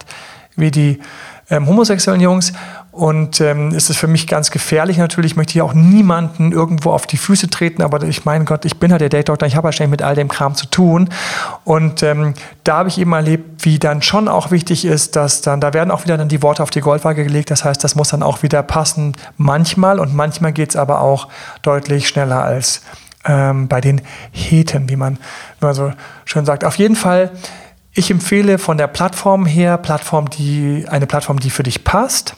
wie 0.56 0.70
die 0.70 1.00
ähm, 1.50 1.66
homosexuellen 1.66 2.20
Jungs. 2.20 2.52
Und 2.90 3.42
ähm, 3.42 3.68
es 3.68 3.90
ist 3.90 3.98
für 3.98 4.06
mich 4.06 4.26
ganz 4.26 4.50
gefährlich 4.50 4.96
natürlich. 4.96 5.32
Ich 5.32 5.36
möchte 5.36 5.52
hier 5.52 5.64
auch 5.64 5.74
niemanden 5.74 6.50
irgendwo 6.50 6.92
auf 6.92 7.06
die 7.06 7.18
Füße 7.18 7.50
treten, 7.50 7.82
aber 7.82 8.02
ich 8.02 8.24
meine 8.24 8.46
Gott, 8.46 8.64
ich 8.64 8.78
bin 8.78 8.90
halt 8.90 9.02
der 9.02 9.10
Date-Doktor, 9.10 9.46
ich 9.46 9.54
habe 9.54 9.70
ständig 9.72 9.90
mit 9.90 10.02
all 10.02 10.14
dem 10.14 10.28
Kram 10.28 10.54
zu 10.54 10.66
tun. 10.66 11.10
Und 11.64 12.02
ähm, 12.02 12.32
da 12.64 12.78
habe 12.78 12.88
ich 12.88 12.98
eben 12.98 13.12
erlebt, 13.12 13.64
wie 13.66 13.78
dann 13.78 14.00
schon 14.00 14.28
auch 14.28 14.50
wichtig 14.50 14.86
ist, 14.86 15.14
dass 15.14 15.42
dann, 15.42 15.60
da 15.60 15.74
werden 15.74 15.90
auch 15.90 16.04
wieder 16.04 16.16
dann 16.16 16.28
die 16.28 16.42
Worte 16.42 16.62
auf 16.62 16.70
die 16.70 16.80
Goldwaage 16.80 17.24
gelegt. 17.24 17.50
Das 17.50 17.64
heißt, 17.64 17.84
das 17.84 17.96
muss 17.96 18.08
dann 18.08 18.22
auch 18.22 18.42
wieder 18.42 18.62
passen 18.62 19.12
manchmal 19.36 20.00
und 20.00 20.14
manchmal 20.14 20.52
geht 20.52 20.70
es 20.70 20.76
aber 20.76 21.02
auch 21.02 21.28
deutlich 21.60 22.08
schneller 22.08 22.42
als 22.42 22.80
ähm, 23.26 23.68
bei 23.68 23.80
den 23.80 24.00
Heten, 24.32 24.88
wie 24.88 24.96
man, 24.96 25.18
wie 25.60 25.66
man 25.66 25.74
so 25.74 25.92
schön 26.24 26.46
sagt. 26.46 26.64
Auf 26.64 26.76
jeden 26.76 26.96
Fall 26.96 27.30
ich 27.96 28.10
empfehle 28.10 28.58
von 28.58 28.76
der 28.76 28.88
Plattform 28.88 29.46
her, 29.46 29.78
Plattform, 29.78 30.28
die, 30.28 30.84
eine 30.86 31.06
Plattform, 31.06 31.40
die 31.40 31.48
für 31.48 31.62
dich 31.62 31.82
passt. 31.82 32.36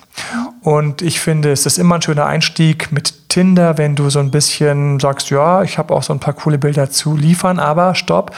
Und 0.63 1.03
ich 1.03 1.21
finde, 1.21 1.51
es 1.51 1.67
ist 1.67 1.79
immer 1.79 1.97
ein 1.97 2.03
schöner 2.03 2.27
Einstieg 2.27 2.93
mit 2.93 3.29
Tinder, 3.29 3.77
wenn 3.77 3.97
du 3.97 4.09
so 4.09 4.21
ein 4.21 4.31
bisschen 4.31 5.01
sagst, 5.01 5.31
ja, 5.31 5.63
ich 5.63 5.77
habe 5.77 5.93
auch 5.95 6.05
so 6.05 6.13
ein 6.13 6.21
paar 6.21 6.35
coole 6.35 6.59
Bilder 6.59 6.91
zu 6.91 7.17
liefern, 7.17 7.59
aber 7.59 7.97
stopp. 7.97 8.35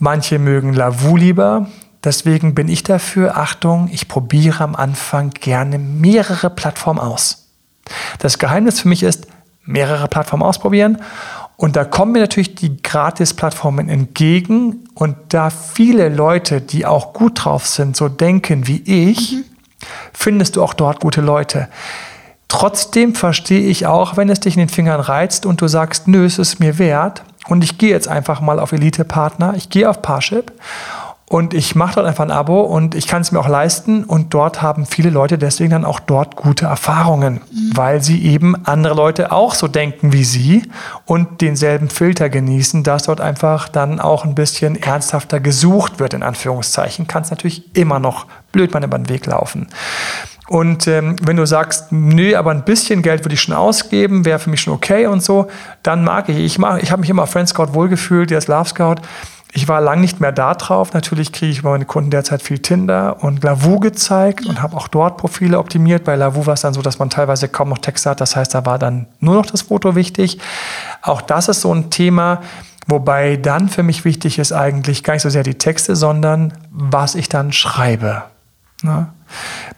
Manche 0.00 0.40
mögen 0.40 0.72
Lavu 0.72 1.16
lieber. 1.16 1.68
Deswegen 2.02 2.56
bin 2.56 2.68
ich 2.68 2.82
dafür, 2.82 3.36
Achtung, 3.36 3.88
ich 3.92 4.08
probiere 4.08 4.64
am 4.64 4.74
Anfang 4.74 5.30
gerne 5.30 5.78
mehrere 5.78 6.50
Plattformen 6.50 6.98
aus. 6.98 7.46
Das 8.18 8.38
Geheimnis 8.38 8.80
für 8.80 8.88
mich 8.88 9.04
ist, 9.04 9.28
mehrere 9.64 10.08
Plattformen 10.08 10.42
ausprobieren 10.42 10.98
und 11.56 11.76
da 11.76 11.84
kommen 11.84 12.12
mir 12.12 12.20
natürlich 12.20 12.54
die 12.54 12.82
Gratis-Plattformen 12.82 13.88
entgegen. 13.88 14.84
Und 14.94 15.16
da 15.30 15.50
viele 15.50 16.08
Leute, 16.10 16.60
die 16.60 16.84
auch 16.84 17.12
gut 17.14 17.44
drauf 17.44 17.66
sind, 17.66 17.96
so 17.96 18.08
denken 18.08 18.66
wie 18.66 18.82
ich, 18.84 19.32
mhm. 19.32 19.44
findest 20.12 20.56
du 20.56 20.62
auch 20.62 20.74
dort 20.74 21.00
gute 21.00 21.22
Leute. 21.22 21.68
Trotzdem 22.48 23.14
verstehe 23.14 23.68
ich 23.68 23.86
auch, 23.86 24.16
wenn 24.16 24.28
es 24.28 24.40
dich 24.40 24.54
in 24.54 24.60
den 24.60 24.68
Fingern 24.68 25.00
reizt 25.00 25.46
und 25.46 25.60
du 25.60 25.66
sagst, 25.66 26.06
nö, 26.08 26.24
es 26.26 26.38
ist 26.38 26.60
mir 26.60 26.78
wert 26.78 27.22
und 27.48 27.64
ich 27.64 27.78
gehe 27.78 27.90
jetzt 27.90 28.06
einfach 28.06 28.40
mal 28.40 28.60
auf 28.60 28.72
Elite-Partner, 28.72 29.54
ich 29.56 29.68
gehe 29.68 29.88
auf 29.88 30.00
Parship 30.00 30.52
Und 31.28 31.54
ich 31.54 31.74
mache 31.74 31.96
dort 31.96 32.06
einfach 32.06 32.22
ein 32.22 32.30
Abo 32.30 32.60
und 32.60 32.94
ich 32.94 33.08
kann 33.08 33.20
es 33.20 33.32
mir 33.32 33.40
auch 33.40 33.48
leisten. 33.48 34.04
Und 34.04 34.32
dort 34.32 34.62
haben 34.62 34.86
viele 34.86 35.10
Leute 35.10 35.38
deswegen 35.38 35.70
dann 35.70 35.84
auch 35.84 35.98
dort 35.98 36.36
gute 36.36 36.66
Erfahrungen, 36.66 37.40
mhm. 37.50 37.70
weil 37.74 38.00
sie 38.00 38.24
eben 38.24 38.54
andere 38.64 38.94
Leute 38.94 39.32
auch 39.32 39.54
so 39.54 39.66
denken 39.66 40.12
wie 40.12 40.22
sie 40.22 40.62
und 41.04 41.40
denselben 41.40 41.88
Filter 41.90 42.28
genießen, 42.28 42.84
dass 42.84 43.04
dort 43.04 43.20
einfach 43.20 43.68
dann 43.68 43.98
auch 43.98 44.24
ein 44.24 44.36
bisschen 44.36 44.80
ernsthafter 44.80 45.40
gesucht 45.40 45.98
wird, 45.98 46.14
in 46.14 46.22
Anführungszeichen. 46.22 47.08
Kann 47.08 47.22
es 47.22 47.30
natürlich 47.30 47.74
immer 47.76 47.98
noch 47.98 48.26
blöd 48.52 48.72
mal 48.72 48.84
über 48.84 48.96
den 48.96 49.08
Weg 49.08 49.26
laufen. 49.26 49.66
Und 50.48 50.86
ähm, 50.86 51.16
wenn 51.22 51.36
du 51.36 51.44
sagst, 51.44 51.90
nö, 51.90 52.36
aber 52.36 52.52
ein 52.52 52.64
bisschen 52.64 53.02
Geld 53.02 53.24
würde 53.24 53.34
ich 53.34 53.40
schon 53.40 53.54
ausgeben, 53.54 54.24
wäre 54.24 54.38
für 54.38 54.48
mich 54.48 54.60
schon 54.60 54.72
okay 54.72 55.06
und 55.06 55.22
so, 55.22 55.48
dann 55.82 56.04
mag 56.04 56.28
ich. 56.28 56.38
Ich, 56.38 56.58
mag, 56.58 56.80
ich 56.82 56.92
habe 56.92 57.00
mich 57.00 57.10
immer 57.10 57.24
auf 57.24 57.30
Friend 57.30 57.48
Scout 57.48 57.74
wohlgefühlt, 57.74 58.30
der 58.30 58.38
ist 58.38 58.46
Love 58.46 58.68
Scout. 58.68 58.96
Ich 59.56 59.68
war 59.68 59.80
lang 59.80 60.02
nicht 60.02 60.20
mehr 60.20 60.32
da 60.32 60.52
drauf. 60.52 60.92
Natürlich 60.92 61.32
kriege 61.32 61.50
ich 61.50 61.62
bei 61.62 61.70
meinen 61.70 61.86
Kunden 61.86 62.10
derzeit 62.10 62.42
viel 62.42 62.58
Tinder 62.58 63.22
und 63.22 63.42
Lavu 63.42 63.80
gezeigt 63.80 64.44
und 64.44 64.60
habe 64.60 64.76
auch 64.76 64.86
dort 64.86 65.16
Profile 65.16 65.58
optimiert. 65.58 66.04
Bei 66.04 66.14
Lavu 66.14 66.44
war 66.44 66.52
es 66.52 66.60
dann 66.60 66.74
so, 66.74 66.82
dass 66.82 66.98
man 66.98 67.08
teilweise 67.08 67.48
kaum 67.48 67.70
noch 67.70 67.78
Text 67.78 68.04
hat. 68.04 68.20
Das 68.20 68.36
heißt, 68.36 68.54
da 68.54 68.66
war 68.66 68.78
dann 68.78 69.06
nur 69.18 69.34
noch 69.34 69.46
das 69.46 69.62
Foto 69.62 69.94
wichtig. 69.94 70.40
Auch 71.00 71.22
das 71.22 71.48
ist 71.48 71.62
so 71.62 71.72
ein 71.72 71.88
Thema, 71.88 72.42
wobei 72.86 73.36
dann 73.36 73.70
für 73.70 73.82
mich 73.82 74.04
wichtig 74.04 74.38
ist 74.38 74.52
eigentlich 74.52 75.02
gar 75.02 75.14
nicht 75.14 75.22
so 75.22 75.30
sehr 75.30 75.42
die 75.42 75.54
Texte, 75.56 75.96
sondern 75.96 76.52
was 76.70 77.14
ich 77.14 77.30
dann 77.30 77.50
schreibe. 77.50 78.24
Na? 78.82 79.14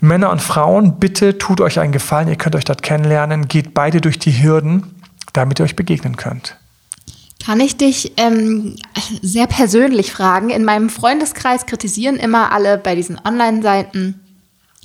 Männer 0.00 0.30
und 0.30 0.42
Frauen, 0.42 0.98
bitte 0.98 1.38
tut 1.38 1.60
euch 1.60 1.78
einen 1.78 1.92
Gefallen. 1.92 2.26
Ihr 2.26 2.34
könnt 2.34 2.56
euch 2.56 2.64
dort 2.64 2.82
kennenlernen. 2.82 3.46
Geht 3.46 3.74
beide 3.74 4.00
durch 4.00 4.18
die 4.18 4.42
Hürden, 4.42 5.00
damit 5.34 5.60
ihr 5.60 5.64
euch 5.64 5.76
begegnen 5.76 6.16
könnt. 6.16 6.56
Kann 7.48 7.60
ich 7.60 7.78
dich 7.78 8.12
ähm, 8.18 8.76
sehr 9.22 9.46
persönlich 9.46 10.12
fragen? 10.12 10.50
In 10.50 10.66
meinem 10.66 10.90
Freundeskreis 10.90 11.64
kritisieren 11.64 12.16
immer 12.16 12.52
alle 12.52 12.76
bei 12.76 12.94
diesen 12.94 13.18
Online-Seiten, 13.24 14.20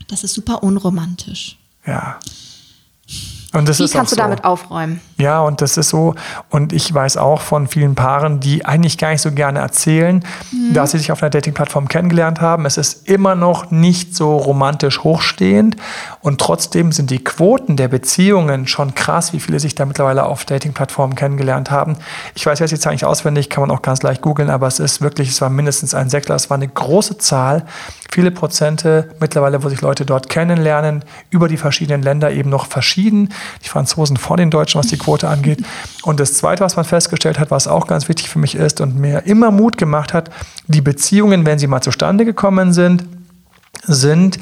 das 0.07 0.23
ist 0.23 0.33
super 0.33 0.63
unromantisch. 0.63 1.57
Ja. 1.85 2.21
Und 3.53 3.69
das 3.69 3.77
Wie 3.77 3.83
ist 3.83 3.93
kannst 3.93 4.11
du 4.11 4.15
so. 4.15 4.21
damit 4.21 4.43
aufräumen? 4.43 4.99
Ja, 5.17 5.41
und 5.41 5.61
das 5.61 5.77
ist 5.77 5.89
so. 5.89 6.15
Und 6.49 6.73
ich 6.73 6.91
weiß 6.91 7.17
auch 7.17 7.39
von 7.39 7.67
vielen 7.67 7.93
Paaren, 7.93 8.39
die 8.39 8.65
eigentlich 8.65 8.97
gar 8.97 9.11
nicht 9.11 9.21
so 9.21 9.31
gerne 9.31 9.59
erzählen, 9.59 10.25
mhm. 10.51 10.73
dass 10.73 10.91
sie 10.91 10.97
sich 10.97 11.11
auf 11.11 11.21
einer 11.21 11.29
Dating-Plattform 11.29 11.87
kennengelernt 11.87 12.41
haben. 12.41 12.65
Es 12.65 12.77
ist 12.77 13.07
immer 13.07 13.35
noch 13.35 13.69
nicht 13.69 14.15
so 14.15 14.37
romantisch 14.37 15.03
hochstehend. 15.03 15.77
Und 16.21 16.41
trotzdem 16.41 16.91
sind 16.91 17.11
die 17.11 17.23
Quoten 17.23 17.77
der 17.77 17.89
Beziehungen 17.89 18.65
schon 18.65 18.95
krass, 18.95 19.33
wie 19.33 19.39
viele 19.39 19.59
sich 19.59 19.75
da 19.75 19.85
mittlerweile 19.85 20.25
auf 20.25 20.45
Dating-Plattformen 20.45 21.13
kennengelernt 21.15 21.69
haben. 21.69 21.97
Ich 22.33 22.45
weiß 22.45 22.57
jetzt 22.57 22.71
die 22.71 22.79
Zahl 22.79 22.93
nicht 22.93 23.05
auswendig, 23.05 23.51
kann 23.51 23.61
man 23.61 23.69
auch 23.69 23.83
ganz 23.83 24.01
leicht 24.01 24.23
googeln, 24.23 24.49
aber 24.49 24.65
es 24.65 24.79
ist 24.79 25.01
wirklich, 25.01 25.29
es 25.29 25.41
war 25.41 25.49
mindestens 25.49 25.93
ein 25.93 26.09
Sechstel, 26.09 26.35
es 26.35 26.49
war 26.49 26.55
eine 26.55 26.67
große 26.67 27.19
Zahl 27.19 27.65
viele 28.13 28.29
Prozente 28.31 29.09
mittlerweile, 29.19 29.63
wo 29.63 29.69
sich 29.69 29.81
Leute 29.81 30.05
dort 30.05 30.29
kennenlernen, 30.29 31.03
über 31.31 31.47
die 31.47 31.57
verschiedenen 31.57 32.03
Länder 32.03 32.31
eben 32.31 32.49
noch 32.49 32.67
verschieden. 32.67 33.29
Die 33.63 33.69
Franzosen 33.69 34.17
vor 34.17 34.37
den 34.37 34.51
Deutschen, 34.51 34.77
was 34.77 34.87
die 34.87 34.97
Quote 34.97 35.27
angeht. 35.27 35.63
Und 36.03 36.19
das 36.19 36.35
Zweite, 36.35 36.63
was 36.63 36.75
man 36.75 36.85
festgestellt 36.85 37.39
hat, 37.39 37.49
was 37.49 37.67
auch 37.67 37.87
ganz 37.87 38.07
wichtig 38.07 38.29
für 38.29 38.37
mich 38.37 38.53
ist 38.53 38.81
und 38.81 38.99
mir 38.99 39.25
immer 39.25 39.49
Mut 39.49 39.79
gemacht 39.79 40.13
hat, 40.13 40.29
die 40.67 40.81
Beziehungen, 40.81 41.45
wenn 41.47 41.57
sie 41.57 41.65
mal 41.65 41.81
zustande 41.81 42.23
gekommen 42.23 42.71
sind, 42.71 43.03
sind 43.81 44.39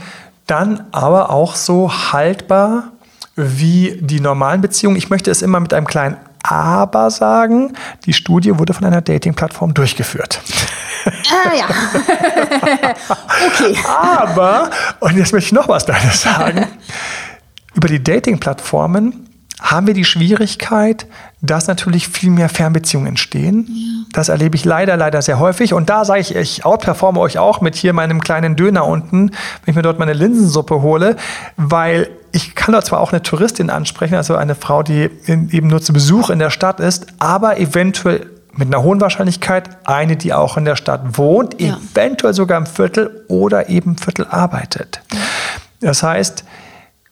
dann 0.48 0.84
aber 0.92 1.30
auch 1.30 1.56
so 1.56 1.90
haltbar 2.12 2.92
wie 3.38 3.98
die 4.02 4.20
normalen 4.20 4.60
Beziehungen. 4.60 4.98
Ich 4.98 5.10
möchte 5.10 5.32
es 5.32 5.42
immer 5.42 5.62
mit 5.62 5.74
einem 5.74 5.88
kleinen 5.88 6.18
Aber 6.44 7.12
sagen. 7.12 7.74
Die 8.06 8.14
Studie 8.14 8.58
wurde 8.58 8.74
von 8.74 8.86
einer 8.86 9.02
Dating-Plattform 9.02 9.74
durchgeführt. 9.74 10.42
Ah 11.06 11.56
ja. 11.56 11.66
okay. 13.48 13.76
Aber, 13.88 14.70
und 15.00 15.18
jetzt 15.18 15.34
möchte 15.34 15.48
ich 15.48 15.54
noch 15.54 15.68
was 15.68 15.86
Kleines 15.86 16.22
sagen. 16.22 16.68
Über 17.74 17.88
die 17.88 18.04
Dating-Plattformen 18.04 19.28
haben 19.60 19.88
wir 19.88 19.94
die 19.94 20.06
Schwierigkeit, 20.06 21.08
dass 21.42 21.68
natürlich 21.68 22.08
viel 22.08 22.32
mehr 22.32 22.50
Fernbeziehungen 22.50 23.10
entstehen. 23.10 23.68
Ja. 23.70 23.91
Das 24.14 24.30
erlebe 24.30 24.56
ich 24.56 24.66
leider, 24.66 24.98
leider 24.98 25.22
sehr 25.22 25.40
häufig. 25.40 25.74
Und 25.74 25.90
da 25.90 26.06
sage 26.06 26.20
ich, 26.20 26.36
ich 26.36 26.66
outperforme 26.66 27.20
euch 27.20 27.38
auch 27.38 27.62
mit 27.62 27.76
hier 27.76 27.94
meinem 27.94 28.22
kleinen 28.22 28.56
Döner 28.56 28.86
unten, 28.86 29.30
wenn 29.30 29.72
ich 29.72 29.76
mir 29.76 29.82
dort 29.82 30.00
meine 30.00 30.14
Linsensuppe 30.14 30.82
hole, 30.82 31.16
weil 31.58 32.10
ich 32.32 32.56
kann 32.56 32.74
dort 32.74 32.86
zwar 32.86 33.00
auch 33.00 33.12
eine 33.12 33.22
Touristin 33.22 33.70
ansprechen, 33.70 34.16
also 34.16 34.36
eine 34.36 34.56
Frau, 34.56 34.84
die 34.84 35.10
eben 35.28 35.68
nur 35.68 35.82
zu 35.82 35.94
Besuch 35.94 36.30
in 36.30 36.40
der 36.40 36.50
Stadt 36.50 36.80
ist, 36.80 37.08
aber 37.20 37.60
eventuell 37.60 38.28
mit 38.54 38.68
einer 38.68 38.84
hohen 38.84 39.00
Wahrscheinlichkeit 39.00 39.70
eine, 39.86 40.18
die 40.18 40.34
auch 40.34 40.58
in 40.58 40.66
der 40.66 40.76
Stadt 40.76 41.18
wohnt, 41.18 41.60
ja. 41.62 41.78
eventuell 41.94 42.34
sogar 42.34 42.58
im 42.58 42.66
Viertel 42.66 43.24
oder 43.28 43.70
eben 43.70 43.92
im 43.92 43.98
Viertel 43.98 44.28
arbeitet. 44.30 45.02
Das 45.80 46.04
heißt, 46.04 46.44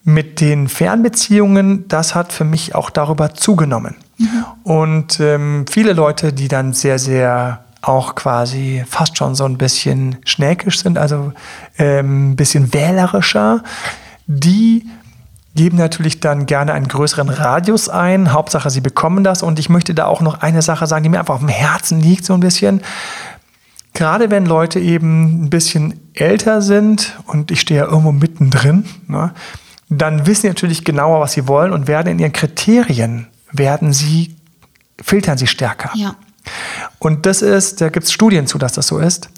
mit 0.03 0.41
den 0.41 0.67
Fernbeziehungen, 0.67 1.87
das 1.87 2.15
hat 2.15 2.31
für 2.31 2.45
mich 2.45 2.75
auch 2.75 2.89
darüber 2.89 3.33
zugenommen. 3.33 3.95
Mhm. 4.17 4.45
Und 4.63 5.19
ähm, 5.19 5.65
viele 5.69 5.93
Leute, 5.93 6.33
die 6.33 6.47
dann 6.47 6.73
sehr, 6.73 6.99
sehr 6.99 7.63
auch 7.81 8.15
quasi 8.15 8.83
fast 8.87 9.17
schon 9.17 9.35
so 9.35 9.45
ein 9.45 9.57
bisschen 9.57 10.17
schnäkisch 10.25 10.79
sind, 10.79 10.97
also 10.97 11.31
ähm, 11.77 12.31
ein 12.31 12.35
bisschen 12.35 12.73
wählerischer, 12.73 13.63
die 14.27 14.85
geben 15.55 15.77
natürlich 15.77 16.19
dann 16.19 16.45
gerne 16.45 16.73
einen 16.73 16.87
größeren 16.87 17.29
Radius 17.29 17.89
ein. 17.89 18.31
Hauptsache, 18.31 18.69
sie 18.69 18.81
bekommen 18.81 19.23
das. 19.23 19.43
Und 19.43 19.59
ich 19.59 19.69
möchte 19.69 19.93
da 19.93 20.05
auch 20.05 20.21
noch 20.21 20.41
eine 20.41 20.61
Sache 20.61 20.87
sagen, 20.87 21.03
die 21.03 21.09
mir 21.09 21.19
einfach 21.19 21.33
auf 21.33 21.41
dem 21.41 21.49
Herzen 21.49 21.99
liegt, 21.99 22.23
so 22.23 22.33
ein 22.33 22.39
bisschen. 22.39 22.81
Gerade 23.93 24.29
wenn 24.29 24.45
Leute 24.45 24.79
eben 24.79 25.43
ein 25.43 25.49
bisschen 25.49 25.99
älter 26.13 26.61
sind 26.61 27.17
und 27.25 27.51
ich 27.51 27.59
stehe 27.59 27.81
ja 27.81 27.87
irgendwo 27.87 28.11
mittendrin, 28.11 28.85
ne, 29.07 29.33
dann 29.89 30.25
wissen 30.27 30.43
sie 30.43 30.47
natürlich 30.47 30.85
genauer, 30.85 31.19
was 31.19 31.33
sie 31.33 31.47
wollen 31.47 31.73
und 31.73 31.87
werden 31.87 32.07
in 32.09 32.19
ihren 32.19 32.33
Kriterien, 32.33 33.27
werden 33.51 33.91
sie, 33.91 34.35
filtern 35.01 35.37
sie 35.37 35.47
stärker. 35.47 35.89
Ja. 35.95 36.15
Und 36.99 37.25
das 37.25 37.41
ist, 37.41 37.81
da 37.81 37.89
gibt 37.89 38.05
es 38.05 38.11
Studien 38.11 38.47
zu, 38.47 38.57
dass 38.57 38.73
das 38.73 38.87
so 38.87 38.99
ist. 38.99 39.29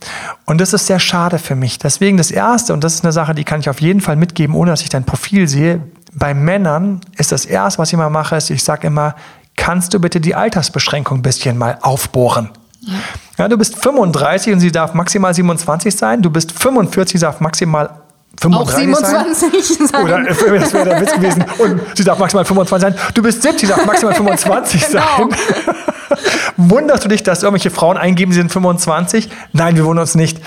Und 0.45 0.59
das 0.61 0.73
ist 0.73 0.87
sehr 0.87 0.99
schade 0.99 1.39
für 1.39 1.55
mich. 1.55 1.79
Deswegen 1.79 2.17
das 2.17 2.31
Erste, 2.31 2.73
und 2.73 2.83
das 2.83 2.95
ist 2.95 3.03
eine 3.03 3.11
Sache, 3.11 3.33
die 3.33 3.43
kann 3.43 3.59
ich 3.59 3.69
auf 3.69 3.81
jeden 3.81 4.01
Fall 4.01 4.15
mitgeben, 4.15 4.55
ohne 4.55 4.71
dass 4.71 4.81
ich 4.81 4.89
dein 4.89 5.05
Profil 5.05 5.47
sehe, 5.47 5.81
bei 6.13 6.33
Männern 6.33 7.01
ist 7.17 7.31
das 7.31 7.45
erste, 7.45 7.79
was 7.79 7.89
ich 7.89 7.93
immer 7.93 8.09
mache, 8.09 8.35
ist, 8.35 8.49
ich 8.49 8.63
sage 8.63 8.87
immer, 8.87 9.15
kannst 9.55 9.93
du 9.93 9.99
bitte 9.99 10.19
die 10.19 10.35
Altersbeschränkung 10.35 11.19
ein 11.19 11.21
bisschen 11.21 11.57
mal 11.57 11.77
aufbohren? 11.81 12.49
Ja. 12.81 12.93
ja. 13.37 13.47
du 13.47 13.57
bist 13.57 13.77
35 13.77 14.53
und 14.53 14.59
sie 14.59 14.71
darf 14.71 14.93
maximal 14.93 15.33
27 15.33 15.95
sein. 15.95 16.21
Du 16.21 16.29
bist 16.29 16.51
45, 16.51 17.19
sie 17.19 17.25
darf 17.25 17.39
maximal 17.39 18.01
35 18.41 18.95
auch 18.95 19.35
27 19.35 19.77
sein. 19.77 19.87
sein. 19.87 20.03
Oder 20.03 20.23
das 20.23 20.73
wäre 20.73 20.85
der 20.85 21.01
Witz 21.01 21.13
gewesen. 21.13 21.45
Und 21.59 21.81
sie 21.95 22.03
darf 22.03 22.17
maximal 22.17 22.45
25 22.45 22.81
sein. 22.81 23.13
Du 23.13 23.21
bist 23.21 23.41
70, 23.41 23.61
sie 23.61 23.67
darf 23.67 23.85
maximal 23.85 24.15
25 24.15 24.87
genau. 24.87 25.01
sein. 25.17 25.29
Wunderst 26.57 27.05
du 27.05 27.09
dich, 27.09 27.23
dass 27.23 27.43
irgendwelche 27.43 27.71
Frauen 27.71 27.97
eingeben, 27.97 28.31
sie 28.31 28.39
sind 28.39 28.51
25? 28.51 29.29
Nein, 29.53 29.75
wir 29.75 29.85
wundern 29.85 30.03
uns 30.03 30.15
nicht. 30.15 30.41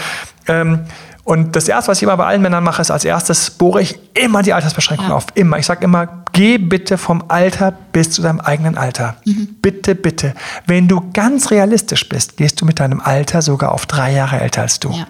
Ähm, 0.46 0.80
und 1.24 1.57
das 1.57 1.68
Erste, 1.68 1.90
was 1.90 1.98
ich 1.98 2.02
immer 2.02 2.16
bei 2.18 2.26
allen 2.26 2.42
Männern 2.42 2.62
mache, 2.62 2.83
ist 2.83 2.90
als 2.90 3.04
erstes 3.04 3.50
bohre 3.50 3.80
ich 3.80 3.98
immer 4.12 4.42
die 4.42 4.52
Altersbeschränkung 4.52 5.09
ja. 5.09 5.14
auf. 5.14 5.26
Immer. 5.35 5.59
Ich 5.59 5.64
sage 5.64 5.85
immer, 5.85 6.24
geh 6.33 6.59
bitte 6.59 6.98
vom 6.98 7.24
Alter 7.28 7.72
bis 7.92 8.11
zu 8.11 8.20
deinem 8.20 8.40
eigenen 8.40 8.76
Alter. 8.76 9.16
Mhm. 9.24 9.57
Bitte, 9.62 9.94
bitte. 9.94 10.35
Wenn 10.66 10.87
du 10.87 11.11
ganz 11.14 11.50
realistisch 11.50 12.09
bist, 12.11 12.37
gehst 12.37 12.61
du 12.61 12.66
mit 12.66 12.78
deinem 12.78 13.00
Alter 13.00 13.40
sogar 13.40 13.72
auf 13.72 13.87
drei 13.87 14.12
Jahre 14.12 14.40
älter 14.40 14.62
als 14.62 14.80
du. 14.80 14.90
Ja. 14.90 15.07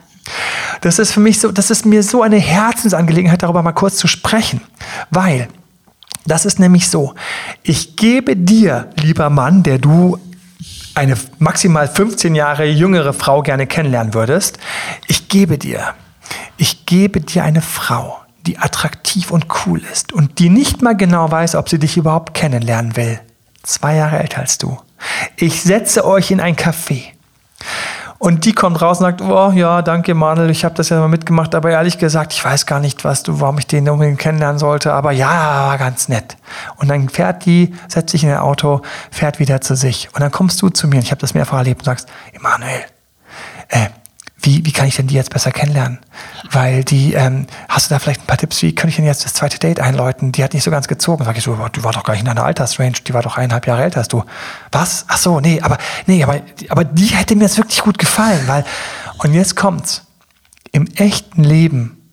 Das 0.81 0.99
ist 0.99 1.13
für 1.13 1.21
mich 1.21 1.41
so, 1.41 1.53
das 1.53 1.71
ist 1.71 1.87
mir 1.87 2.03
so 2.03 2.23
eine 2.23 2.39
Herzensangelegenheit, 2.39 3.43
darüber 3.43 3.63
mal 3.63 3.73
kurz 3.73 3.97
zu 3.97 4.07
sprechen. 4.07 4.61
Weil, 5.11 5.49
das 6.27 6.47
ist 6.47 6.59
nämlich 6.59 6.89
so, 6.89 7.15
ich 7.63 7.97
gebe 7.97 8.37
dir, 8.37 8.91
lieber 8.97 9.31
Mann, 9.31 9.63
der 9.63 9.79
du 9.79 10.19
eine 10.95 11.17
maximal 11.39 11.89
15 11.89 12.35
Jahre 12.35 12.65
jüngere 12.65 13.13
Frau 13.13 13.43
gerne 13.43 13.67
kennenlernen 13.67 14.15
würdest, 14.15 14.59
ich 15.09 15.29
gebe 15.29 15.59
dir 15.59 15.95
ich 16.57 16.87
gebe 16.87 17.21
dir 17.21 17.45
eine 17.45 17.63
Frau, 17.63 18.21
die 18.47 18.59
attraktiv 18.59 19.31
und 19.31 19.47
cool 19.67 19.83
ist 19.93 20.13
und 20.13 20.39
die 20.39 20.51
nicht 20.51 20.83
mal 20.83 20.97
genau 20.97 21.31
weiß, 21.31 21.57
ob 21.57 21.69
sie 21.69 21.79
dich 21.79 21.97
überhaupt 21.97 22.35
kennenlernen 22.35 22.97
will. 22.97 23.21
Zwei 23.63 23.97
Jahre 23.97 24.19
älter 24.19 24.41
als 24.41 24.59
du. 24.59 24.79
Ich 25.37 25.63
setze 25.63 26.05
euch 26.05 26.31
in 26.31 26.41
ein 26.41 26.57
Café. 26.57 27.03
Und 28.25 28.47
die 28.47 28.55
kommt 28.55 28.81
raus 28.81 29.01
und 29.01 29.05
sagt, 29.05 29.21
oh 29.21 29.53
ja, 29.55 29.83
danke 29.83 30.15
Manuel, 30.15 30.49
ich 30.49 30.65
habe 30.65 30.75
das 30.75 30.89
ja 30.89 30.99
mal 30.99 31.09
mitgemacht, 31.09 31.55
aber 31.55 31.69
ehrlich 31.69 31.99
gesagt, 31.99 32.33
ich 32.33 32.43
weiß 32.43 32.65
gar 32.65 32.81
nicht, 32.81 33.05
was 33.05 33.23
du, 33.23 33.39
warum 33.39 33.59
ich 33.59 33.67
den 33.67 33.87
unbedingt 33.87 34.19
kennenlernen 34.19 34.59
sollte, 34.59 34.95
aber 34.95 35.13
ja, 35.13 35.67
war 35.67 35.77
ganz 35.77 36.09
nett. 36.09 36.39
Und 36.77 36.89
dann 36.89 37.11
fährt 37.11 37.45
die, 37.45 37.75
setzt 37.87 38.13
sich 38.13 38.25
in 38.25 38.31
ein 38.31 38.39
Auto, 38.39 38.81
fährt 39.11 39.41
wieder 39.41 39.61
zu 39.61 39.77
sich. 39.77 40.09
Und 40.15 40.23
dann 40.23 40.31
kommst 40.31 40.63
du 40.63 40.71
zu 40.71 40.89
mir, 40.89 40.97
und 40.97 41.03
ich 41.03 41.11
habe 41.11 41.21
das 41.21 41.35
mehrfach 41.35 41.59
erlebt 41.59 41.83
und 41.83 41.85
sagst, 41.85 42.09
Emanuel, 42.33 42.87
äh, 43.69 43.89
wie, 44.45 44.65
wie 44.65 44.73
kann 44.73 44.87
ich 44.87 44.97
denn 44.97 45.07
die 45.07 45.15
jetzt 45.15 45.31
besser 45.31 45.51
kennenlernen? 45.51 45.99
Weil 46.51 46.85
die, 46.85 47.15
ähm, 47.15 47.47
hast 47.69 47.91
du 47.91 47.95
da 47.95 47.99
vielleicht 47.99 48.23
ein 48.23 48.27
paar 48.27 48.37
Tipps, 48.37 48.63
wie 48.63 48.75
könnte 48.75 48.91
ich 48.91 48.97
denn 48.97 49.05
jetzt 49.05 49.25
das 49.25 49.35
zweite 49.35 49.59
Date 49.59 49.81
einläuten? 49.81 50.33
Die 50.33 50.45
hat 50.45 50.55
nicht 50.55 50.63
so 50.63 50.71
ganz 50.71 50.89
gezogen. 50.89 51.25
Sag 51.25 51.37
ich 51.37 51.45
so, 51.45 51.57
die 51.75 51.85
war 51.85 51.93
doch 51.93 52.05
gar 52.05 52.13
nicht 52.13 52.21
in 52.21 52.27
deiner 52.27 52.45
Altersrange, 52.45 52.93
die 53.07 53.15
war 53.15 53.23
doch 53.23 53.37
eineinhalb 53.37 53.67
Jahre 53.67 53.83
älter 53.83 53.99
als 53.99 54.09
du. 54.09 54.25
Was? 54.73 55.07
Ach 55.09 55.17
so, 55.17 55.41
nee, 55.41 55.61
aber, 55.61 55.79
nee, 56.07 56.23
aber, 56.23 56.41
aber 56.69 56.85
die 56.85 57.07
hätte 57.07 57.37
mir 57.37 57.45
jetzt 57.45 57.57
wirklich 57.59 57.81
gut 57.81 57.99
gefallen, 57.99 58.43
weil, 58.47 58.65
Und 59.19 59.33
jetzt 59.33 59.57
kommt's. 59.57 60.03
Im 60.73 60.89
echten 60.97 61.45
Leben, 61.45 62.13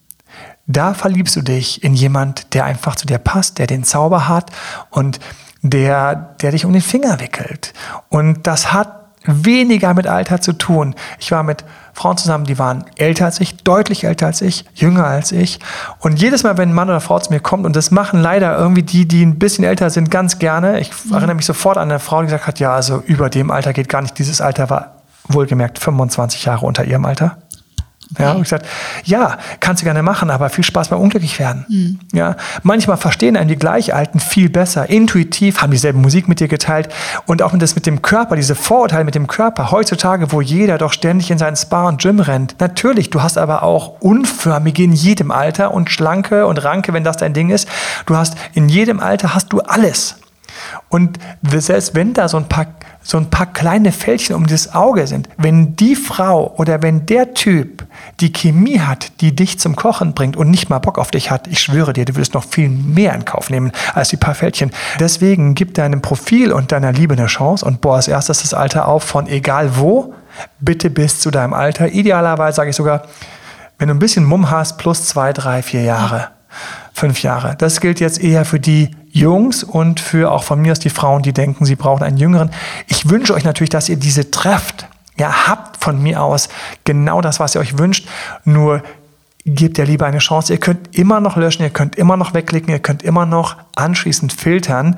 da 0.68 0.94
verliebst 0.94 1.36
du 1.36 1.42
dich 1.42 1.84
in 1.84 1.94
jemand, 1.96 2.54
der 2.54 2.66
einfach 2.66 2.96
zu 2.96 3.08
dir 3.08 3.18
passt, 3.18 3.58
der 3.58 3.68
den 3.68 3.84
Zauber 3.84 4.28
hat 4.28 4.52
und 4.92 5.20
der, 5.64 6.36
der 6.42 6.52
dich 6.52 6.66
um 6.66 6.74
den 6.74 6.82
Finger 6.82 7.20
wickelt. 7.20 7.74
Und 8.10 8.46
das 8.48 8.72
hat 8.72 9.01
weniger 9.26 9.94
mit 9.94 10.08
Alter 10.08 10.42
zu 10.42 10.54
tun. 10.54 10.96
Ich 11.20 11.32
war 11.32 11.44
mit 11.44 11.64
Frauen 11.94 12.18
zusammen, 12.18 12.46
die 12.46 12.58
waren 12.58 12.86
älter 12.98 13.26
als 13.26 13.40
ich, 13.40 13.58
deutlich 13.58 14.06
älter 14.06 14.28
als 14.28 14.42
ich, 14.42 14.66
jünger 14.74 15.06
als 15.06 15.32
ich. 15.32 15.60
Und 16.00 16.20
jedes 16.20 16.44
Mal, 16.44 16.58
wenn 16.58 16.70
ein 16.70 16.74
Mann 16.74 16.90
oder 16.90 17.02
Frau 17.02 17.20
zu 17.20 17.32
mir 17.32 17.40
kommt, 17.40 17.66
und 17.66 17.76
das 17.76 17.92
machen 17.92 18.22
leider 18.22 18.58
irgendwie 18.58 18.84
die, 18.84 19.08
die 19.08 19.24
ein 19.24 19.38
bisschen 19.38 19.64
älter 19.64 19.90
sind, 19.90 20.10
ganz 20.10 20.40
gerne. 20.40 20.80
Ich 20.80 20.92
mhm. 21.06 21.14
erinnere 21.14 21.36
mich 21.36 21.46
sofort 21.46 21.78
an 21.78 21.90
eine 21.90 22.00
Frau, 22.00 22.22
die 22.22 22.28
gesagt 22.28 22.48
hat, 22.48 22.60
ja, 22.60 22.74
also 22.74 23.04
über 23.06 23.30
dem 23.30 23.52
Alter 23.52 23.74
geht 23.74 23.90
gar 23.90 24.02
nicht. 24.02 24.18
Dieses 24.18 24.42
Alter 24.42 24.70
war 24.70 24.96
wohlgemerkt 25.28 25.80
25 25.80 26.46
Jahre 26.46 26.66
unter 26.66 26.86
ihrem 26.86 27.06
Alter. 27.06 27.38
Ja, 28.18 28.34
und 28.34 28.44
gesagt, 28.44 28.66
ja, 29.06 29.38
kannst 29.60 29.82
du 29.82 29.86
gerne 29.86 30.04
machen, 30.04 30.30
aber 30.30 30.50
viel 30.50 30.64
Spaß 30.64 30.90
beim 30.90 31.00
Unglücklichwerden. 31.00 31.66
Mhm. 31.70 32.00
Ja, 32.12 32.36
manchmal 32.64 32.98
verstehen 32.98 33.38
einen 33.38 33.48
die 33.48 33.56
Gleichalten 33.56 34.20
viel 34.20 34.50
besser, 34.50 34.90
intuitiv, 34.90 35.62
haben 35.62 35.72
dieselbe 35.72 36.00
Musik 36.00 36.28
mit 36.28 36.40
dir 36.40 36.48
geteilt 36.48 36.90
und 37.26 37.42
auch 37.42 37.58
das 37.58 37.76
mit 37.76 37.86
dem 37.86 38.02
Körper, 38.02 38.36
diese 38.36 38.56
Vorurteile 38.56 39.06
mit 39.06 39.16
dem 39.16 39.28
Körper. 39.28 39.72
Heutzutage, 39.72 40.32
wo 40.32 40.42
jeder 40.42 40.78
doch 40.78 40.94
ständig 40.94 41.32
in 41.32 41.38
seinen 41.38 41.56
Spa 41.56 41.88
und 41.88 42.02
Gym 42.02 42.20
rennt. 42.20 42.56
Natürlich, 42.60 43.10
du 43.10 43.22
hast 43.22 43.38
aber 43.38 43.64
auch 43.64 44.02
unförmige 44.02 44.84
in 44.84 44.94
jedem 44.94 45.32
Alter 45.32 45.74
und 45.74 45.90
schlanke 45.90 46.46
und 46.46 46.64
ranke, 46.64 46.94
wenn 46.94 47.04
das 47.04 47.18
dein 47.18 47.34
Ding 47.34 47.50
ist. 47.50 47.68
Du 48.06 48.18
hast 48.18 48.36
in 48.54 48.70
jedem 48.70 49.00
Alter 49.00 49.34
hast 49.34 49.54
du 49.54 49.62
alles. 49.62 50.16
Und 50.90 51.20
selbst 51.52 51.96
wenn 51.96 52.14
da 52.14 52.28
so 52.28 52.38
ein 52.38 52.48
paar 52.48 52.68
so 53.04 53.18
ein 53.18 53.30
paar 53.30 53.48
kleine 53.48 53.92
Fältchen 53.92 54.36
um 54.36 54.46
das 54.48 54.74
Auge 54.74 55.08
sind, 55.08 55.28
wenn 55.38 55.76
die 55.76 55.96
Frau 55.96 56.54
oder 56.58 56.82
wenn 56.82 57.06
der 57.06 57.34
Typ 57.34 57.86
die 58.20 58.32
Chemie 58.32 58.80
hat, 58.80 59.22
die 59.22 59.36
dich 59.36 59.60
zum 59.60 59.76
Kochen 59.76 60.14
bringt 60.14 60.38
und 60.38 60.52
nicht 60.52 60.70
mal 60.70 60.80
Bock 60.80 61.00
auf 61.00 61.12
dich 61.12 61.32
hat, 61.32 61.48
ich 61.48 61.60
schwöre 61.60 61.94
dir, 61.94 62.06
du 62.06 62.16
würdest 62.16 62.34
noch 62.34 62.44
viel 62.44 62.70
mehr 62.70 63.14
in 63.16 63.26
Kauf 63.26 63.50
nehmen 63.50 63.72
als 63.94 64.10
die 64.10 64.18
paar 64.18 64.36
Fältchen. 64.36 64.72
Deswegen 65.00 65.56
gib 65.56 65.74
deinem 65.74 66.02
Profil 66.02 66.52
und 66.52 66.72
deiner 66.72 66.92
Liebe 66.92 67.14
eine 67.14 67.26
Chance 67.26 67.66
und 67.66 67.82
bohr 67.82 67.96
als 67.96 68.08
erstes 68.08 68.42
das 68.42 68.54
Alter 68.54 68.88
auf 68.88 69.04
von 69.04 69.28
egal 69.28 69.78
wo, 69.78 70.14
bitte 70.60 70.90
bis 70.90 71.20
zu 71.20 71.32
deinem 71.32 71.54
Alter. 71.54 71.92
Idealerweise 71.92 72.56
sage 72.56 72.70
ich 72.70 72.76
sogar, 72.76 73.08
wenn 73.80 73.88
du 73.88 73.96
ein 73.96 74.00
bisschen 74.00 74.26
Mumm 74.26 74.52
hast, 74.52 74.78
plus 74.78 75.08
zwei, 75.08 75.34
drei, 75.34 75.64
vier 75.64 75.82
Jahre, 75.82 76.30
fünf 76.94 77.24
Jahre. 77.24 77.56
Das 77.58 77.82
gilt 77.82 78.00
jetzt 78.00 78.22
eher 78.22 78.46
für 78.46 78.60
die 78.60 78.96
Jungs 79.12 79.64
und 79.64 80.00
für 80.00 80.32
auch 80.32 80.44
von 80.44 80.62
mir 80.62 80.72
aus 80.72 80.80
die 80.80 80.90
Frauen, 80.90 81.22
die 81.22 81.34
denken, 81.34 81.66
sie 81.66 81.76
brauchen 81.76 82.04
einen 82.04 82.18
Jüngeren. 82.18 82.52
Ich 82.88 83.10
wünsche 83.10 83.34
euch 83.34 83.44
natürlich, 83.44 83.70
dass 83.70 83.90
ihr 83.90 83.98
diese 83.98 84.32
trefft. 84.32 84.88
Ja, 85.18 85.48
habt 85.48 85.84
von 85.84 86.02
mir 86.02 86.24
aus 86.24 86.50
genau 86.84 87.22
das, 87.22 87.40
was 87.40 87.56
ihr 87.56 87.62
euch 87.62 87.78
wünscht. 87.78 88.08
Nur 88.46 88.82
gebt 89.46 89.78
ihr 89.78 89.86
lieber 89.86 90.06
eine 90.06 90.20
Chance. 90.20 90.54
Ihr 90.54 90.60
könnt 90.60 90.96
immer 90.96 91.20
noch 91.20 91.36
löschen, 91.36 91.64
ihr 91.64 91.70
könnt 91.70 91.96
immer 91.96 92.18
noch 92.18 92.34
wegklicken, 92.34 92.70
ihr 92.70 92.80
könnt 92.80 93.04
immer 93.04 93.26
noch 93.26 93.58
anschließend 93.76 94.34
filtern. 94.34 94.96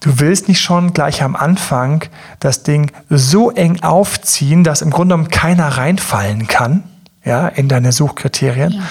Du 0.00 0.18
willst 0.18 0.48
nicht 0.48 0.60
schon 0.60 0.92
gleich 0.92 1.22
am 1.22 1.36
Anfang 1.36 2.04
das 2.40 2.64
Ding 2.64 2.90
so 3.08 3.52
eng 3.52 3.82
aufziehen, 3.82 4.64
dass 4.64 4.82
im 4.82 4.90
Grunde 4.90 5.14
genommen 5.14 5.30
keiner 5.30 5.68
reinfallen 5.68 6.48
kann, 6.48 6.82
ja, 7.24 7.46
in 7.46 7.68
deine 7.68 7.92
Suchkriterien. 7.92 8.72
Ja. 8.72 8.82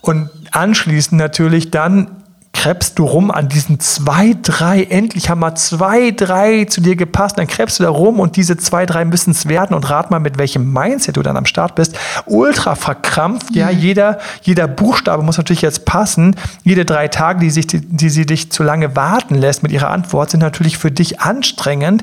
Und 0.00 0.30
anschließend 0.52 1.20
natürlich 1.20 1.70
dann 1.70 2.23
krebst 2.64 2.98
du 2.98 3.04
rum 3.04 3.30
an 3.30 3.50
diesen 3.50 3.78
zwei, 3.78 4.34
drei, 4.40 4.84
endlich 4.84 5.28
haben 5.28 5.40
mal 5.40 5.54
zwei, 5.54 6.12
drei 6.12 6.64
zu 6.64 6.80
dir 6.80 6.96
gepasst, 6.96 7.36
dann 7.36 7.46
krebst 7.46 7.78
du 7.78 7.82
da 7.82 7.90
rum 7.90 8.20
und 8.20 8.36
diese 8.36 8.56
zwei, 8.56 8.86
drei 8.86 9.04
müssen 9.04 9.32
es 9.32 9.46
werden 9.48 9.76
und 9.76 9.90
rat 9.90 10.10
mal, 10.10 10.18
mit 10.18 10.38
welchem 10.38 10.72
Mindset 10.72 11.18
du 11.18 11.22
dann 11.22 11.36
am 11.36 11.44
Start 11.44 11.74
bist. 11.74 11.98
Ultra 12.24 12.74
verkrampft, 12.74 13.50
mhm. 13.50 13.58
ja, 13.58 13.68
jeder, 13.68 14.18
jeder 14.40 14.66
Buchstabe 14.66 15.22
muss 15.22 15.36
natürlich 15.36 15.60
jetzt 15.60 15.84
passen. 15.84 16.36
Jede 16.62 16.86
drei 16.86 17.08
Tage, 17.08 17.40
die, 17.40 17.50
sich, 17.50 17.66
die, 17.66 17.82
die 17.82 18.08
sie 18.08 18.24
dich 18.24 18.50
zu 18.50 18.62
lange 18.62 18.96
warten 18.96 19.34
lässt 19.34 19.62
mit 19.62 19.70
ihrer 19.70 19.90
Antwort, 19.90 20.30
sind 20.30 20.40
natürlich 20.40 20.78
für 20.78 20.90
dich 20.90 21.20
anstrengend 21.20 22.02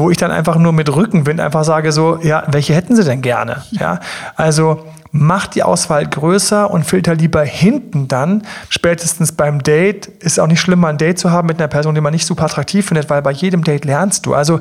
wo 0.00 0.10
ich 0.10 0.16
dann 0.16 0.30
einfach 0.30 0.56
nur 0.56 0.72
mit 0.72 0.94
Rückenwind 0.94 1.40
einfach 1.40 1.64
sage 1.64 1.92
so, 1.92 2.18
ja, 2.22 2.42
welche 2.48 2.74
hätten 2.74 2.96
sie 2.96 3.04
denn 3.04 3.22
gerne? 3.22 3.62
Ja, 3.70 4.00
also 4.36 4.84
mach 5.12 5.46
die 5.46 5.62
Auswahl 5.62 6.06
größer 6.06 6.70
und 6.70 6.84
filter 6.84 7.14
lieber 7.14 7.42
hinten 7.42 8.08
dann. 8.08 8.42
Spätestens 8.68 9.32
beim 9.32 9.62
Date 9.62 10.06
ist 10.06 10.40
auch 10.40 10.46
nicht 10.46 10.60
schlimm, 10.60 10.80
mal 10.80 10.88
ein 10.88 10.98
Date 10.98 11.18
zu 11.18 11.30
haben 11.30 11.46
mit 11.46 11.58
einer 11.58 11.68
Person, 11.68 11.94
die 11.94 12.00
man 12.00 12.12
nicht 12.12 12.26
super 12.26 12.44
attraktiv 12.44 12.86
findet, 12.86 13.10
weil 13.10 13.22
bei 13.22 13.32
jedem 13.32 13.62
Date 13.62 13.84
lernst 13.84 14.26
du. 14.26 14.34
Also 14.34 14.60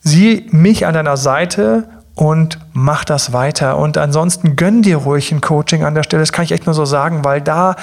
sieh 0.00 0.46
mich 0.50 0.86
an 0.86 0.94
deiner 0.94 1.16
Seite 1.16 1.88
und 2.18 2.58
mach 2.72 3.04
das 3.04 3.32
weiter. 3.32 3.78
Und 3.78 3.96
ansonsten 3.96 4.56
gönn 4.56 4.82
dir 4.82 4.96
ruhig 4.96 5.30
ein 5.30 5.40
Coaching 5.40 5.84
an 5.84 5.94
der 5.94 6.02
Stelle. 6.02 6.20
Das 6.20 6.32
kann 6.32 6.44
ich 6.44 6.50
echt 6.50 6.66
nur 6.66 6.74
so 6.74 6.84
sagen, 6.84 7.24
weil 7.24 7.40
da, 7.40 7.76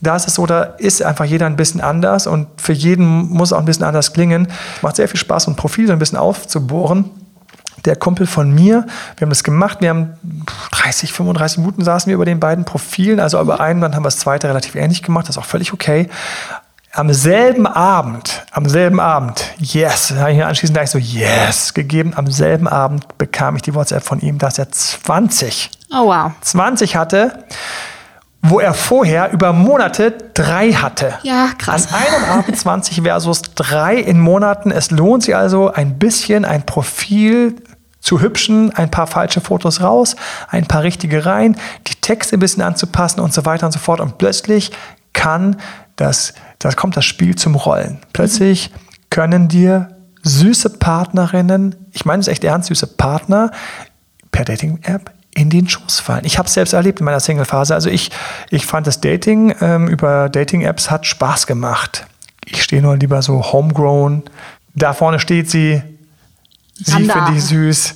da 0.00 0.16
ist 0.16 0.26
es 0.26 0.34
so, 0.34 0.46
da 0.46 0.62
ist 0.62 1.02
einfach 1.02 1.26
jeder 1.26 1.44
ein 1.44 1.56
bisschen 1.56 1.82
anders 1.82 2.26
und 2.26 2.48
für 2.56 2.72
jeden 2.72 3.28
muss 3.28 3.52
auch 3.52 3.58
ein 3.58 3.66
bisschen 3.66 3.84
anders 3.84 4.14
klingen. 4.14 4.48
Macht 4.80 4.96
sehr 4.96 5.08
viel 5.08 5.20
Spaß, 5.20 5.46
ein 5.46 5.56
Profil 5.56 5.86
so 5.86 5.92
ein 5.92 5.98
bisschen 5.98 6.16
aufzubohren 6.16 7.10
der 7.84 7.96
Kumpel 7.96 8.28
von 8.28 8.54
mir, 8.54 8.86
wir 9.16 9.24
haben 9.24 9.30
das 9.30 9.42
gemacht, 9.42 9.78
wir 9.80 9.88
haben 9.88 10.12
30, 10.70 11.12
35 11.12 11.58
Minuten 11.58 11.82
saßen 11.82 12.08
wir 12.08 12.14
über 12.14 12.24
den 12.24 12.38
beiden 12.38 12.64
Profilen, 12.64 13.18
also 13.18 13.40
über 13.40 13.58
einen, 13.58 13.80
dann 13.80 13.96
haben 13.96 14.02
wir 14.02 14.08
das 14.08 14.18
zweite 14.18 14.48
relativ 14.48 14.76
ähnlich 14.76 15.02
gemacht, 15.02 15.28
das 15.28 15.36
ist 15.36 15.42
auch 15.42 15.46
völlig 15.46 15.72
okay. 15.72 16.08
Am 16.94 17.10
selben 17.14 17.66
Abend, 17.66 18.44
am 18.50 18.68
selben 18.68 19.00
Abend, 19.00 19.54
yes, 19.58 20.08
da 20.08 20.16
habe 20.16 20.32
ich 20.32 20.36
mir 20.36 20.46
anschließend 20.46 20.76
gleich 20.76 20.90
so 20.90 20.98
yes 20.98 21.72
gegeben. 21.72 22.12
Am 22.14 22.30
selben 22.30 22.68
Abend 22.68 23.16
bekam 23.16 23.56
ich 23.56 23.62
die 23.62 23.74
WhatsApp 23.74 24.04
von 24.04 24.20
ihm, 24.20 24.36
dass 24.36 24.58
er 24.58 24.70
20, 24.70 25.70
oh 25.90 26.08
wow. 26.08 26.32
20 26.42 26.96
hatte 26.96 27.44
wo 28.44 28.58
er 28.58 28.74
vorher 28.74 29.30
über 29.30 29.52
Monate 29.52 30.12
drei 30.34 30.72
hatte. 30.72 31.14
Ja, 31.22 31.50
krass. 31.56 31.86
An 31.92 32.00
einem 32.00 32.40
Abend 32.40 32.58
20 32.58 33.02
versus 33.02 33.42
drei 33.54 33.94
in 33.94 34.18
Monaten. 34.18 34.72
Es 34.72 34.90
lohnt 34.90 35.22
sich 35.22 35.36
also 35.36 35.72
ein 35.72 35.96
bisschen 35.96 36.44
ein 36.44 36.66
Profil 36.66 37.54
zu 38.00 38.20
hübschen, 38.20 38.74
ein 38.74 38.90
paar 38.90 39.06
falsche 39.06 39.40
Fotos 39.40 39.80
raus, 39.80 40.16
ein 40.50 40.66
paar 40.66 40.82
richtige 40.82 41.24
rein, 41.24 41.56
die 41.86 41.94
Texte 41.94 42.36
ein 42.36 42.40
bisschen 42.40 42.64
anzupassen 42.64 43.20
und 43.20 43.32
so 43.32 43.44
weiter 43.44 43.66
und 43.66 43.72
so 43.72 43.78
fort. 43.78 44.00
Und 44.00 44.18
plötzlich 44.18 44.72
kann 45.12 45.56
das, 46.02 46.34
da 46.58 46.70
kommt 46.72 46.96
das 46.96 47.04
Spiel 47.04 47.36
zum 47.36 47.54
Rollen. 47.54 47.98
Plötzlich 48.12 48.70
können 49.10 49.48
dir 49.48 49.96
süße 50.22 50.70
Partnerinnen, 50.70 51.74
ich 51.92 52.04
meine 52.04 52.20
es 52.20 52.28
echt 52.28 52.44
ernst, 52.44 52.68
süße 52.68 52.86
Partner 52.86 53.50
per 54.30 54.44
Dating-App 54.44 55.10
in 55.34 55.48
den 55.48 55.68
Schoß 55.68 56.00
fallen. 56.00 56.24
Ich 56.24 56.38
habe 56.38 56.46
es 56.46 56.54
selbst 56.54 56.72
erlebt 56.72 57.00
in 57.00 57.06
meiner 57.06 57.20
Single-Phase. 57.20 57.74
Also 57.74 57.88
ich, 57.88 58.10
ich 58.50 58.66
fand 58.66 58.86
das 58.86 59.00
Dating 59.00 59.54
ähm, 59.60 59.88
über 59.88 60.28
Dating-Apps 60.28 60.90
hat 60.90 61.06
Spaß 61.06 61.46
gemacht. 61.46 62.06
Ich 62.44 62.62
stehe 62.62 62.82
nur 62.82 62.96
lieber 62.96 63.22
so 63.22 63.52
homegrown. 63.52 64.24
Da 64.74 64.92
vorne 64.92 65.18
steht 65.18 65.50
sie, 65.50 65.82
Sie 66.74 66.92
finde 66.92 67.32
ich 67.34 67.44
süß. 67.44 67.94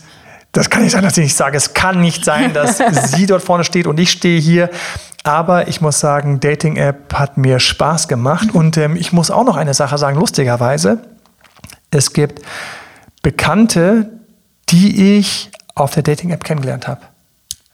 Das 0.57 0.71
kann 0.71 0.85
nicht 0.85 0.93
sein, 0.93 1.03
dass 1.03 1.19
ich 1.19 1.25
nicht 1.25 1.37
sage. 1.37 1.55
Es 1.59 1.75
kann 1.75 2.01
nicht 2.01 2.25
sein, 2.25 2.55
dass 2.55 2.79
sie 3.11 3.27
dort 3.27 3.43
vorne 3.43 3.63
steht 3.63 3.87
und 3.87 4.01
ich 4.01 4.11
stehe 4.11 4.41
hier. 4.41 4.71
Aber 5.23 5.69
ich 5.69 5.83
muss 5.83 6.01
sagen, 6.01 6.41
Dating-App 6.41 7.13
hat 7.13 7.37
mir 7.37 7.61
Spaß 7.61 8.09
gemacht. 8.09 8.55
Und 8.55 8.79
ähm, 8.79 8.97
ich 8.97 9.13
muss 9.13 9.31
auch 9.31 9.45
noch 9.45 9.57
eine 9.57 9.75
Sache 9.75 9.99
sagen, 9.99 10.19
lustigerweise. 10.19 11.03
Es 11.91 12.15
gibt 12.15 12.41
Bekannte, 13.23 14.09
die 14.71 15.19
ich 15.19 15.51
auf 15.75 15.93
der 15.93 16.03
Dating-App 16.03 16.43
kennengelernt 16.43 16.89
habe. 16.89 17.03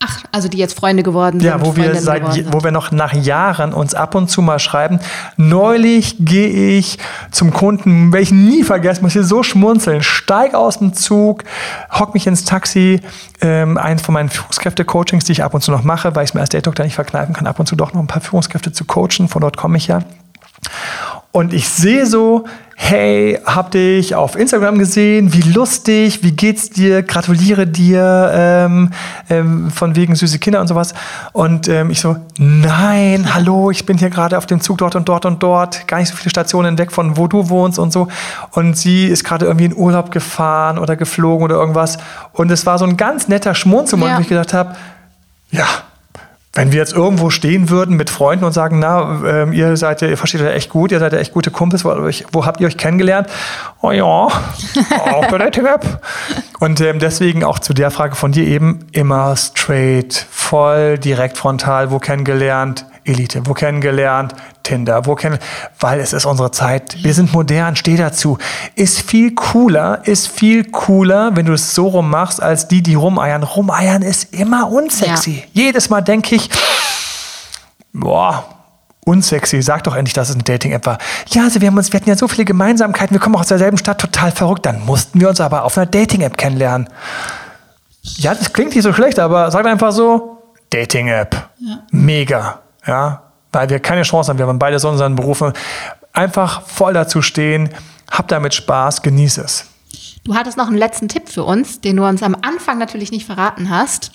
Ach, 0.05 0.19
also 0.33 0.49
die 0.49 0.59
jetzt 0.59 0.77
Freunde 0.77 1.05
geworden 1.05 1.39
sind. 1.39 1.49
Ja, 1.49 1.65
wo 1.65 1.77
wir, 1.77 1.95
seit, 1.95 2.53
wo 2.53 2.65
wir 2.65 2.73
noch 2.73 2.91
nach 2.91 3.13
Jahren 3.13 3.73
uns 3.73 3.95
ab 3.95 4.17
und 4.17 4.29
zu 4.29 4.43
mal 4.43 4.59
schreiben. 4.59 4.99
Neulich 5.37 6.17
gehe 6.19 6.49
ich 6.77 6.99
zum 7.31 7.53
Kunden, 7.53 8.13
welchen 8.13 8.45
nie 8.45 8.65
vergessen, 8.65 9.05
muss 9.05 9.15
ich 9.15 9.25
so 9.25 9.45
schmunzeln, 9.45 10.03
steig 10.03 10.55
aus 10.55 10.79
dem 10.79 10.93
Zug, 10.93 11.45
hock 11.93 12.15
mich 12.15 12.27
ins 12.27 12.45
Taxi, 12.45 13.01
ähm, 13.41 13.79
eins 13.79 14.03
von 14.03 14.15
meinen 14.15 14.29
Führungskräfte-Coachings, 14.29 15.25
die 15.25 15.33
ich 15.33 15.45
ab 15.45 15.55
und 15.55 15.61
zu 15.61 15.71
noch 15.71 15.85
mache, 15.85 16.17
weil 16.17 16.25
ich 16.25 16.31
es 16.31 16.35
mir 16.35 16.41
als 16.41 16.51
Date 16.51 16.67
Doctor 16.67 16.85
nicht 16.85 16.97
verkneifen 16.97 17.33
kann, 17.33 17.47
ab 17.47 17.61
und 17.61 17.67
zu 17.67 17.77
doch 17.77 17.93
noch 17.93 18.01
ein 18.01 18.09
paar 18.09 18.23
Führungskräfte 18.23 18.73
zu 18.73 18.85
coachen, 18.85 19.29
von 19.29 19.41
dort 19.41 19.57
komme 19.57 19.77
ich 19.77 19.87
ja. 19.87 20.01
Und 21.33 21.55
ich 21.55 21.67
sehe 21.67 22.05
so, 22.05 22.45
hey, 22.77 23.39
hab 23.47 23.71
dich 23.71 24.15
auf 24.15 24.37
Instagram 24.37 24.79
gesehen, 24.79 25.33
wie 25.33 25.53
lustig, 25.53 26.23
wie 26.23 26.33
geht's 26.33 26.69
dir, 26.69 27.03
gratuliere 27.03 27.67
dir, 27.67 28.31
ähm, 28.35 28.91
ähm, 29.31 29.71
von 29.71 29.97
wegen 29.97 30.15
süße 30.15 30.39
Kinder 30.39 30.61
und 30.61 30.67
sowas. 30.67 30.93
Und 31.33 31.69
ähm, 31.69 31.91
ich 31.91 32.01
so, 32.01 32.17
nein, 32.37 33.33
hallo, 33.33 33.71
ich 33.71 33.87
bin 33.87 33.97
hier 33.97 34.11
gerade 34.11 34.37
auf 34.37 34.45
dem 34.45 34.61
Zug 34.61 34.77
dort 34.79 34.95
und 34.95 35.09
dort 35.09 35.25
und 35.25 35.43
dort, 35.43 35.89
gar 35.89 36.01
nicht 36.01 36.11
so 36.11 36.17
viele 36.17 36.29
Stationen 36.29 36.77
weg 36.77 36.93
von 36.93 37.17
wo 37.17 37.29
du 37.29 37.49
wohnst 37.49 37.79
und 37.79 37.95
so. 37.95 38.09
Und 38.51 38.77
sie 38.77 39.07
ist 39.07 39.25
gerade 39.25 39.47
irgendwie 39.47 39.67
in 39.67 39.77
Urlaub 39.77 40.11
gefahren 40.11 40.79
oder 40.79 40.97
geflogen 40.97 41.45
oder 41.45 41.55
irgendwas. 41.55 41.97
Und 42.35 42.51
es 42.51 42.67
war 42.67 42.79
so 42.79 42.85
ein 42.85 42.99
ganz 42.99 43.29
netter 43.29 43.55
Schmunzeln, 43.55 44.03
ja. 44.03 44.17
wo 44.17 44.21
ich 44.21 44.29
gedacht 44.29 44.53
habe, 44.53 44.77
ja, 45.51 45.67
wenn 46.55 46.71
wir 46.71 46.79
jetzt 46.79 46.93
irgendwo 46.93 47.31
stehen 47.31 47.71
würden 47.71 47.97
mit 47.97 48.11
Freunden 48.11 48.45
und 48.45 48.53
sagen, 48.53 48.79
na, 48.79 49.23
äh, 49.25 49.57
ihr 49.57 49.77
seid 49.79 50.03
ja, 50.03 50.09
ihr 50.09 50.19
versteht 50.19 50.43
euch 50.43 50.55
echt 50.55 50.71
gut, 50.71 50.93
ihr 50.93 50.99
seid 50.99 51.13
ja 51.15 51.19
echt 51.19 51.33
gute 51.33 51.51
Kumpels, 51.51 51.85
wo, 51.85 51.91
wo 52.33 52.45
habt 52.45 52.61
ihr 52.61 52.67
euch 52.67 52.77
kennengelernt? 52.77 53.29
Oh 53.81 53.91
ja, 53.91 54.05
auf 55.11 55.27
der 55.31 55.39
Dating-App. 55.39 56.03
Und 56.61 56.81
ähm, 56.83 56.99
deswegen 56.99 57.43
auch 57.43 57.59
zu 57.59 57.73
der 57.73 57.91
Frage 57.91 58.17
von 58.17 58.33
dir 58.33 58.47
eben 58.47 58.87
immer 58.93 59.35
straight, 59.37 60.27
voll, 60.31 60.99
direkt 60.99 61.39
frontal, 61.39 61.91
wo 61.91 61.99
kennengelernt? 61.99 62.85
Elite, 63.05 63.43
wo 63.47 63.55
kennengelernt? 63.55 64.35
Tinder, 64.63 65.07
wo 65.07 65.15
kennen, 65.15 65.39
weil 65.81 66.01
es 66.01 66.13
ist 66.13 66.25
unsere 66.25 66.53
Zeit. 66.53 67.03
Wir 67.03 67.15
sind 67.15 67.33
modern, 67.33 67.75
steh 67.75 67.97
dazu. 67.97 68.39
Ist 68.77 69.01
viel 69.01 69.35
cooler, 69.35 70.07
ist 70.07 70.29
viel 70.29 70.65
cooler, 70.71 71.35
wenn 71.35 71.47
du 71.47 71.53
es 71.53 71.75
so 71.75 71.89
rum 71.89 72.11
machst, 72.11 72.41
als 72.41 72.69
die, 72.69 72.83
die 72.83 72.95
rumeiern. 72.95 73.43
Rumeiern 73.43 74.03
ist 74.03 74.33
immer 74.33 74.71
unsexy. 74.71 75.45
Ja. 75.53 75.65
Jedes 75.65 75.91
Mal 75.91 76.03
denke 76.03 76.37
ich, 76.37 76.49
boah, 77.93 78.45
unsexy. 79.05 79.63
Sag 79.63 79.83
doch 79.85 79.97
endlich, 79.97 80.15
dass 80.15 80.29
es 80.29 80.37
eine 80.37 80.45
Dating-App 80.45 80.87
war. 80.87 80.99
Ja, 81.29 81.45
also 81.45 81.61
wir, 81.61 81.69
haben 81.69 81.77
uns, 81.77 81.93
wir 81.93 81.99
hatten 82.01 82.09
ja 82.09 82.17
so 82.17 82.29
viele 82.29 82.45
Gemeinsamkeiten, 82.45 83.15
wir 83.15 83.21
kommen 83.21 83.35
auch 83.35 83.41
aus 83.41 83.49
derselben 83.49 83.79
Stadt, 83.79 84.01
total 84.01 84.31
verrückt. 84.31 84.65
Dann 84.65 84.85
mussten 84.85 85.21
wir 85.21 85.29
uns 85.29 85.41
aber 85.41 85.65
auf 85.65 85.77
einer 85.77 85.87
Dating-App 85.87 86.37
kennenlernen. 86.37 86.89
Ja, 88.03 88.35
das 88.35 88.53
klingt 88.53 88.75
nicht 88.75 88.85
so 88.85 88.93
schlecht, 88.93 89.19
aber 89.19 89.51
sag 89.51 89.67
einfach 89.67 89.93
so, 89.93 90.39
Dating-App. 90.71 91.51
Ja. 91.59 91.79
Mega. 91.91 92.62
Ja, 92.87 93.23
weil 93.53 93.69
wir 93.71 93.81
keine 93.81 94.03
Chance 94.03 94.31
haben. 94.31 94.39
Wir 94.39 94.47
haben 94.47 94.59
beide 94.59 94.79
so 94.79 94.89
unseren 94.89 95.15
Berufen. 95.15 95.53
Einfach 96.13 96.63
voll 96.67 96.95
dazu 96.95 97.23
stehen, 97.23 97.71
hab 98.11 98.29
damit 98.29 98.55
Spaß, 98.55 99.03
genieß 99.03 99.39
es. 99.39 99.67
Du 100.25 100.35
hattest 100.35 100.57
noch 100.57 100.69
einen 100.69 100.79
letzten 100.79 101.09
Tipp 101.09 101.29
für 101.29 101.45
uns, 101.45 101.81
den 101.81 101.97
du 101.97 102.07
uns 102.07 102.23
am 102.23 102.37
Anfang 102.43 102.79
natürlich 102.79 103.11
nicht 103.11 103.27
verraten 103.27 103.71
hast. 103.71 104.13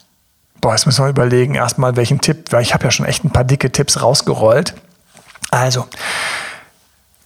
Boah, 0.61 0.71
jetzt 0.71 0.85
müssen 0.85 1.03
wir 1.03 1.09
überlegen, 1.09 1.55
erstmal 1.55 1.95
welchen 1.95 2.21
Tipp, 2.21 2.51
weil 2.51 2.61
ich 2.61 2.73
habe 2.73 2.85
ja 2.85 2.91
schon 2.91 3.05
echt 3.05 3.23
ein 3.23 3.31
paar 3.31 3.43
dicke 3.43 3.71
Tipps 3.71 4.01
rausgerollt. 4.01 4.73
Also, 5.51 5.87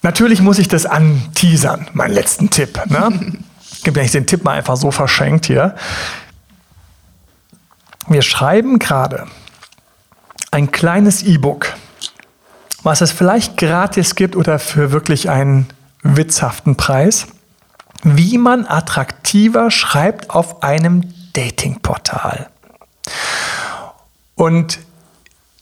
natürlich 0.02 0.42
muss 0.42 0.60
ich 0.60 0.68
das 0.68 0.86
anteasern, 0.86 1.88
meinen 1.94 2.14
letzten 2.14 2.50
Tipp. 2.50 2.82
Ne? 2.88 3.38
ich 3.82 3.88
habe 3.88 4.06
den 4.06 4.28
Tipp 4.28 4.44
mal 4.44 4.54
einfach 4.54 4.76
so 4.76 4.92
verschenkt 4.92 5.46
hier. 5.46 5.76
Wir 8.08 8.22
schreiben 8.22 8.80
gerade 8.80 9.28
ein 10.52 10.72
kleines 10.72 11.24
E-Book 11.24 11.74
was 12.84 13.02
es 13.02 13.12
vielleicht 13.12 13.58
gratis 13.58 14.16
gibt 14.16 14.36
oder 14.36 14.60
für 14.60 14.92
wirklich 14.92 15.30
einen 15.30 15.68
witzhaften 16.04 16.76
Preis, 16.76 17.28
wie 18.04 18.38
man 18.38 18.66
attraktiver 18.66 19.70
schreibt 19.70 20.32
auf 20.32 20.64
einem 20.64 21.14
Datingportal. 21.34 22.50
Und 24.36 24.80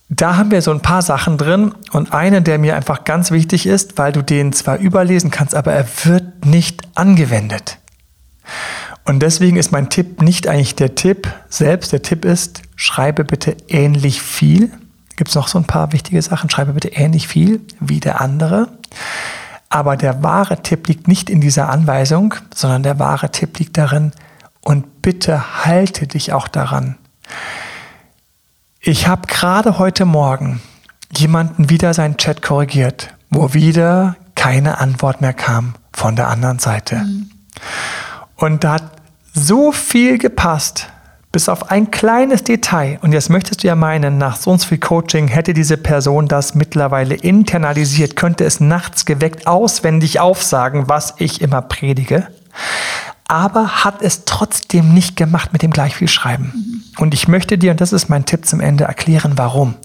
da 0.08 0.38
haben 0.38 0.49
wir 0.49 0.62
so 0.62 0.71
ein 0.71 0.82
paar 0.82 1.02
Sachen 1.02 1.38
drin 1.38 1.75
und 1.91 2.13
eine, 2.13 2.41
der 2.41 2.58
mir 2.58 2.75
einfach 2.75 3.04
ganz 3.04 3.30
wichtig 3.32 3.67
ist, 3.67 3.97
weil 3.97 4.12
du 4.12 4.23
den 4.23 4.54
zwar 4.54 4.78
überlesen 4.78 5.30
kannst, 5.30 5.54
aber 5.54 5.73
er 5.73 5.86
wird 6.06 6.45
nicht 6.45 6.82
angewendet. 6.95 7.78
Und 9.06 9.19
deswegen 9.19 9.58
ist 9.58 9.71
mein 9.71 9.89
Tipp 9.89 10.21
nicht 10.21 10.47
eigentlich 10.47 10.75
der 10.75 10.95
Tipp 10.95 11.28
selbst. 11.49 11.91
Der 11.91 12.02
Tipp 12.02 12.25
ist, 12.25 12.62
schreibe 12.79 13.23
bitte 13.23 13.55
ähnlich 13.67 14.21
viel 14.21 14.71
gibt 15.19 15.29
es 15.29 15.35
noch 15.35 15.49
so 15.49 15.59
ein 15.59 15.65
paar 15.65 15.91
wichtige 15.91 16.21
Sachen. 16.21 16.49
Schreibe 16.49 16.71
bitte 16.71 16.87
ähnlich 16.87 17.27
viel 17.27 17.59
wie 17.81 17.99
der 17.99 18.21
andere. 18.21 18.69
Aber 19.67 19.97
der 19.97 20.23
wahre 20.23 20.63
Tipp 20.63 20.87
liegt 20.87 21.09
nicht 21.09 21.29
in 21.29 21.41
dieser 21.41 21.67
Anweisung, 21.67 22.35
sondern 22.55 22.83
der 22.83 22.99
wahre 22.99 23.29
Tipp 23.29 23.59
liegt 23.59 23.77
darin, 23.77 24.13
und 24.61 25.01
bitte 25.01 25.65
halte 25.65 26.07
dich 26.07 26.31
auch 26.31 26.47
daran. 26.47 26.97
Ich 28.79 29.07
habe 29.07 29.27
gerade 29.27 29.77
heute 29.77 30.05
Morgen 30.05 30.61
jemanden 31.15 31.69
wieder 31.69 31.93
seinen 31.93 32.15
Chat 32.15 32.41
korrigiert, 32.41 33.13
wo 33.29 33.53
wieder 33.53 34.15
keine 34.35 34.79
Antwort 34.79 35.19
mehr 35.19 35.33
kam 35.33 35.75
von 35.91 36.15
der 36.15 36.29
anderen 36.29 36.59
Seite. 36.59 36.95
Mhm. 36.95 37.29
Und 38.37 38.63
da 38.63 38.73
hat 38.73 38.91
so 39.33 39.73
viel 39.73 40.17
gepasst, 40.17 40.87
bis 41.31 41.47
auf 41.47 41.69
ein 41.69 41.91
kleines 41.91 42.43
Detail. 42.43 42.99
Und 43.01 43.13
jetzt 43.13 43.29
möchtest 43.29 43.63
du 43.63 43.67
ja 43.67 43.75
meinen, 43.75 44.17
nach 44.17 44.35
so 44.35 44.57
viel 44.57 44.79
Coaching 44.79 45.27
hätte 45.27 45.53
diese 45.53 45.77
Person 45.77 46.27
das 46.27 46.55
mittlerweile 46.55 47.15
internalisiert, 47.15 48.15
könnte 48.15 48.45
es 48.45 48.59
nachts 48.59 49.05
geweckt 49.05 49.45
auswendig 49.45 50.19
aufsagen, 50.19 50.89
was 50.89 51.13
ich 51.17 51.41
immer 51.41 51.61
predige. 51.61 52.27
Aber 53.27 53.83
hat 53.83 54.01
es 54.01 54.25
trotzdem 54.25 54.91
nicht 54.91 55.15
gemacht 55.15 55.53
mit 55.53 55.61
dem 55.61 55.69
gleich 55.69 55.95
viel 55.95 56.07
Schreiben. 56.07 56.51
Mhm. 56.55 56.79
Und 56.97 57.13
ich 57.13 57.27
möchte 57.27 57.59
dir, 57.59 57.71
und 57.71 57.79
das 57.79 57.93
ist 57.93 58.09
mein 58.09 58.25
Tipp 58.25 58.47
zum 58.47 58.59
Ende, 58.59 58.85
erklären, 58.85 59.33
warum. 59.35 59.75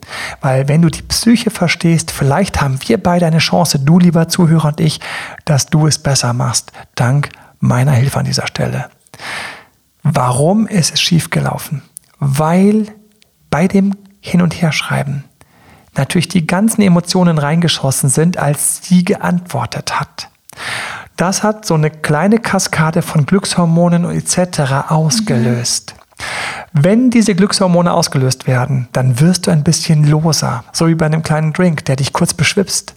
Weil 0.40 0.66
wenn 0.66 0.80
du 0.80 0.88
die 0.88 1.02
Psyche 1.02 1.50
verstehst, 1.50 2.10
vielleicht 2.10 2.62
haben 2.62 2.78
wir 2.86 2.96
beide 2.96 3.26
eine 3.26 3.38
Chance, 3.38 3.78
du 3.78 3.98
lieber 3.98 4.28
Zuhörer 4.28 4.68
und 4.68 4.80
ich, 4.80 4.98
dass 5.44 5.66
du 5.66 5.86
es 5.86 5.98
besser 5.98 6.32
machst. 6.32 6.72
Dank 6.94 7.28
meiner 7.60 7.92
Hilfe 7.92 8.18
an 8.18 8.24
dieser 8.24 8.46
Stelle. 8.46 8.86
Warum 10.04 10.66
ist 10.66 10.94
es 10.94 11.00
schiefgelaufen? 11.00 11.82
Weil 12.18 12.86
bei 13.50 13.66
dem 13.66 13.96
Hin- 14.20 14.42
und 14.42 14.60
Herschreiben 14.60 15.24
natürlich 15.96 16.28
die 16.28 16.46
ganzen 16.46 16.82
Emotionen 16.82 17.38
reingeschossen 17.38 18.10
sind, 18.10 18.36
als 18.36 18.82
sie 18.84 19.04
geantwortet 19.04 19.98
hat. 19.98 20.28
Das 21.16 21.42
hat 21.42 21.64
so 21.64 21.74
eine 21.74 21.90
kleine 21.90 22.38
Kaskade 22.38 23.02
von 23.02 23.26
Glückshormonen 23.26 24.04
etc. 24.04 24.88
ausgelöst. 24.88 25.94
Mhm. 25.96 26.04
Wenn 26.76 27.10
diese 27.10 27.34
Glückshormone 27.34 27.92
ausgelöst 27.92 28.46
werden, 28.46 28.88
dann 28.92 29.20
wirst 29.20 29.46
du 29.46 29.52
ein 29.52 29.62
bisschen 29.62 30.04
loser, 30.04 30.64
so 30.72 30.88
wie 30.88 30.96
bei 30.96 31.06
einem 31.06 31.22
kleinen 31.22 31.52
Drink, 31.52 31.84
der 31.84 31.96
dich 31.96 32.12
kurz 32.12 32.34
beschwipst. 32.34 32.94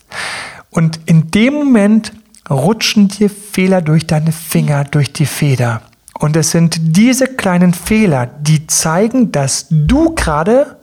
Und 0.71 0.99
in 1.05 1.29
dem 1.31 1.53
Moment 1.53 2.11
rutschen 2.49 3.07
dir 3.07 3.29
Fehler 3.29 3.81
durch 3.81 4.07
deine 4.07 4.31
Finger, 4.31 4.83
durch 4.83 5.13
die 5.13 5.25
Feder. 5.25 5.81
Und 6.19 6.35
es 6.35 6.51
sind 6.51 6.77
diese 6.79 7.27
kleinen 7.27 7.73
Fehler, 7.73 8.25
die 8.25 8.67
zeigen, 8.67 9.31
dass 9.31 9.67
du 9.69 10.15
gerade 10.15 10.77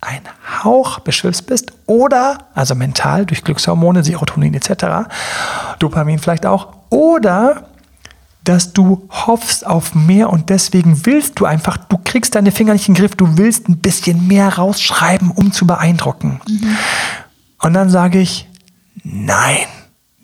ein 0.00 0.20
Hauch 0.62 1.00
beschwipst 1.00 1.46
bist 1.46 1.72
oder, 1.86 2.38
also 2.54 2.74
mental 2.74 3.26
durch 3.26 3.42
Glückshormone, 3.42 4.04
Serotonin 4.04 4.54
etc., 4.54 5.08
Dopamin 5.78 6.18
vielleicht 6.18 6.46
auch, 6.46 6.68
oder 6.90 7.68
dass 8.44 8.72
du 8.72 9.08
hoffst 9.10 9.66
auf 9.66 9.94
mehr 9.94 10.30
und 10.30 10.48
deswegen 10.48 11.04
willst 11.04 11.38
du 11.38 11.44
einfach, 11.44 11.76
du 11.76 11.98
kriegst 11.98 12.34
deine 12.34 12.50
Finger 12.50 12.72
nicht 12.72 12.88
in 12.88 12.94
den 12.94 13.00
Griff, 13.02 13.14
du 13.14 13.36
willst 13.36 13.68
ein 13.68 13.78
bisschen 13.78 14.26
mehr 14.26 14.54
rausschreiben, 14.54 15.30
um 15.32 15.52
zu 15.52 15.66
beeindrucken. 15.66 16.40
Mhm. 16.48 16.76
Und 17.60 17.74
dann 17.74 17.90
sage 17.90 18.20
ich, 18.20 18.48
nein, 19.02 19.66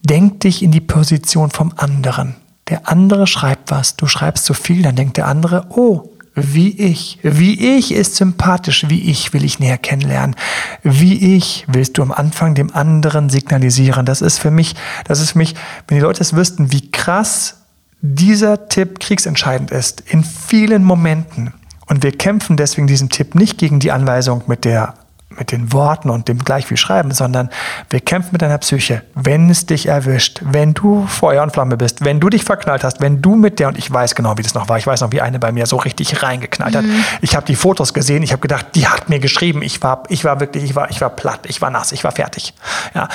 denk 0.03 0.41
dich 0.41 0.63
in 0.63 0.71
die 0.71 0.81
Position 0.81 1.51
vom 1.51 1.75
anderen. 1.77 2.37
Der 2.69 2.89
andere 2.89 3.27
schreibt 3.27 3.71
was, 3.71 3.97
du 3.97 4.07
schreibst 4.07 4.45
zu 4.45 4.55
viel, 4.55 4.83
dann 4.83 4.97
denkt 4.97 5.17
der 5.17 5.27
andere, 5.27 5.67
oh, 5.71 6.11
wie 6.35 6.77
ich, 6.81 7.19
wie 7.23 7.77
ich 7.77 7.93
ist 7.93 8.17
sympathisch, 8.17 8.87
wie 8.89 9.11
ich 9.11 9.33
will 9.33 9.45
ich 9.45 9.61
näher 9.61 9.79
kennenlernen, 9.79 10.35
wie 10.83 11.37
ich 11.37 11.65
willst 11.69 11.97
du 11.97 12.03
am 12.03 12.11
Anfang 12.11 12.55
dem 12.55 12.75
anderen 12.75 13.31
signalisieren. 13.31 14.05
Das 14.05 14.21
ist 14.21 14.39
für 14.39 14.51
mich, 14.51 14.75
das 15.05 15.21
ist 15.21 15.33
für 15.33 15.39
mich, 15.39 15.55
wenn 15.87 15.99
die 15.99 16.03
Leute 16.03 16.21
es 16.21 16.35
wüssten, 16.35 16.73
wie 16.73 16.91
krass 16.91 17.59
dieser 18.01 18.69
Tipp 18.69 18.99
kriegsentscheidend 18.99 19.71
ist, 19.71 20.03
in 20.07 20.25
vielen 20.25 20.83
Momenten. 20.83 21.55
Und 21.87 22.03
wir 22.03 22.13
kämpfen 22.13 22.57
deswegen 22.57 22.87
diesen 22.87 23.11
Tipp 23.11 23.35
nicht 23.35 23.59
gegen 23.59 23.79
die 23.79 23.93
Anweisung 23.93 24.43
mit 24.47 24.65
der 24.65 24.95
mit 25.39 25.53
den 25.53 25.73
Worten 25.73 26.11
und 26.11 26.29
dem 26.29 26.39
gleich 26.39 26.71
wie 26.71 26.77
schreiben, 26.77 27.13
sondern 27.13 27.51
wir 27.91 28.01
kämpfen 28.01 28.31
mit 28.33 28.43
deiner 28.43 28.59
Psyche. 28.59 29.03
Wenn 29.15 29.51
es 29.51 29.67
dich 29.67 29.87
erwischt, 29.87 30.41
wenn 30.45 30.75
du 30.75 31.07
Feuer 31.07 31.43
und 31.43 31.53
Flamme 31.53 31.77
bist, 31.77 32.05
wenn 32.05 32.21
du 32.21 32.29
dich 32.29 32.45
verknallt 32.45 32.85
hast, 32.85 33.01
wenn 33.01 33.23
du 33.23 33.35
mit 33.35 33.59
der, 33.59 33.69
und 33.69 33.79
ich 33.79 33.91
weiß 33.91 34.15
genau, 34.15 34.37
wie 34.39 34.43
das 34.43 34.55
noch 34.55 34.69
war, 34.69 34.79
ich 34.79 34.87
weiß 34.87 35.01
noch, 35.01 35.13
wie 35.13 35.21
eine 35.21 35.39
bei 35.39 35.53
mir 35.53 35.67
so 35.67 35.77
richtig 35.77 36.23
reingeknallt 36.23 36.77
hat. 36.77 36.85
Mhm. 36.85 37.05
Ich 37.21 37.37
habe 37.37 37.47
die 37.47 37.57
Fotos 37.57 37.95
gesehen, 37.95 38.23
ich 38.23 38.33
habe 38.33 38.41
gedacht, 38.41 38.67
die 38.75 38.87
hat 38.87 39.09
mir 39.09 39.19
geschrieben, 39.19 39.63
ich 39.63 39.83
war, 39.83 40.05
ich 40.09 40.25
war 40.25 40.41
wirklich, 40.41 40.65
ich 40.65 40.77
war, 40.77 40.91
ich 40.91 41.01
war 41.01 41.11
platt, 41.11 41.41
ich 41.47 41.61
war 41.61 41.71
nass, 41.71 41.93
ich 41.93 42.05
war 42.05 42.13
fertig. 42.13 42.55
Ja. 42.95 43.09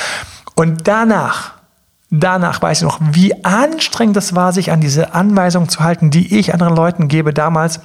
Und 0.55 0.87
danach, 0.87 1.53
danach 2.09 2.61
weiß 2.61 2.79
ich 2.79 2.83
noch, 2.83 2.99
wie 3.11 3.45
anstrengend 3.45 4.17
es 4.17 4.35
war, 4.35 4.51
sich 4.53 4.71
an 4.71 4.81
diese 4.81 5.13
Anweisungen 5.13 5.69
zu 5.69 5.79
halten, 5.81 6.11
die 6.11 6.37
ich 6.37 6.53
anderen 6.53 6.75
Leuten 6.75 7.07
gebe 7.07 7.33
damals 7.33 7.79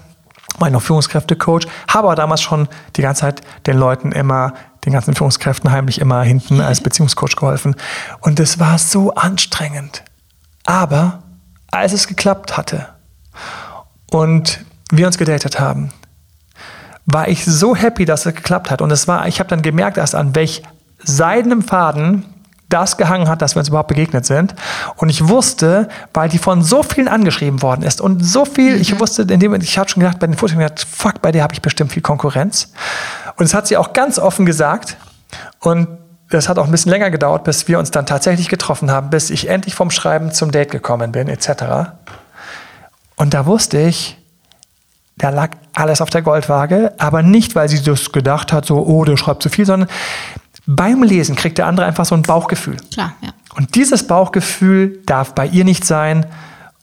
war 0.58 0.70
noch 0.70 0.82
Führungskräftecoach, 0.82 1.66
habe 1.88 2.08
aber 2.08 2.14
damals 2.14 2.42
schon 2.42 2.68
die 2.96 3.02
ganze 3.02 3.22
Zeit 3.22 3.42
den 3.66 3.76
Leuten 3.76 4.12
immer, 4.12 4.54
den 4.84 4.92
ganzen 4.92 5.14
Führungskräften 5.14 5.70
heimlich 5.70 6.00
immer 6.00 6.22
hinten 6.22 6.60
als 6.60 6.80
Beziehungscoach 6.82 7.36
geholfen. 7.36 7.76
Und 8.20 8.40
es 8.40 8.58
war 8.58 8.78
so 8.78 9.14
anstrengend. 9.14 10.04
Aber 10.64 11.22
als 11.70 11.92
es 11.92 12.06
geklappt 12.06 12.56
hatte 12.56 12.88
und 14.10 14.64
wir 14.90 15.06
uns 15.06 15.18
gedatet 15.18 15.58
haben, 15.58 15.90
war 17.06 17.28
ich 17.28 17.44
so 17.44 17.76
happy, 17.76 18.04
dass 18.04 18.24
es 18.24 18.34
geklappt 18.34 18.70
hat. 18.70 18.80
Und 18.80 18.90
es 18.90 19.08
war, 19.08 19.26
ich 19.28 19.40
habe 19.40 19.50
dann 19.50 19.62
gemerkt 19.62 19.98
erst 19.98 20.14
an 20.14 20.34
welch 20.34 20.62
seidenem 21.02 21.62
Faden 21.62 22.24
das 22.68 22.96
gehangen 22.96 23.28
hat, 23.28 23.42
dass 23.42 23.54
wir 23.54 23.60
uns 23.60 23.68
überhaupt 23.68 23.88
begegnet 23.88 24.26
sind. 24.26 24.54
Und 24.96 25.08
ich 25.08 25.28
wusste, 25.28 25.88
weil 26.12 26.28
die 26.28 26.38
von 26.38 26.62
so 26.62 26.82
vielen 26.82 27.08
angeschrieben 27.08 27.62
worden 27.62 27.82
ist 27.82 28.00
und 28.00 28.24
so 28.24 28.44
viel, 28.44 28.76
mhm. 28.76 28.80
ich 28.80 28.98
wusste, 28.98 29.22
in 29.22 29.40
dem 29.40 29.54
ich 29.54 29.78
habe 29.78 29.88
schon 29.88 30.02
gedacht, 30.02 30.18
bei 30.18 30.26
den 30.26 30.36
Fotos 30.36 30.56
gedacht, 30.56 30.86
fuck, 30.88 31.20
bei 31.22 31.32
der 31.32 31.42
habe 31.42 31.54
ich 31.54 31.62
bestimmt 31.62 31.92
viel 31.92 32.02
Konkurrenz. 32.02 32.72
Und 33.36 33.44
es 33.44 33.54
hat 33.54 33.66
sie 33.66 33.76
auch 33.76 33.92
ganz 33.92 34.18
offen 34.18 34.46
gesagt. 34.46 34.96
Und 35.60 35.88
das 36.30 36.48
hat 36.48 36.58
auch 36.58 36.64
ein 36.64 36.70
bisschen 36.70 36.90
länger 36.90 37.10
gedauert, 37.10 37.44
bis 37.44 37.68
wir 37.68 37.78
uns 37.78 37.90
dann 37.90 38.06
tatsächlich 38.06 38.48
getroffen 38.48 38.90
haben, 38.90 39.10
bis 39.10 39.30
ich 39.30 39.48
endlich 39.48 39.74
vom 39.74 39.90
Schreiben 39.90 40.32
zum 40.32 40.50
Date 40.50 40.70
gekommen 40.70 41.12
bin, 41.12 41.28
etc. 41.28 41.92
Und 43.16 43.34
da 43.34 43.46
wusste 43.46 43.78
ich, 43.78 44.18
da 45.16 45.30
lag 45.30 45.50
alles 45.74 46.00
auf 46.00 46.10
der 46.10 46.22
Goldwaage, 46.22 46.92
aber 46.98 47.22
nicht, 47.22 47.54
weil 47.54 47.68
sie 47.68 47.82
das 47.82 48.10
gedacht 48.10 48.52
hat, 48.52 48.64
so, 48.64 48.84
oh, 48.84 49.04
du 49.04 49.16
schreibst 49.16 49.42
zu 49.42 49.48
viel, 49.48 49.64
sondern 49.64 49.88
beim 50.66 51.02
Lesen 51.02 51.36
kriegt 51.36 51.58
der 51.58 51.66
andere 51.66 51.86
einfach 51.86 52.04
so 52.04 52.14
ein 52.14 52.22
Bauchgefühl. 52.22 52.76
Klar, 52.92 53.14
ja. 53.20 53.30
Und 53.56 53.74
dieses 53.74 54.06
Bauchgefühl 54.06 55.00
darf 55.06 55.34
bei 55.34 55.46
ihr 55.46 55.64
nicht 55.64 55.84
sein, 55.84 56.26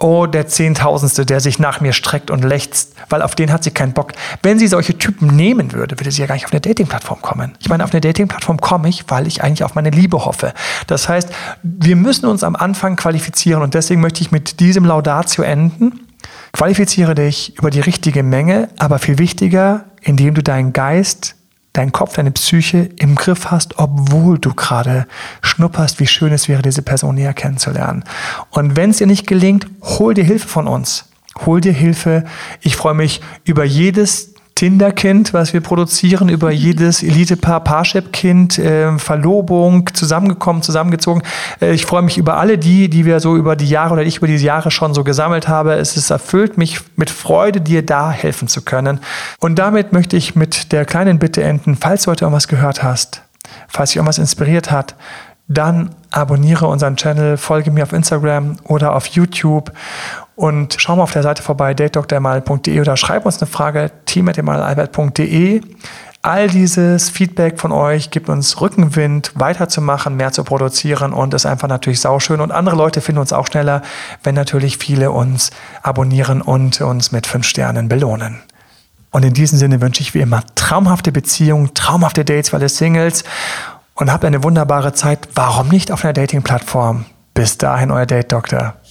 oh, 0.02 0.26
der 0.26 0.48
Zehntausendste, 0.48 1.26
der 1.26 1.40
sich 1.40 1.60
nach 1.60 1.80
mir 1.80 1.94
streckt 1.94 2.32
und 2.32 2.44
lechzt, 2.44 2.96
weil 3.10 3.22
auf 3.22 3.36
den 3.36 3.52
hat 3.52 3.64
sie 3.64 3.72
keinen 3.72 3.94
Bock. 3.94 4.14
Wenn 4.42 4.58
sie 4.58 4.68
solche 4.68 4.98
Typen 4.98 5.28
nehmen 5.36 5.74
würde, 5.74 6.00
würde 6.00 6.12
sie 6.12 6.22
ja 6.22 6.28
gar 6.28 6.36
nicht 6.36 6.46
auf 6.46 6.52
eine 6.52 6.62
Dating-Plattform 6.62 7.22
kommen. 7.22 7.54
Ich 7.60 7.70
meine, 7.70 7.84
auf 7.84 7.92
eine 7.92 8.02
Dating-Plattform 8.02 8.60
komme 8.60 8.90
ich, 8.90 9.06
weil 9.10 9.28
ich 9.28 9.44
eigentlich 9.44 9.64
auf 9.64 9.76
meine 9.76 9.92
Liebe 9.92 10.26
hoffe. 10.26 10.54
Das 10.88 11.08
heißt, 11.08 11.30
wir 11.62 11.96
müssen 11.96 12.26
uns 12.26 12.44
am 12.44 12.56
Anfang 12.56 12.96
qualifizieren 12.96 13.62
und 13.62 13.74
deswegen 13.74 14.02
möchte 14.02 14.22
ich 14.22 14.32
mit 14.32 14.60
diesem 14.60 14.86
Laudatio 14.86 15.44
enden. 15.44 16.08
Qualifiziere 16.52 17.16
dich 17.16 17.58
über 17.58 17.70
die 17.70 17.80
richtige 17.80 18.24
Menge, 18.24 18.70
aber 18.78 19.00
viel 19.00 19.18
wichtiger, 19.20 19.86
indem 20.02 20.34
du 20.34 20.42
deinen 20.42 20.74
Geist 20.74 21.36
deinen 21.74 21.92
Kopf, 21.92 22.16
deine 22.16 22.32
Psyche 22.32 22.90
im 22.98 23.16
Griff 23.16 23.52
hast, 23.52 23.80
obwohl 23.80 24.38
du 24.38 24.54
gerade 24.54 25.08
schnupperst, 25.42 26.00
wie 26.00 26.08
schön 26.08 26.34
es 26.34 26.50
wäre, 26.50 26.62
diese 26.62 26.82
Person 26.82 27.16
näher 27.16 27.34
kennenzulernen. 27.34 28.04
Und 28.50 28.76
wenn 28.76 28.90
es 28.90 28.98
dir 28.98 29.08
nicht 29.08 29.28
gelingt, 29.28 29.68
hol 29.82 30.14
dir 30.14 30.24
Hilfe 30.24 30.48
von 30.48 30.68
uns. 30.68 31.06
Hol 31.46 31.62
dir 31.62 31.72
Hilfe. 31.72 32.26
Ich 32.60 32.76
freue 32.76 32.94
mich 32.94 33.22
über 33.46 33.64
jedes 33.64 34.31
Tinderkind, 34.56 35.34
was 35.34 35.54
wir 35.54 35.62
produzieren, 35.62 36.30
über 36.30 36.52
jedes 36.52 37.02
Elite-Paar, 37.02 37.64
Parship-Kind, 37.64 38.60
äh, 38.60 38.98
Verlobung, 38.98 39.90
zusammengekommen, 39.94 40.62
zusammengezogen. 40.62 41.24
Äh, 41.62 41.74
ich 41.74 41.86
freue 41.86 42.02
mich 42.04 42.18
über 42.18 42.38
alle 42.38 42.58
die, 42.58 42.90
die 42.90 43.06
wir 43.06 43.20
so 43.20 43.36
über 43.36 43.56
die 43.56 43.70
Jahre 43.70 43.94
oder 43.94 44.04
ich 44.04 44.18
über 44.18 44.28
die 44.28 44.36
Jahre 44.36 44.70
schon 44.70 44.94
so 44.94 45.04
gesammelt 45.04 45.48
habe. 45.48 45.74
Es 45.74 45.98
ist 45.98 46.10
erfüllt 46.10 46.58
mich 46.58 46.80
mit 46.96 47.10
Freude, 47.10 47.62
dir 47.62 47.86
da 47.86 48.12
helfen 48.12 48.48
zu 48.48 48.62
können. 48.62 49.00
Und 49.40 49.58
damit 49.58 49.94
möchte 49.94 50.16
ich 50.16 50.36
mit 50.36 50.72
der 50.72 50.86
kleinen 50.86 51.18
Bitte 51.18 51.42
enden, 51.44 51.76
falls 51.76 52.04
du 52.04 52.12
heute 52.12 52.26
irgendwas 52.26 52.48
gehört 52.48 52.84
hast, 52.84 53.24
falls 53.68 53.92
dich 53.92 53.98
irgendwas 53.98 54.18
inspiriert 54.18 54.70
hat, 54.70 54.96
dann 55.48 55.96
abonniere 56.12 56.68
unseren 56.68 56.96
Channel, 56.96 57.38
folge 57.38 57.72
mir 57.72 57.84
auf 57.84 57.94
Instagram 57.94 58.58
oder 58.64 58.96
auf 58.96 59.08
YouTube 59.08 59.72
und 60.36 60.76
schau 60.80 60.96
mal 60.96 61.04
auf 61.04 61.12
der 61.12 61.24
Seite 61.24 61.44
vorbei, 61.44 61.74
datedoktormal.de 61.74 62.80
oder 62.80 62.98
schreib 62.98 63.26
uns 63.26 63.42
eine 63.42 63.50
Frage, 63.50 63.92
team.emalalbert.de. 64.06 65.62
All 66.24 66.48
dieses 66.48 67.10
Feedback 67.10 67.60
von 67.60 67.72
euch 67.72 68.12
gibt 68.12 68.30
uns 68.30 68.62
Rückenwind, 68.62 69.32
weiterzumachen, 69.34 70.16
mehr 70.16 70.32
zu 70.32 70.44
produzieren 70.44 71.14
und 71.14 71.34
ist 71.34 71.48
einfach 71.48 71.68
natürlich 71.68 72.00
sauschön. 72.00 72.42
Und 72.42 72.52
andere 72.52 72.76
Leute 72.76 73.02
finden 73.02 73.22
uns 73.22 73.34
auch 73.34 73.48
schneller, 73.48 73.82
wenn 74.24 74.36
natürlich 74.36 74.78
viele 74.78 75.10
uns 75.10 75.50
abonnieren 75.82 76.44
und 76.44 76.80
uns 76.82 77.12
mit 77.12 77.26
fünf 77.26 77.48
Sternen 77.48 77.90
belohnen. 77.90 78.40
Und 79.10 79.26
in 79.26 79.34
diesem 79.34 79.58
Sinne 79.58 79.82
wünsche 79.82 80.02
ich 80.02 80.14
wie 80.14 80.22
immer 80.22 80.44
traumhafte 80.54 81.12
Beziehungen, 81.12 81.74
traumhafte 81.74 82.24
Dates 82.24 82.50
für 82.50 82.58
alle 82.58 82.70
Singles 82.70 83.24
und 83.96 84.12
habt 84.12 84.24
eine 84.24 84.44
wunderbare 84.44 84.94
Zeit. 84.94 85.28
Warum 85.34 85.70
nicht 85.70 85.92
auf 85.92 86.04
einer 86.04 86.14
Dating-Plattform? 86.14 87.06
Bis 87.34 87.58
dahin, 87.58 87.92
euer 87.92 88.06
Date-Doktor. 88.06 88.76